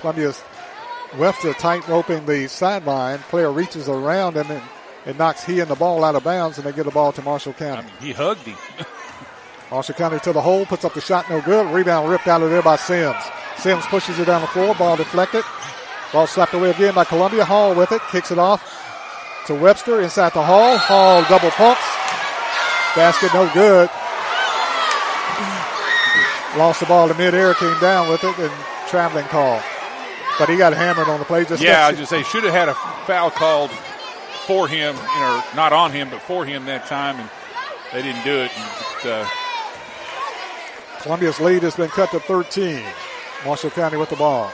Columbia's 0.00 0.42
Webster 1.16 1.52
tight 1.54 1.86
roping 1.88 2.24
the 2.26 2.46
sideline. 2.46 3.18
Player 3.18 3.50
reaches 3.50 3.88
around 3.88 4.36
him 4.36 4.48
and 4.50 4.62
it 5.06 5.18
knocks 5.18 5.44
he 5.44 5.60
and 5.60 5.70
the 5.70 5.74
ball 5.74 6.04
out 6.04 6.14
of 6.14 6.24
bounds, 6.24 6.58
and 6.58 6.66
they 6.66 6.72
get 6.72 6.84
the 6.84 6.90
ball 6.90 7.12
to 7.12 7.22
Marshall 7.22 7.52
County. 7.52 7.82
I 7.82 7.82
mean, 7.82 7.92
he 8.00 8.12
hugged 8.12 8.42
him. 8.42 8.56
Marshall 9.70 9.94
County 9.94 10.18
to 10.20 10.32
the 10.32 10.40
hole, 10.40 10.66
puts 10.66 10.84
up 10.84 10.94
the 10.94 11.00
shot, 11.00 11.30
no 11.30 11.40
good. 11.40 11.72
Rebound 11.72 12.10
ripped 12.10 12.26
out 12.26 12.42
of 12.42 12.50
there 12.50 12.62
by 12.62 12.76
Sims. 12.76 13.22
Sims 13.58 13.84
pushes 13.86 14.18
it 14.18 14.24
down 14.24 14.40
the 14.40 14.48
floor, 14.48 14.74
ball 14.74 14.96
deflected. 14.96 15.44
Ball 16.12 16.26
slapped 16.26 16.54
away 16.54 16.70
again 16.70 16.94
by 16.94 17.04
Columbia. 17.04 17.44
Hall 17.44 17.74
with 17.74 17.92
it, 17.92 18.02
kicks 18.10 18.30
it 18.30 18.38
off 18.38 18.78
to 19.46 19.54
Webster 19.54 20.00
inside 20.00 20.32
the 20.32 20.42
Hall. 20.42 20.76
Hall 20.76 21.22
double 21.28 21.50
pumps. 21.50 21.80
Basket 22.96 23.32
no 23.32 23.48
good. 23.54 23.88
Lost 26.58 26.80
the 26.80 26.86
ball 26.86 27.06
to 27.06 27.14
midair, 27.14 27.54
came 27.54 27.78
down 27.80 28.08
with 28.08 28.24
it, 28.24 28.36
and 28.38 28.52
traveling 28.88 29.24
call. 29.26 29.62
But 30.38 30.48
he 30.48 30.56
got 30.56 30.72
hammered 30.72 31.08
on 31.08 31.20
the 31.20 31.24
play. 31.24 31.44
Just 31.44 31.62
yeah, 31.62 31.86
I 31.86 31.92
just 31.92 32.10
say 32.10 32.22
should 32.24 32.44
have 32.44 32.52
had 32.52 32.68
a 32.68 32.74
foul 33.06 33.30
called 33.30 33.70
for 34.50 34.66
him, 34.66 34.96
or 34.96 35.44
not 35.54 35.72
on 35.72 35.92
him, 35.92 36.10
but 36.10 36.20
for 36.22 36.44
him 36.44 36.64
that 36.64 36.84
time, 36.86 37.14
and 37.20 37.30
they 37.92 38.02
didn't 38.02 38.24
do 38.24 38.36
it. 38.36 38.50
And, 38.58 39.12
uh, 39.12 39.28
Columbia's 41.02 41.38
lead 41.38 41.62
has 41.62 41.76
been 41.76 41.88
cut 41.88 42.10
to 42.10 42.18
13. 42.18 42.82
Marshall 43.44 43.70
County 43.70 43.96
with 43.96 44.10
the 44.10 44.16
ball. 44.16 44.50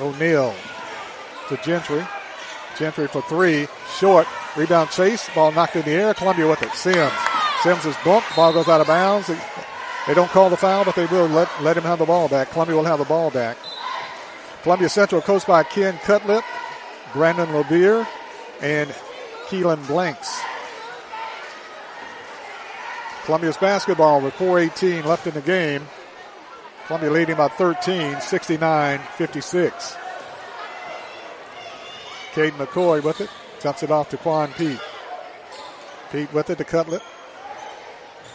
O'Neal 0.00 0.54
to 1.50 1.58
Gentry. 1.58 2.06
Gentry 2.78 3.06
for 3.06 3.20
three. 3.20 3.68
Short. 3.98 4.26
Rebound 4.56 4.88
chase. 4.88 5.28
Ball 5.34 5.52
knocked 5.52 5.76
in 5.76 5.82
the 5.82 5.90
air. 5.90 6.14
Columbia 6.14 6.48
with 6.48 6.62
it. 6.62 6.72
Sims. 6.72 7.12
Sims 7.62 7.84
is 7.84 7.96
bumped. 8.02 8.34
Ball 8.34 8.54
goes 8.54 8.66
out 8.66 8.80
of 8.80 8.86
bounds. 8.86 9.30
They 10.06 10.14
don't 10.14 10.30
call 10.30 10.48
the 10.48 10.56
foul, 10.56 10.86
but 10.86 10.94
they 10.94 11.04
will 11.04 11.26
let, 11.26 11.50
let 11.60 11.76
him 11.76 11.84
have 11.84 11.98
the 11.98 12.06
ball 12.06 12.28
back. 12.28 12.50
Columbia 12.50 12.76
will 12.76 12.84
have 12.84 12.98
the 12.98 13.04
ball 13.04 13.30
back. 13.30 13.58
Columbia 14.62 14.88
Central 14.88 15.22
coached 15.22 15.46
by 15.46 15.62
Ken 15.62 15.96
Cutlip, 15.98 16.44
Brandon 17.12 17.52
Levere, 17.54 18.06
and 18.60 18.90
Keelan 19.46 19.86
Blanks. 19.86 20.40
Columbia's 23.24 23.56
basketball 23.56 24.20
with 24.20 24.34
4.18 24.34 25.04
left 25.04 25.26
in 25.26 25.34
the 25.34 25.40
game. 25.40 25.86
Columbia 26.86 27.10
leading 27.10 27.36
by 27.36 27.48
13, 27.48 28.20
69 28.20 28.98
56. 29.16 29.96
Caden 32.32 32.50
McCoy 32.52 33.02
with 33.02 33.20
it. 33.20 33.30
Dumps 33.60 33.82
it 33.82 33.90
off 33.90 34.08
to 34.10 34.16
Quan 34.16 34.52
Pete. 34.52 34.80
Pete 36.12 36.32
with 36.32 36.50
it 36.50 36.58
to 36.58 36.64
Cutlip. 36.64 37.02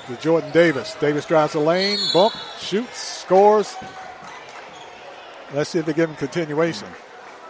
To 0.08 0.16
Jordan 0.18 0.52
Davis. 0.52 0.96
Davis 1.00 1.26
drives 1.26 1.54
the 1.54 1.60
lane, 1.60 2.00
bump, 2.14 2.34
shoots, 2.60 2.98
scores. 2.98 3.76
Let's 5.54 5.70
see 5.70 5.80
if 5.80 5.86
they 5.86 5.94
give 5.94 6.10
him 6.10 6.16
continuation. 6.16 6.88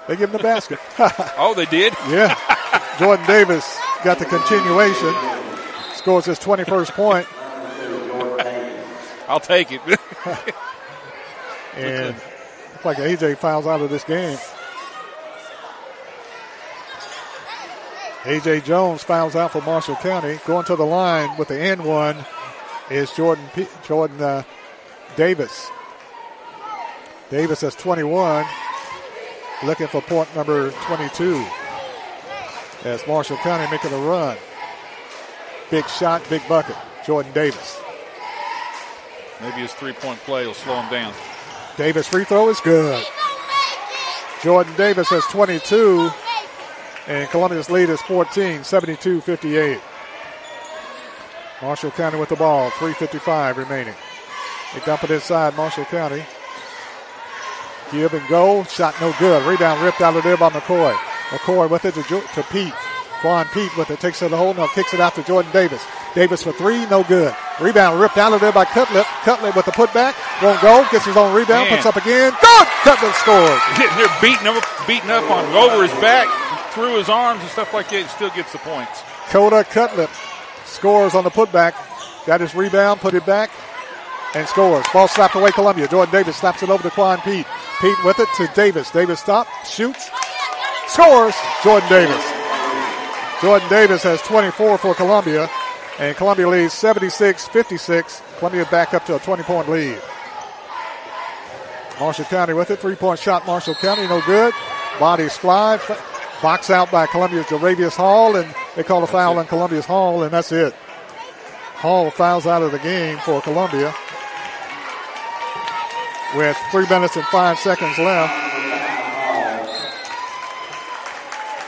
They 0.08 0.16
give 0.16 0.30
him 0.30 0.38
the 0.38 0.44
basket. 0.44 0.80
oh, 1.38 1.54
they 1.56 1.66
did? 1.66 1.94
yeah. 2.10 2.38
Jordan 3.00 3.26
Davis 3.26 3.80
got 4.04 4.20
the 4.20 4.26
continuation. 4.26 5.14
Scores 5.96 6.26
his 6.26 6.40
21st 6.40 6.92
point. 6.92 7.28
I'll 9.28 9.40
take 9.40 9.72
it. 9.72 9.82
and 11.76 12.16
looks 12.16 12.86
like 12.86 12.98
AJ 12.98 13.38
fouls 13.38 13.66
out 13.66 13.82
of 13.82 13.90
this 13.90 14.04
game. 14.04 14.38
AJ 18.24 18.64
Jones 18.66 19.04
fouls 19.04 19.36
out 19.36 19.52
for 19.52 19.62
Marshall 19.62 19.96
County. 19.98 20.40
Going 20.46 20.66
to 20.66 20.76
the 20.76 20.86
line 20.86 21.38
with 21.38 21.48
the 21.48 21.60
N 21.60 21.84
one 21.84 22.18
is 22.90 23.12
Jordan 23.12 23.46
P- 23.54 23.68
Jordan 23.84 24.22
uh, 24.22 24.44
Davis. 25.16 25.70
Davis 27.30 27.62
has 27.62 27.76
21, 27.76 28.46
looking 29.64 29.88
for 29.88 30.02
point 30.02 30.34
number 30.36 30.72
22. 30.72 31.46
As 32.84 33.06
Marshall 33.08 33.38
County 33.38 33.70
making 33.72 33.92
a 33.94 33.98
run. 33.98 34.38
Big 35.72 35.88
shot, 35.88 36.22
big 36.30 36.48
bucket. 36.48 36.76
Jordan 37.06 37.32
Davis. 37.34 37.80
Maybe 39.42 39.62
his 39.62 39.74
three 39.74 39.94
point 39.94 40.20
play 40.20 40.46
will 40.46 40.54
slow 40.54 40.80
him 40.82 40.92
down. 40.92 41.14
Davis 41.78 42.08
free 42.08 42.24
throw 42.24 42.50
is 42.50 42.60
good. 42.62 43.04
Jordan 44.44 44.74
Davis 44.78 45.10
has 45.10 45.26
22, 45.26 46.10
and 47.08 47.28
Columbia's 47.30 47.70
lead 47.70 47.90
is 47.90 48.02
14, 48.04 48.64
72 48.64 49.22
58. 49.22 49.80
Marshall 51.62 51.92
County 51.92 52.20
with 52.20 52.30
the 52.30 52.36
ball, 52.36 52.70
3.55 52.72 53.58
remaining. 53.58 53.96
They 54.74 54.80
dump 54.82 55.04
it 55.04 55.12
inside 55.12 55.56
Marshall 55.56 55.86
County. 55.86 56.24
Give 57.92 58.14
and 58.14 58.28
go. 58.28 58.64
Shot 58.64 58.96
no 59.00 59.14
good. 59.20 59.46
Rebound 59.48 59.82
ripped 59.82 60.02
out 60.02 60.16
of 60.16 60.24
there 60.24 60.38
by 60.38 60.50
McCoy. 60.50 60.94
McCoy 61.30 61.70
with 61.70 61.86
it 61.86 61.94
to, 61.96 62.04
to 62.04 62.44
Pete. 62.52 62.74
Quan 63.22 63.46
Pete 63.54 63.76
with 63.78 63.90
it. 63.92 64.00
Takes 64.00 64.22
it 64.22 64.26
to 64.26 64.30
the 64.30 64.38
hole. 64.38 64.54
Now 64.54 64.68
kicks 64.68 64.94
it 64.94 65.00
out 65.00 65.16
to 65.16 65.24
Jordan 65.24 65.52
Davis. 65.52 65.84
Davis 66.14 66.44
for 66.44 66.54
three. 66.54 66.86
No 66.88 67.04
good. 67.04 67.36
Rebound 67.60 68.00
ripped 68.00 68.18
out 68.18 68.34
of 68.34 68.42
there 68.42 68.52
by 68.52 68.66
Cutlip. 68.66 69.06
Cutlip 69.24 69.56
with 69.56 69.66
the 69.66 69.72
putback. 69.72 70.16
Won't 70.42 70.62
go. 70.62 70.86
Gets 70.92 71.06
his 71.06 71.18
own 71.18 71.36
rebound. 71.36 71.70
Man. 71.70 71.78
Puts 71.78 71.86
up 71.86 71.96
again. 71.96 72.32
Good. 72.42 72.68
Cutlip 72.84 73.14
scores. 73.16 73.62
They're 73.98 74.22
beating 74.22 74.46
him, 74.46 74.62
beating 74.88 75.12
up 75.12 75.30
on 75.30 75.46
over 75.54 75.84
his 75.84 75.94
back, 76.02 76.28
through 76.74 76.98
his 76.98 77.10
arms 77.10 77.42
and 77.42 77.50
stuff 77.50 77.74
like 77.74 77.90
that. 77.90 78.02
And 78.02 78.10
still 78.10 78.30
gets 78.30 78.52
the 78.52 78.60
points. 78.60 79.02
Coda 79.30 79.64
Cutlip 79.64 80.10
scores 80.66 81.16
on 81.16 81.24
the 81.24 81.32
putback. 81.32 81.74
Got 82.26 82.42
his 82.42 82.56
rebound. 82.56 83.00
Put 83.02 83.14
it 83.14 83.26
back. 83.26 83.52
And 84.36 84.46
scores. 84.50 84.86
Ball 84.92 85.08
slapped 85.08 85.36
away 85.36 85.50
Columbia. 85.52 85.88
Jordan 85.88 86.12
Davis 86.12 86.36
slaps 86.36 86.62
it 86.62 86.70
over 86.70 86.84
to 86.84 86.90
Quan 86.90 87.20
Pete. 87.22 87.48
Pete 87.80 88.04
with 88.04 88.20
it 88.20 88.28
to 88.36 88.48
Davis. 88.54 88.92
Davis 88.92 89.22
stops, 89.22 89.50
shoots, 89.70 90.10
scores. 90.88 91.34
Jordan 91.64 91.88
Davis. 91.88 92.32
Jordan 93.42 93.70
Davis 93.70 94.04
has 94.04 94.22
24 94.24 94.78
for 94.78 94.94
Columbia, 94.94 95.50
and 96.00 96.18
Columbia 96.18 96.50
leads 96.50 96.74
76 96.74 97.48
56. 97.48 98.22
Columbia 98.40 98.66
back 98.70 98.94
up 98.94 99.06
to 99.06 99.16
a 99.16 99.20
20 99.20 99.44
point 99.44 99.70
lead. 99.70 100.02
Marshall 101.98 102.26
County 102.26 102.54
with 102.54 102.72
it. 102.72 102.80
Three 102.80 102.96
point 102.96 103.20
shot, 103.20 103.48
Marshall 103.48 103.76
County, 103.76 104.06
no 104.06 104.22
good. 104.26 104.54
Bodies 105.00 105.38
fly. 105.38 105.80
Box 106.42 106.70
out 106.70 106.92
by 106.92 107.08
Columbia's 107.08 107.46
Jaravius 107.46 107.96
Hall, 107.96 108.36
and 108.36 108.54
they 108.76 108.84
call 108.84 109.02
a 109.02 109.08
foul 109.08 109.40
on 109.40 109.48
Columbia's 109.48 109.86
Hall, 109.86 110.24
and 110.24 110.34
that's 110.34 110.52
it. 110.52 110.74
Hall 111.76 112.12
fouls 112.12 112.46
out 112.46 112.64
of 112.64 112.74
the 112.74 112.80
game 112.80 113.18
for 113.20 113.42
Columbia 113.42 113.96
with 116.36 116.58
three 116.72 116.88
minutes 116.88 117.16
and 117.16 117.26
five 117.26 117.58
seconds 117.60 117.98
left. 117.98 118.34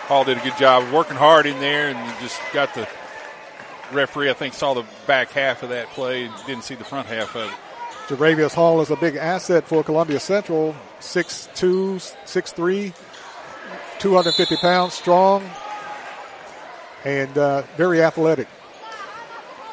Hall 0.07 0.23
did 0.23 0.37
a 0.37 0.41
good 0.41 0.57
job 0.57 0.91
working 0.93 1.17
hard 1.17 1.45
in 1.45 1.59
there 1.59 1.89
and 1.89 2.19
just 2.21 2.39
got 2.53 2.73
the 2.73 2.87
referee, 3.91 4.29
I 4.29 4.33
think, 4.33 4.53
saw 4.53 4.73
the 4.73 4.85
back 5.05 5.31
half 5.31 5.63
of 5.63 5.69
that 5.69 5.87
play, 5.89 6.29
didn't 6.45 6.63
see 6.63 6.75
the 6.75 6.83
front 6.83 7.07
half 7.07 7.35
of 7.35 7.49
it. 7.49 7.57
Jaravius 8.07 8.53
Hall 8.53 8.79
is 8.79 8.89
a 8.89 8.95
big 8.95 9.17
asset 9.17 9.67
for 9.67 9.83
Columbia 9.83 10.19
Central. 10.19 10.73
6'2, 11.01 12.15
6'3, 12.25 12.93
250 13.99 14.55
pounds, 14.57 14.93
strong, 14.93 15.43
and 17.03 17.37
uh, 17.37 17.63
very 17.75 18.01
athletic. 18.01 18.47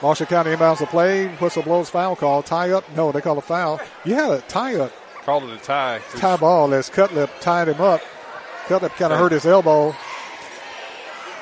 Marshall 0.02 0.26
County 0.26 0.50
inbounds 0.50 0.78
the 0.78 0.86
play. 0.86 1.28
Whistle 1.36 1.62
blows 1.62 1.88
foul 1.88 2.16
call. 2.16 2.42
Tie 2.42 2.70
up. 2.70 2.84
No, 2.96 3.12
they 3.12 3.20
call 3.20 3.38
a 3.38 3.42
foul. 3.42 3.80
Yeah, 4.04 4.34
a 4.34 4.40
tie 4.42 4.76
up. 4.76 4.92
Called 5.24 5.44
it 5.44 5.50
a 5.52 5.58
tie. 5.58 6.00
Tie 6.16 6.36
ball 6.36 6.74
as 6.74 6.90
Cutlip 6.90 7.30
tied 7.40 7.68
him 7.68 7.80
up. 7.80 8.02
Cutlip 8.66 8.92
kind 8.92 9.12
of 9.12 9.18
hurt 9.18 9.32
his 9.32 9.46
elbow 9.46 9.94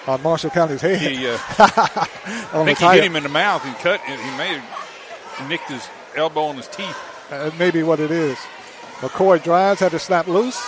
on 0.06 0.22
Marshall 0.22 0.50
County's 0.50 0.80
head. 0.80 1.00
He, 1.00 1.26
uh, 1.26 1.38
I 1.58 2.62
think 2.64 2.78
he 2.78 2.84
hit 2.86 3.04
him 3.04 3.16
in 3.16 3.22
the 3.22 3.28
mouth 3.28 3.64
and 3.64 3.74
cut. 3.76 4.00
He 4.02 4.14
may 4.36 4.58
have 4.58 5.48
nicked 5.48 5.68
his 5.70 5.86
elbow 6.14 6.44
on 6.44 6.56
his 6.56 6.68
teeth. 6.68 6.96
Uh, 7.30 7.50
maybe 7.58 7.82
what 7.82 8.00
it 8.00 8.10
is. 8.10 8.38
McCoy 9.00 9.42
drives, 9.42 9.80
had 9.80 9.90
to 9.92 9.98
snap 9.98 10.28
loose. 10.28 10.58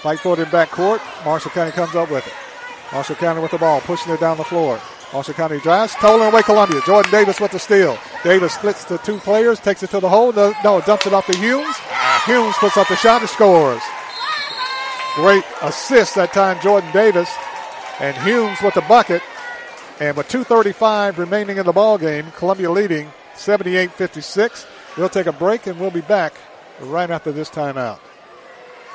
Fight 0.00 0.20
for 0.20 0.34
it 0.34 0.38
in 0.44 0.50
back 0.50 0.70
court. 0.70 1.00
Marshall 1.24 1.50
County 1.50 1.72
comes 1.72 1.94
up 1.94 2.10
with 2.10 2.26
it. 2.26 2.32
Marshall 2.92 3.16
County 3.16 3.40
with 3.40 3.50
the 3.50 3.58
ball, 3.58 3.80
pushing 3.80 4.12
it 4.12 4.20
down 4.20 4.36
the 4.36 4.44
floor. 4.44 4.80
Marshall 5.14 5.34
County 5.34 5.60
drives, 5.60 5.92
stolen 5.92 6.26
away 6.26 6.42
Columbia. 6.42 6.80
Jordan 6.84 7.12
Davis 7.12 7.38
with 7.38 7.52
the 7.52 7.58
steal. 7.60 7.96
Davis 8.24 8.52
splits 8.52 8.82
the 8.84 8.98
two 8.98 9.18
players, 9.18 9.60
takes 9.60 9.84
it 9.84 9.90
to 9.90 10.00
the 10.00 10.08
hole. 10.08 10.32
No, 10.32 10.52
no 10.64 10.80
dumps 10.80 11.06
it 11.06 11.12
off 11.12 11.26
to 11.26 11.38
Humes. 11.38 11.76
Humes 12.26 12.56
puts 12.56 12.76
up 12.76 12.88
the 12.88 12.96
shot 12.96 13.20
and 13.20 13.30
scores. 13.30 13.80
Great 15.14 15.44
assist 15.62 16.16
that 16.16 16.32
time, 16.32 16.60
Jordan 16.60 16.90
Davis. 16.92 17.30
And 18.00 18.16
Humes 18.26 18.60
with 18.60 18.74
the 18.74 18.80
bucket. 18.82 19.22
And 20.00 20.16
with 20.16 20.26
2.35 20.26 21.16
remaining 21.16 21.58
in 21.58 21.66
the 21.66 21.72
ball 21.72 21.96
game, 21.96 22.32
Columbia 22.32 22.68
leading 22.72 23.08
78 23.36 23.92
56. 23.92 24.66
We'll 24.98 25.08
take 25.08 25.26
a 25.26 25.32
break 25.32 25.68
and 25.68 25.78
we'll 25.78 25.92
be 25.92 26.00
back 26.00 26.34
right 26.80 27.08
after 27.08 27.30
this 27.30 27.48
timeout. 27.48 28.00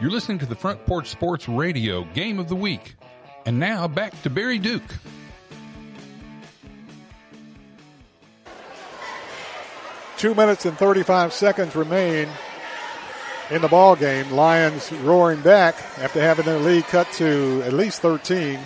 You're 0.00 0.10
listening 0.10 0.38
to 0.38 0.46
the 0.46 0.54
Front 0.54 0.86
Porch 0.86 1.08
Sports 1.08 1.48
Radio 1.48 2.04
Game 2.14 2.38
of 2.38 2.48
the 2.48 2.54
Week. 2.54 2.94
And 3.46 3.58
now 3.58 3.88
back 3.88 4.20
to 4.22 4.30
Barry 4.30 4.58
Duke. 4.58 4.84
Two 10.16 10.36
minutes 10.36 10.66
and 10.66 10.78
35 10.78 11.32
seconds 11.32 11.74
remain 11.74 12.28
in 13.50 13.60
the 13.60 13.66
ball 13.66 13.96
game. 13.96 14.30
Lions 14.30 14.92
roaring 14.92 15.40
back 15.40 15.74
after 15.98 16.20
having 16.20 16.44
their 16.44 16.60
lead 16.60 16.84
cut 16.84 17.10
to 17.14 17.62
at 17.64 17.72
least 17.72 18.00
13. 18.00 18.60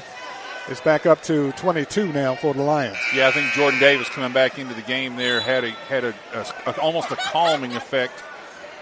It's 0.69 0.83
back 0.83 1.07
up 1.07 1.23
to 1.23 1.53
22 1.53 2.13
now 2.13 2.35
for 2.35 2.53
the 2.53 2.63
Lions. 2.63 2.99
Yeah, 3.15 3.29
I 3.29 3.31
think 3.33 3.53
Jordan 3.53 3.81
Davis 3.81 4.09
coming 4.11 4.33
back 4.33 4.59
into 4.59 4.75
the 4.75 4.83
game 4.83 5.17
there 5.17 5.41
had 5.41 5.65
a 5.65 5.71
had 5.71 6.05
a, 6.05 6.15
a, 6.35 6.71
a 6.71 6.81
almost 6.81 7.11
a 7.11 7.17
calming 7.17 7.73
effect. 7.75 8.23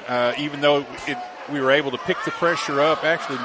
Uh, 0.08 0.32
even 0.38 0.60
though 0.60 0.84
it, 1.06 1.16
we 1.50 1.60
were 1.60 1.70
able 1.70 1.90
to 1.90 1.98
pick 1.98 2.16
the 2.24 2.30
pressure 2.30 2.80
up, 2.80 3.04
actually 3.04 3.38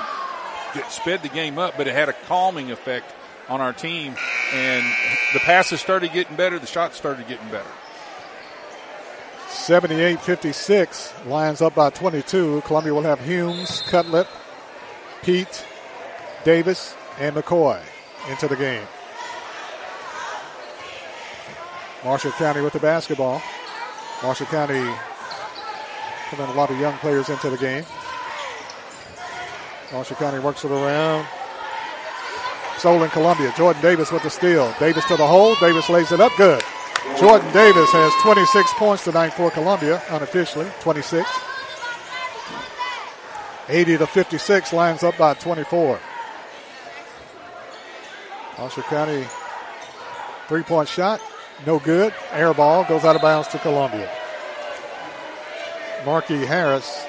sped 0.89 1.21
the 1.23 1.29
game 1.29 1.57
up, 1.57 1.75
but 1.77 1.87
it 1.87 1.93
had 1.93 2.09
a 2.09 2.13
calming 2.27 2.71
effect 2.71 3.11
on 3.49 3.61
our 3.61 3.73
team. 3.73 4.15
And 4.53 4.85
the 5.33 5.39
passes 5.39 5.81
started 5.81 6.13
getting 6.13 6.35
better, 6.35 6.59
the 6.59 6.67
shots 6.67 6.97
started 6.97 7.27
getting 7.27 7.47
better. 7.49 7.69
78 9.49 10.19
56. 10.19 11.13
Lions 11.25 11.61
up 11.61 11.75
by 11.75 11.89
22. 11.89 12.61
Columbia 12.65 12.93
will 12.93 13.01
have 13.03 13.19
Humes, 13.21 13.81
Cutlip, 13.83 14.27
Pete, 15.23 15.65
Davis, 16.43 16.95
and 17.19 17.35
McCoy 17.35 17.81
into 18.29 18.47
the 18.47 18.55
game. 18.55 18.85
Marshall 22.03 22.31
County 22.33 22.61
with 22.61 22.73
the 22.73 22.79
basketball. 22.79 23.41
Marshall 24.21 24.45
County 24.47 24.93
putting 26.35 26.53
a 26.53 26.57
lot 26.57 26.69
of 26.69 26.79
young 26.79 26.97
players 26.97 27.29
into 27.29 27.49
the 27.49 27.57
game. 27.57 27.85
Marshall 29.91 30.17
County 30.17 30.39
works 30.39 30.65
it 30.65 30.71
around. 30.71 31.25
Solon 32.77 33.09
Columbia. 33.09 33.53
Jordan 33.55 33.81
Davis 33.81 34.11
with 34.11 34.23
the 34.23 34.29
steal. 34.29 34.73
Davis 34.79 35.05
to 35.05 35.15
the 35.15 35.25
hole. 35.25 35.55
Davis 35.61 35.89
lays 35.89 36.11
it 36.11 36.19
up. 36.19 36.31
Good. 36.37 36.61
Jordan 37.17 37.51
Davis 37.53 37.89
has 37.91 38.11
26 38.21 38.73
points 38.73 39.03
tonight 39.03 39.29
for 39.29 39.49
Columbia, 39.51 40.01
unofficially, 40.09 40.67
26. 40.81 41.29
80 43.69 43.97
to 43.97 44.07
56, 44.07 44.73
lines 44.73 45.03
up 45.03 45.17
by 45.17 45.33
24. 45.35 45.99
Marshall 48.57 48.83
County 48.83 49.25
three 50.47 50.63
point 50.63 50.87
shot, 50.89 51.21
no 51.65 51.79
good. 51.79 52.13
Air 52.31 52.53
ball 52.53 52.83
goes 52.85 53.03
out 53.05 53.15
of 53.15 53.21
bounds 53.21 53.47
to 53.49 53.59
Columbia. 53.59 54.09
Markey 56.05 56.45
Harris 56.45 57.05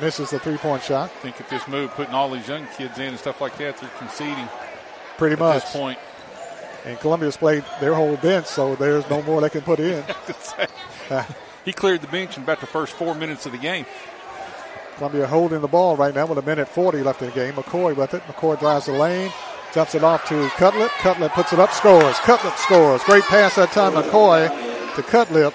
misses 0.00 0.30
the 0.30 0.38
three 0.38 0.56
point 0.56 0.82
shot. 0.82 1.10
I 1.10 1.18
think 1.20 1.40
at 1.40 1.48
this 1.48 1.66
move, 1.68 1.90
putting 1.92 2.14
all 2.14 2.30
these 2.30 2.48
young 2.48 2.66
kids 2.76 2.98
in 2.98 3.08
and 3.08 3.18
stuff 3.18 3.40
like 3.40 3.56
that, 3.58 3.78
they're 3.78 3.90
conceding. 3.98 4.48
Pretty 5.16 5.34
at 5.34 5.38
much. 5.38 5.62
this 5.64 5.72
point. 5.72 5.98
And 6.84 6.98
Columbia's 7.00 7.36
played 7.36 7.64
their 7.80 7.94
whole 7.94 8.16
bench, 8.16 8.46
so 8.46 8.74
there's 8.76 9.08
no 9.10 9.22
more 9.22 9.40
they 9.40 9.50
can 9.50 9.62
put 9.62 9.80
in. 9.80 10.02
he 11.64 11.72
cleared 11.72 12.00
the 12.00 12.06
bench 12.06 12.36
in 12.36 12.44
about 12.44 12.60
the 12.60 12.66
first 12.66 12.92
four 12.94 13.14
minutes 13.14 13.46
of 13.46 13.52
the 13.52 13.58
game. 13.58 13.84
Columbia 14.96 15.26
holding 15.26 15.60
the 15.60 15.68
ball 15.68 15.96
right 15.96 16.14
now 16.14 16.26
with 16.26 16.38
a 16.38 16.42
minute 16.42 16.68
40 16.68 17.02
left 17.02 17.20
in 17.22 17.28
the 17.28 17.34
game. 17.34 17.54
McCoy 17.54 17.94
with 17.94 18.14
it. 18.14 18.22
McCoy 18.22 18.58
drives 18.58 18.86
the 18.86 18.92
lane, 18.92 19.30
dumps 19.72 19.94
it 19.94 20.02
off 20.02 20.26
to 20.28 20.48
Cutlip. 20.56 20.90
Cutlip 20.98 21.32
puts 21.32 21.52
it 21.52 21.58
up, 21.58 21.72
scores. 21.72 22.16
Cutlip 22.18 22.56
scores. 22.56 23.02
Great 23.04 23.24
pass 23.24 23.56
that 23.56 23.70
time, 23.72 23.92
McCoy 23.92 24.48
to 24.96 25.02
Cutlip. 25.02 25.54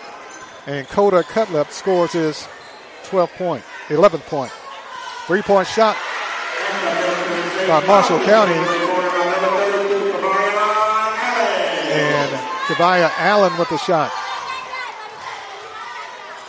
And 0.68 0.88
Coda 0.88 1.24
Cutlip 1.24 1.72
scores 1.72 2.14
his 2.14 2.48
12 3.14 3.34
point, 3.34 3.64
11th. 3.90 4.50
Three 5.28 5.44
point 5.44 5.68
shot 5.68 5.96
by 7.68 7.86
Marshall 7.86 8.18
County. 8.26 8.56
And 11.94 12.32
Kavaya 12.66 13.12
Allen 13.20 13.56
with 13.60 13.70
the 13.70 13.78
shot. 13.78 14.12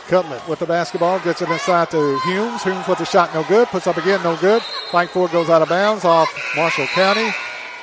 Cutlip 0.08 0.48
with 0.48 0.58
the 0.58 0.64
basketball, 0.64 1.20
gets 1.20 1.42
it 1.42 1.50
inside 1.50 1.90
to 1.90 2.18
Humes. 2.20 2.62
Humes 2.62 2.88
with 2.88 2.96
the 2.96 3.04
shot, 3.04 3.34
no 3.34 3.44
good. 3.44 3.68
Puts 3.68 3.86
up 3.86 3.98
again, 3.98 4.22
no 4.22 4.34
good. 4.38 4.62
Fight 4.90 5.10
it 5.14 5.32
goes 5.32 5.50
out 5.50 5.60
of 5.60 5.68
bounds 5.68 6.06
off 6.06 6.34
Marshall 6.56 6.86
County. 6.86 7.30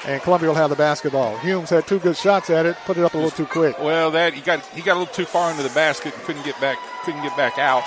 And 0.08 0.20
Columbia 0.24 0.50
will 0.50 0.56
have 0.56 0.72
the 0.72 0.76
basketball. 0.76 1.38
Humes 1.38 1.70
had 1.70 1.86
two 1.86 2.00
good 2.00 2.18
shots 2.18 2.50
at 2.50 2.66
it, 2.66 2.76
put 2.88 2.98
it 2.98 3.04
up 3.04 3.14
a 3.14 3.18
little 3.18 3.30
too 3.30 3.46
quick. 3.46 3.78
Well, 3.78 4.10
that 4.10 4.34
he 4.34 4.42
got 4.42 4.66
he 4.70 4.82
got 4.82 4.98
a 4.98 5.00
little 5.00 5.14
too 5.14 5.26
far 5.26 5.52
into 5.52 5.62
the 5.62 5.70
basket 5.70 6.16
and 6.16 6.24
couldn't 6.24 6.44
get 6.44 6.60
back 6.60 6.80
couldn't 7.04 7.22
get 7.22 7.38
back 7.38 7.60
out 7.60 7.84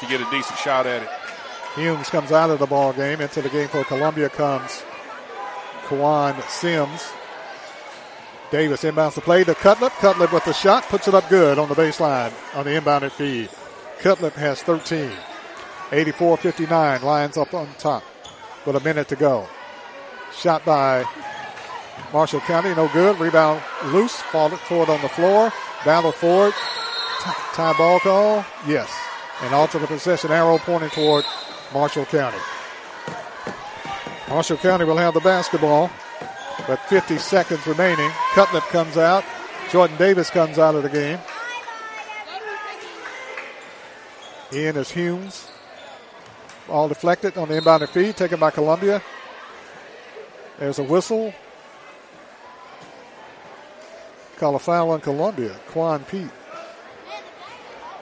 to 0.00 0.06
get 0.06 0.20
a 0.20 0.30
decent 0.30 0.58
shot 0.58 0.86
at 0.86 1.02
it. 1.02 1.08
Humes 1.74 2.08
comes 2.08 2.30
out 2.30 2.50
of 2.50 2.58
the 2.58 2.66
ball 2.66 2.92
game. 2.92 3.20
Into 3.20 3.42
the 3.42 3.48
game 3.48 3.68
for 3.68 3.84
Columbia 3.84 4.28
comes 4.28 4.82
Kawan 5.86 6.40
Sims. 6.48 7.02
Davis 8.50 8.84
inbounds 8.84 9.14
the 9.14 9.20
play 9.20 9.42
to 9.44 9.54
Cutlip. 9.54 9.92
Cutlip 9.92 10.32
with 10.32 10.44
the 10.44 10.52
shot, 10.52 10.84
puts 10.84 11.08
it 11.08 11.14
up 11.14 11.28
good 11.28 11.58
on 11.58 11.68
the 11.68 11.74
baseline 11.74 12.32
on 12.54 12.64
the 12.64 12.70
inbounded 12.70 13.10
feed. 13.10 13.50
Cutlip 13.98 14.34
has 14.34 14.62
13. 14.62 15.10
84 15.90 16.36
59. 16.36 17.02
Lions 17.02 17.36
up 17.36 17.52
on 17.54 17.68
top 17.78 18.04
with 18.64 18.76
a 18.76 18.80
minute 18.80 19.08
to 19.08 19.16
go. 19.16 19.48
Shot 20.32 20.64
by 20.64 21.04
Marshall 22.12 22.40
County, 22.40 22.74
no 22.74 22.88
good. 22.88 23.18
Rebound 23.18 23.62
loose, 23.86 24.14
fall 24.14 24.50
forward 24.50 24.90
on 24.90 25.02
the 25.02 25.08
floor. 25.08 25.52
Battle 25.84 26.12
forward. 26.12 26.54
Tie 27.54 27.76
ball 27.76 28.00
call, 28.00 28.44
yes. 28.66 28.92
And 29.42 29.54
alternate 29.54 29.88
possession 29.88 30.30
arrow 30.30 30.58
pointing 30.58 30.90
toward 30.90 31.24
Marshall 31.72 32.06
County. 32.06 32.38
Marshall 34.28 34.56
County 34.56 34.84
will 34.84 34.96
have 34.96 35.14
the 35.14 35.20
basketball, 35.20 35.90
but 36.66 36.80
50 36.88 37.18
seconds 37.18 37.66
remaining. 37.66 38.10
Cutlip 38.32 38.64
comes 38.64 38.96
out. 38.96 39.24
Jordan 39.70 39.96
Davis 39.96 40.30
comes 40.30 40.58
out 40.58 40.74
of 40.74 40.82
the 40.82 40.88
game. 40.88 41.18
In 44.52 44.76
is 44.76 44.90
Humes. 44.90 45.50
All 46.68 46.88
deflected 46.88 47.36
on 47.36 47.48
the 47.48 47.60
inbounded 47.60 47.88
feed, 47.88 48.16
taken 48.16 48.38
by 48.38 48.50
Columbia. 48.50 49.02
There's 50.58 50.78
a 50.78 50.84
whistle. 50.84 51.34
Call 54.36 54.56
a 54.56 54.58
foul 54.58 54.90
on 54.90 55.00
Columbia. 55.00 55.56
Quan 55.68 56.04
Pete. 56.04 56.30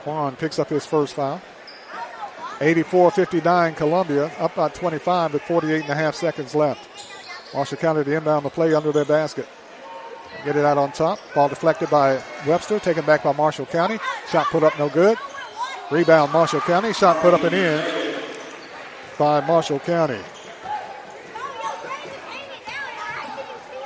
Quan 0.03 0.35
picks 0.35 0.59
up 0.59 0.69
his 0.69 0.85
first 0.85 1.13
foul. 1.13 1.41
84-59 2.59 3.75
Columbia, 3.75 4.25
up 4.37 4.55
by 4.55 4.69
25 4.69 5.33
with 5.33 5.41
48 5.43 5.81
and 5.81 5.89
a 5.89 5.95
half 5.95 6.15
seconds 6.15 6.53
left. 6.53 6.89
Marshall 7.53 7.77
County 7.77 8.03
to 8.03 8.15
inbound 8.15 8.45
the 8.45 8.49
play 8.49 8.73
under 8.73 8.91
their 8.91 9.05
basket. 9.05 9.47
Get 10.43 10.55
it 10.55 10.65
out 10.65 10.77
on 10.77 10.91
top. 10.91 11.19
Ball 11.33 11.49
deflected 11.49 11.89
by 11.89 12.21
Webster, 12.45 12.79
taken 12.79 13.05
back 13.05 13.23
by 13.23 13.31
Marshall 13.33 13.65
County. 13.65 13.97
Shot 14.29 14.47
put 14.47 14.63
up 14.63 14.77
no 14.77 14.89
good. 14.89 15.17
Rebound 15.89 16.33
Marshall 16.33 16.61
County. 16.61 16.91
Shot 16.93 17.21
put 17.21 17.33
up 17.33 17.43
and 17.43 17.55
in 17.55 18.13
by 19.17 19.39
Marshall 19.45 19.79
County. 19.79 20.19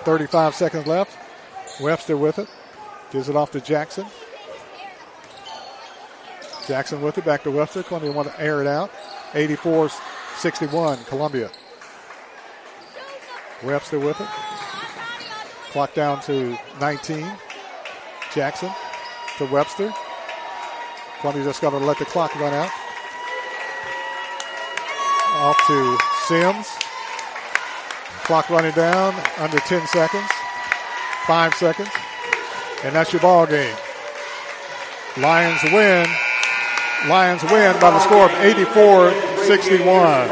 35 0.04 0.56
seconds 0.56 0.88
left. 0.88 1.18
Webster 1.82 2.18
with 2.18 2.40
it. 2.40 2.48
Gives 3.12 3.30
it 3.30 3.36
off 3.36 3.52
to 3.52 3.62
Jackson. 3.62 4.06
Jackson 6.68 7.02
with 7.02 7.18
it. 7.18 7.24
Back 7.24 7.44
to 7.44 7.52
Webster. 7.52 7.82
Columbia 7.82 8.12
want 8.12 8.28
to 8.28 8.40
air 8.40 8.62
it 8.62 8.68
out. 8.68 8.92
84 9.34 9.90
61, 10.36 11.00
Columbia. 11.06 11.50
Webster 13.64 14.00
with 14.00 14.20
it. 14.20 14.28
Clock 15.72 15.94
down 15.94 16.22
to 16.22 16.58
19. 16.80 17.26
Jackson 18.34 18.70
to 19.38 19.46
Webster. 19.46 19.92
Columbia 21.22 21.46
just 21.46 21.62
got 21.62 21.72
to 21.72 21.78
let 21.78 21.98
the 21.98 22.06
clock 22.06 22.36
run 22.36 22.54
out. 22.54 22.70
Off 25.38 25.58
to 25.68 25.98
Sims. 26.28 26.68
Clock 28.26 28.50
running 28.50 28.74
down 28.74 29.16
under 29.38 29.58
10 29.60 29.88
seconds. 29.88 30.30
Five 31.26 31.54
seconds. 31.56 31.90
And 32.84 32.94
that's 32.94 33.14
your 33.14 33.22
ball 33.22 33.48
game. 33.48 33.76
Lions 35.18 35.64
win 35.72 36.08
Lions 37.10 37.44
win 37.44 37.80
by 37.80 37.92
the 37.92 38.00
score 38.00 38.26
of 38.26 38.32
84 38.32 39.12
61. 39.44 40.28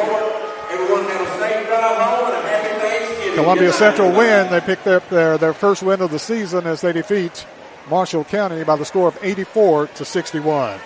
Columbia 3.36 3.72
Central 3.72 4.12
win. 4.12 4.50
They 4.50 4.62
picked 4.62 4.88
up 4.88 5.08
their, 5.10 5.38
their 5.38 5.54
first 5.54 5.84
win 5.84 6.02
of 6.02 6.12
the 6.12 6.20
season 6.20 6.66
as 6.68 6.82
they 6.82 6.92
defeat 6.94 7.46
Marshall 7.90 8.24
County 8.24 8.64
by 8.64 8.76
the 8.76 8.86
score 8.86 9.08
of 9.08 9.18
84 9.22 9.88
to 9.88 10.06
61. 10.06 10.80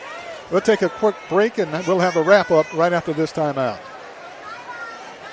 We'll 0.51 0.61
take 0.61 0.81
a 0.81 0.89
quick 0.89 1.15
break 1.27 1.57
and 1.57 1.71
we'll 1.87 1.99
have 1.99 2.15
a 2.17 2.23
wrap 2.23 2.51
up 2.51 2.71
right 2.73 2.93
after 2.93 3.13
this 3.13 3.31
timeout. 3.31 3.79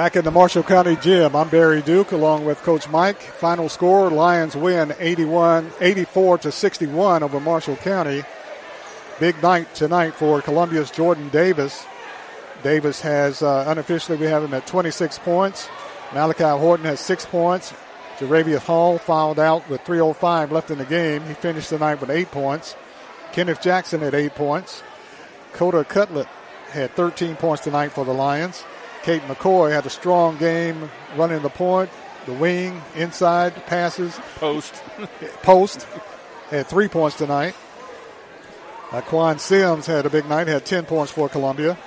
Back 0.00 0.16
in 0.16 0.24
the 0.24 0.30
Marshall 0.30 0.62
County 0.62 0.96
Gym, 0.96 1.36
I'm 1.36 1.50
Barry 1.50 1.82
Duke 1.82 2.12
along 2.12 2.46
with 2.46 2.62
Coach 2.62 2.88
Mike. 2.88 3.20
Final 3.20 3.68
score, 3.68 4.08
Lions 4.08 4.56
win 4.56 4.94
81, 4.98 5.70
84 5.78 6.38
to 6.38 6.50
61 6.50 7.22
over 7.22 7.38
Marshall 7.38 7.76
County. 7.76 8.22
Big 9.18 9.42
night 9.42 9.74
tonight 9.74 10.14
for 10.14 10.40
Columbia's 10.40 10.90
Jordan 10.90 11.28
Davis. 11.28 11.84
Davis 12.62 13.02
has, 13.02 13.42
uh, 13.42 13.66
unofficially, 13.68 14.16
we 14.16 14.24
have 14.24 14.42
him 14.42 14.54
at 14.54 14.66
26 14.66 15.18
points. 15.18 15.68
Malachi 16.14 16.44
Horton 16.44 16.86
has 16.86 16.98
six 16.98 17.26
points. 17.26 17.74
Jaravius 18.16 18.60
Hall 18.60 18.96
fouled 18.96 19.38
out 19.38 19.68
with 19.68 19.84
3.05 19.84 20.50
left 20.50 20.70
in 20.70 20.78
the 20.78 20.86
game. 20.86 21.24
He 21.24 21.34
finished 21.34 21.68
the 21.68 21.78
night 21.78 22.00
with 22.00 22.08
eight 22.08 22.30
points. 22.30 22.74
Kenneth 23.32 23.60
Jackson 23.60 24.00
had 24.00 24.14
eight 24.14 24.34
points. 24.34 24.82
Coda 25.52 25.84
Cutlip 25.84 26.28
had 26.70 26.90
13 26.92 27.36
points 27.36 27.64
tonight 27.64 27.92
for 27.92 28.06
the 28.06 28.14
Lions. 28.14 28.64
Kate 29.02 29.22
McCoy 29.22 29.72
had 29.72 29.86
a 29.86 29.90
strong 29.90 30.36
game 30.36 30.90
running 31.16 31.42
the 31.42 31.48
point, 31.48 31.90
the 32.26 32.32
wing, 32.34 32.82
inside 32.96 33.54
passes. 33.66 34.18
Post. 34.36 34.82
Post. 35.42 35.86
Had 36.50 36.66
three 36.66 36.88
points 36.88 37.16
tonight. 37.16 37.54
Uh, 38.92 39.00
Quan 39.02 39.38
Sims 39.38 39.86
had 39.86 40.04
a 40.04 40.10
big 40.10 40.26
night, 40.26 40.48
had 40.48 40.66
10 40.66 40.84
points 40.84 41.12
for 41.12 41.28
Columbia. 41.28 41.78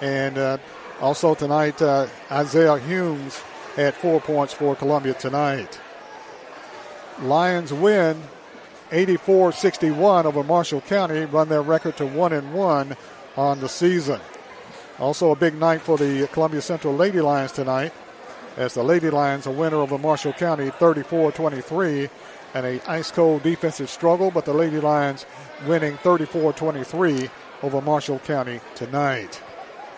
And 0.00 0.36
uh, 0.36 0.58
also 1.00 1.34
tonight, 1.34 1.80
uh, 1.80 2.06
Isaiah 2.30 2.78
Humes 2.78 3.40
had 3.76 3.94
four 3.94 4.20
points 4.20 4.52
for 4.52 4.76
Columbia 4.76 5.14
tonight. 5.14 5.80
Lions 7.22 7.72
win 7.72 8.22
84 8.92 9.52
61 9.52 10.26
over 10.26 10.44
Marshall 10.44 10.82
County, 10.82 11.24
run 11.24 11.48
their 11.48 11.62
record 11.62 11.96
to 11.96 12.06
1 12.06 12.32
and 12.32 12.52
1 12.52 12.96
on 13.36 13.60
the 13.60 13.68
season. 13.68 14.20
Also, 14.98 15.32
a 15.32 15.36
big 15.36 15.54
night 15.54 15.80
for 15.80 15.98
the 15.98 16.28
Columbia 16.28 16.62
Central 16.62 16.94
Lady 16.94 17.20
Lions 17.20 17.50
tonight, 17.50 17.92
as 18.56 18.74
the 18.74 18.82
Lady 18.84 19.10
Lions 19.10 19.46
are 19.46 19.52
winner 19.52 19.78
over 19.78 19.98
Marshall 19.98 20.32
County 20.32 20.70
34 20.70 21.32
23, 21.32 22.08
and 22.54 22.64
a 22.66 22.90
ice 22.90 23.10
cold 23.10 23.42
defensive 23.42 23.90
struggle, 23.90 24.30
but 24.30 24.44
the 24.44 24.54
Lady 24.54 24.78
Lions 24.78 25.26
winning 25.66 25.96
34 25.96 26.52
23 26.52 27.28
over 27.62 27.80
Marshall 27.80 28.20
County 28.20 28.60
tonight. 28.76 29.42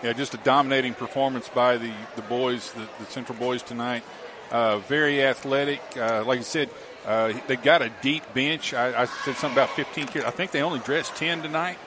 Yeah, 0.01 0.13
just 0.13 0.33
a 0.33 0.37
dominating 0.37 0.95
performance 0.95 1.47
by 1.47 1.77
the, 1.77 1.91
the 2.15 2.21
boys, 2.23 2.71
the, 2.73 2.87
the 2.99 3.05
Central 3.11 3.37
boys 3.37 3.61
tonight. 3.61 4.03
Uh, 4.51 4.79
very 4.79 5.23
athletic. 5.23 5.81
Uh, 5.95 6.23
like 6.25 6.39
I 6.39 6.43
said, 6.43 6.69
uh, 7.05 7.33
they 7.47 7.55
got 7.55 7.81
a 7.81 7.91
deep 8.01 8.23
bench. 8.33 8.73
I, 8.73 9.01
I, 9.01 9.05
said 9.05 9.35
something 9.35 9.57
about 9.57 9.69
15 9.71 10.07
kids. 10.07 10.25
I 10.25 10.31
think 10.31 10.51
they 10.51 10.61
only 10.61 10.79
dressed 10.79 11.15
10 11.15 11.41
tonight 11.41 11.77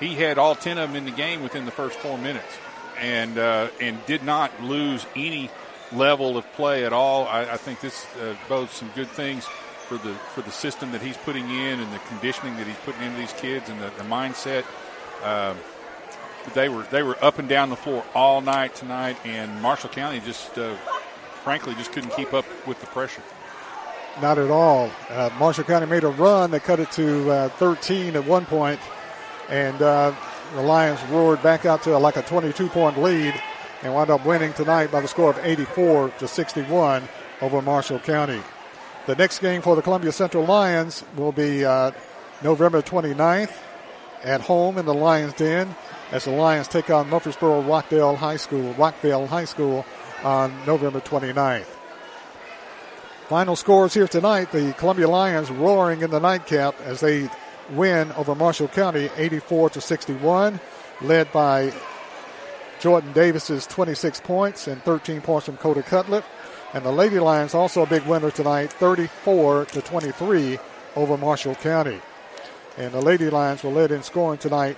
he 0.00 0.14
had 0.14 0.38
all 0.38 0.54
10 0.54 0.78
of 0.78 0.88
them 0.88 0.96
in 0.96 1.04
the 1.04 1.16
game 1.16 1.42
within 1.42 1.64
the 1.64 1.70
first 1.70 1.98
four 1.98 2.18
minutes 2.18 2.58
and 2.98 3.38
uh, 3.38 3.68
and 3.80 4.04
did 4.06 4.22
not 4.22 4.62
lose 4.62 5.06
any 5.14 5.50
level 5.92 6.36
of 6.36 6.50
play 6.52 6.84
at 6.84 6.92
all. 6.92 7.26
I, 7.26 7.42
I 7.42 7.56
think 7.56 7.80
this 7.80 8.06
uh, 8.16 8.34
bodes 8.48 8.72
some 8.72 8.90
good 8.94 9.08
things 9.08 9.44
for 9.44 9.98
the 9.98 10.14
for 10.34 10.42
the 10.42 10.50
system 10.50 10.92
that 10.92 11.02
he's 11.02 11.16
putting 11.16 11.48
in 11.48 11.80
and 11.80 11.92
the 11.92 11.98
conditioning 12.08 12.56
that 12.56 12.66
he's 12.66 12.76
putting 12.84 13.02
into 13.02 13.18
these 13.18 13.32
kids 13.34 13.68
and 13.68 13.80
the, 13.80 13.90
the 13.98 14.04
mindset. 14.04 14.64
Um, 15.22 15.56
they 16.54 16.68
were 16.68 16.84
they 16.84 17.02
were 17.02 17.22
up 17.22 17.38
and 17.38 17.48
down 17.48 17.70
the 17.70 17.76
floor 17.76 18.04
all 18.14 18.40
night 18.40 18.74
tonight, 18.74 19.16
and 19.24 19.60
Marshall 19.60 19.90
County 19.90 20.20
just 20.20 20.56
uh, 20.58 20.74
frankly 21.42 21.74
just 21.74 21.92
couldn't 21.92 22.10
keep 22.10 22.32
up 22.32 22.46
with 22.66 22.80
the 22.80 22.86
pressure. 22.86 23.22
Not 24.22 24.38
at 24.38 24.50
all. 24.50 24.90
Uh, 25.10 25.28
Marshall 25.38 25.64
County 25.64 25.84
made 25.86 26.02
a 26.02 26.08
run. 26.08 26.50
They 26.50 26.60
cut 26.60 26.80
it 26.80 26.90
to 26.92 27.30
uh, 27.30 27.48
13 27.50 28.16
at 28.16 28.24
one 28.24 28.46
point 28.46 28.80
and 29.48 29.80
uh, 29.80 30.14
the 30.54 30.62
Lions 30.62 31.02
roared 31.04 31.42
back 31.42 31.64
out 31.64 31.82
to 31.82 31.96
like 31.98 32.16
a 32.16 32.22
22 32.22 32.68
point 32.68 33.00
lead 33.00 33.34
and 33.82 33.94
wound 33.94 34.10
up 34.10 34.24
winning 34.24 34.52
tonight 34.52 34.90
by 34.90 35.00
the 35.00 35.08
score 35.08 35.30
of 35.30 35.38
84 35.42 36.10
to 36.18 36.28
61 36.28 37.08
over 37.40 37.62
Marshall 37.62 37.98
County. 37.98 38.40
The 39.06 39.14
next 39.14 39.38
game 39.38 39.62
for 39.62 39.76
the 39.76 39.82
Columbia 39.82 40.12
Central 40.12 40.44
Lions 40.44 41.04
will 41.16 41.32
be 41.32 41.64
uh, 41.64 41.92
November 42.42 42.82
29th 42.82 43.52
at 44.24 44.40
home 44.40 44.78
in 44.78 44.86
the 44.86 44.94
Lions 44.94 45.34
Den 45.34 45.74
as 46.10 46.24
the 46.24 46.30
Lions 46.30 46.68
take 46.68 46.90
on 46.90 47.08
Murfreesboro 47.08 47.62
Rockdale 47.62 48.16
High 48.16 48.36
School, 48.36 48.74
Rockvale 48.74 49.26
High 49.26 49.44
School 49.44 49.84
on 50.22 50.52
November 50.66 51.00
29th. 51.00 51.66
Final 53.28 53.56
scores 53.56 53.92
here 53.92 54.06
tonight: 54.06 54.52
the 54.52 54.72
Columbia 54.78 55.08
Lions 55.08 55.50
roaring 55.50 56.02
in 56.02 56.10
the 56.10 56.20
nightcap 56.20 56.80
as 56.82 57.00
they 57.00 57.28
win 57.70 58.12
over 58.12 58.34
Marshall 58.34 58.68
County 58.68 59.10
84 59.16 59.70
to 59.70 59.80
61, 59.80 60.60
led 61.00 61.30
by 61.32 61.72
Jordan 62.80 63.12
Davis's 63.12 63.66
26 63.66 64.20
points 64.20 64.66
and 64.66 64.82
13 64.82 65.20
points 65.20 65.46
from 65.46 65.56
Coda 65.56 65.82
Cutlip. 65.82 66.24
And 66.74 66.84
the 66.84 66.92
Lady 66.92 67.18
Lions 67.18 67.54
also 67.54 67.82
a 67.82 67.86
big 67.86 68.04
winner 68.06 68.30
tonight, 68.30 68.72
34 68.72 69.66
to 69.66 69.80
23 69.80 70.58
over 70.94 71.16
Marshall 71.16 71.54
County. 71.54 72.00
And 72.76 72.92
the 72.92 73.00
Lady 73.00 73.30
Lions 73.30 73.62
were 73.62 73.70
led 73.70 73.90
in 73.90 74.02
scoring 74.02 74.38
tonight 74.38 74.76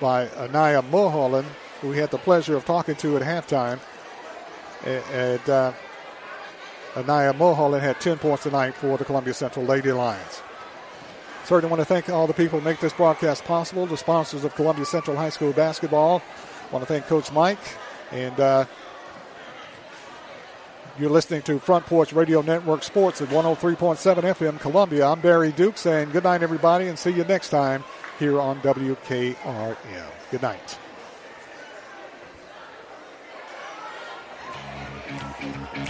by 0.00 0.28
Anaya 0.30 0.82
Mulholland, 0.82 1.46
who 1.80 1.88
we 1.88 1.98
had 1.98 2.10
the 2.10 2.18
pleasure 2.18 2.56
of 2.56 2.64
talking 2.64 2.96
to 2.96 3.16
at 3.16 3.22
halftime. 3.22 3.78
And 4.84 5.48
uh, 5.48 5.72
Anaya 6.96 7.32
Mulholland 7.34 7.82
had 7.82 8.00
10 8.00 8.18
points 8.18 8.42
tonight 8.44 8.74
for 8.74 8.96
the 8.96 9.04
Columbia 9.04 9.34
Central 9.34 9.64
Lady 9.64 9.92
Lions. 9.92 10.42
Certainly 11.48 11.70
want 11.70 11.80
to 11.80 11.86
thank 11.86 12.10
all 12.10 12.26
the 12.26 12.34
people 12.34 12.58
who 12.58 12.64
make 12.66 12.78
this 12.78 12.92
broadcast 12.92 13.42
possible, 13.44 13.86
the 13.86 13.96
sponsors 13.96 14.44
of 14.44 14.54
Columbia 14.54 14.84
Central 14.84 15.16
High 15.16 15.30
School 15.30 15.54
basketball. 15.54 16.20
want 16.70 16.82
to 16.82 16.86
thank 16.86 17.06
Coach 17.06 17.32
Mike. 17.32 17.56
And 18.12 18.38
uh, 18.38 18.66
you're 20.98 21.08
listening 21.08 21.40
to 21.44 21.58
Front 21.58 21.86
Porch 21.86 22.12
Radio 22.12 22.42
Network 22.42 22.82
Sports 22.82 23.22
at 23.22 23.30
103.7 23.30 23.76
FM 24.24 24.60
Columbia. 24.60 25.06
I'm 25.06 25.22
Barry 25.22 25.50
Duke 25.52 25.78
saying 25.78 26.10
good 26.10 26.24
night, 26.24 26.42
everybody, 26.42 26.88
and 26.88 26.98
see 26.98 27.12
you 27.12 27.24
next 27.24 27.48
time 27.48 27.82
here 28.18 28.38
on 28.38 28.60
WKRM. 28.60 29.76
Good 30.30 30.42
night. 30.42 30.78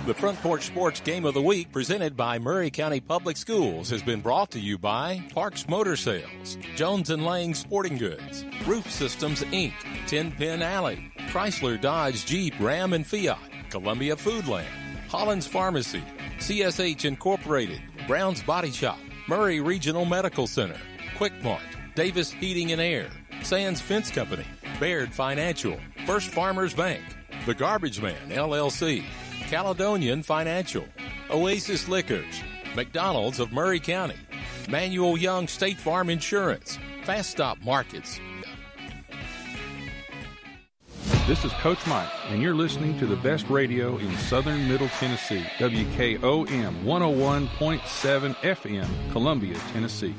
The 0.06 0.14
Front 0.14 0.38
Porch 0.40 0.64
Sports 0.64 1.00
Game 1.00 1.24
of 1.24 1.34
the 1.34 1.42
Week, 1.42 1.70
presented 1.70 2.16
by 2.16 2.38
Maury 2.38 2.70
County 2.70 3.00
Public 3.00 3.36
Schools, 3.36 3.90
has 3.90 4.02
been 4.02 4.20
brought 4.20 4.50
to 4.52 4.60
you 4.60 4.78
by 4.78 5.22
Parks 5.34 5.68
Motor 5.68 5.96
Sales, 5.96 6.56
Jones 6.76 7.10
and 7.10 7.24
Lang 7.24 7.54
Sporting 7.54 7.98
Goods, 7.98 8.44
Roof 8.66 8.90
Systems 8.90 9.42
Inc., 9.44 9.72
Ten 10.06 10.32
Pin 10.32 10.62
Alley, 10.62 11.12
Chrysler 11.30 11.80
Dodge 11.80 12.24
Jeep 12.24 12.54
Ram 12.58 12.92
and 12.92 13.06
Fiat, 13.06 13.38
Columbia 13.70 14.16
Foodland, 14.16 14.66
Holland's 15.08 15.46
Pharmacy, 15.46 16.02
CSH 16.38 17.04
Incorporated, 17.04 17.80
Brown's 18.06 18.42
Body 18.42 18.70
Shop, 18.70 18.98
Maury 19.26 19.60
Regional 19.60 20.04
Medical 20.04 20.46
Center, 20.46 20.78
Quick 21.16 21.32
Mart, 21.42 21.62
Davis 21.94 22.30
Heating 22.30 22.72
and 22.72 22.80
Air, 22.80 23.08
Sands 23.42 23.80
Fence 23.80 24.10
Company, 24.10 24.44
Baird 24.80 25.12
Financial, 25.12 25.78
First 26.06 26.30
Farmers 26.30 26.72
Bank, 26.74 27.02
The 27.46 27.54
Garbage 27.54 28.00
Man 28.00 28.30
LLC, 28.30 29.04
Caledonian 29.48 30.22
Financial, 30.22 30.84
Oasis 31.30 31.88
Liquors, 31.88 32.42
McDonald's 32.76 33.40
of 33.40 33.50
Maury 33.50 33.80
County, 33.80 34.16
Manuel 34.68 35.16
Young 35.16 35.48
State 35.48 35.78
Farm 35.78 36.10
Insurance, 36.10 36.78
Fast 37.04 37.30
Stop 37.30 37.56
Markets. 37.62 38.20
This 41.26 41.46
is 41.46 41.52
Coach 41.52 41.78
Mike, 41.86 42.10
and 42.28 42.42
you're 42.42 42.54
listening 42.54 42.98
to 42.98 43.06
the 43.06 43.16
best 43.16 43.48
radio 43.48 43.96
in 43.96 44.14
southern 44.18 44.68
Middle 44.68 44.88
Tennessee, 44.88 45.44
WKOM 45.56 46.82
101.7 46.84 48.34
FM, 48.34 49.12
Columbia, 49.12 49.56
Tennessee. 49.72 50.14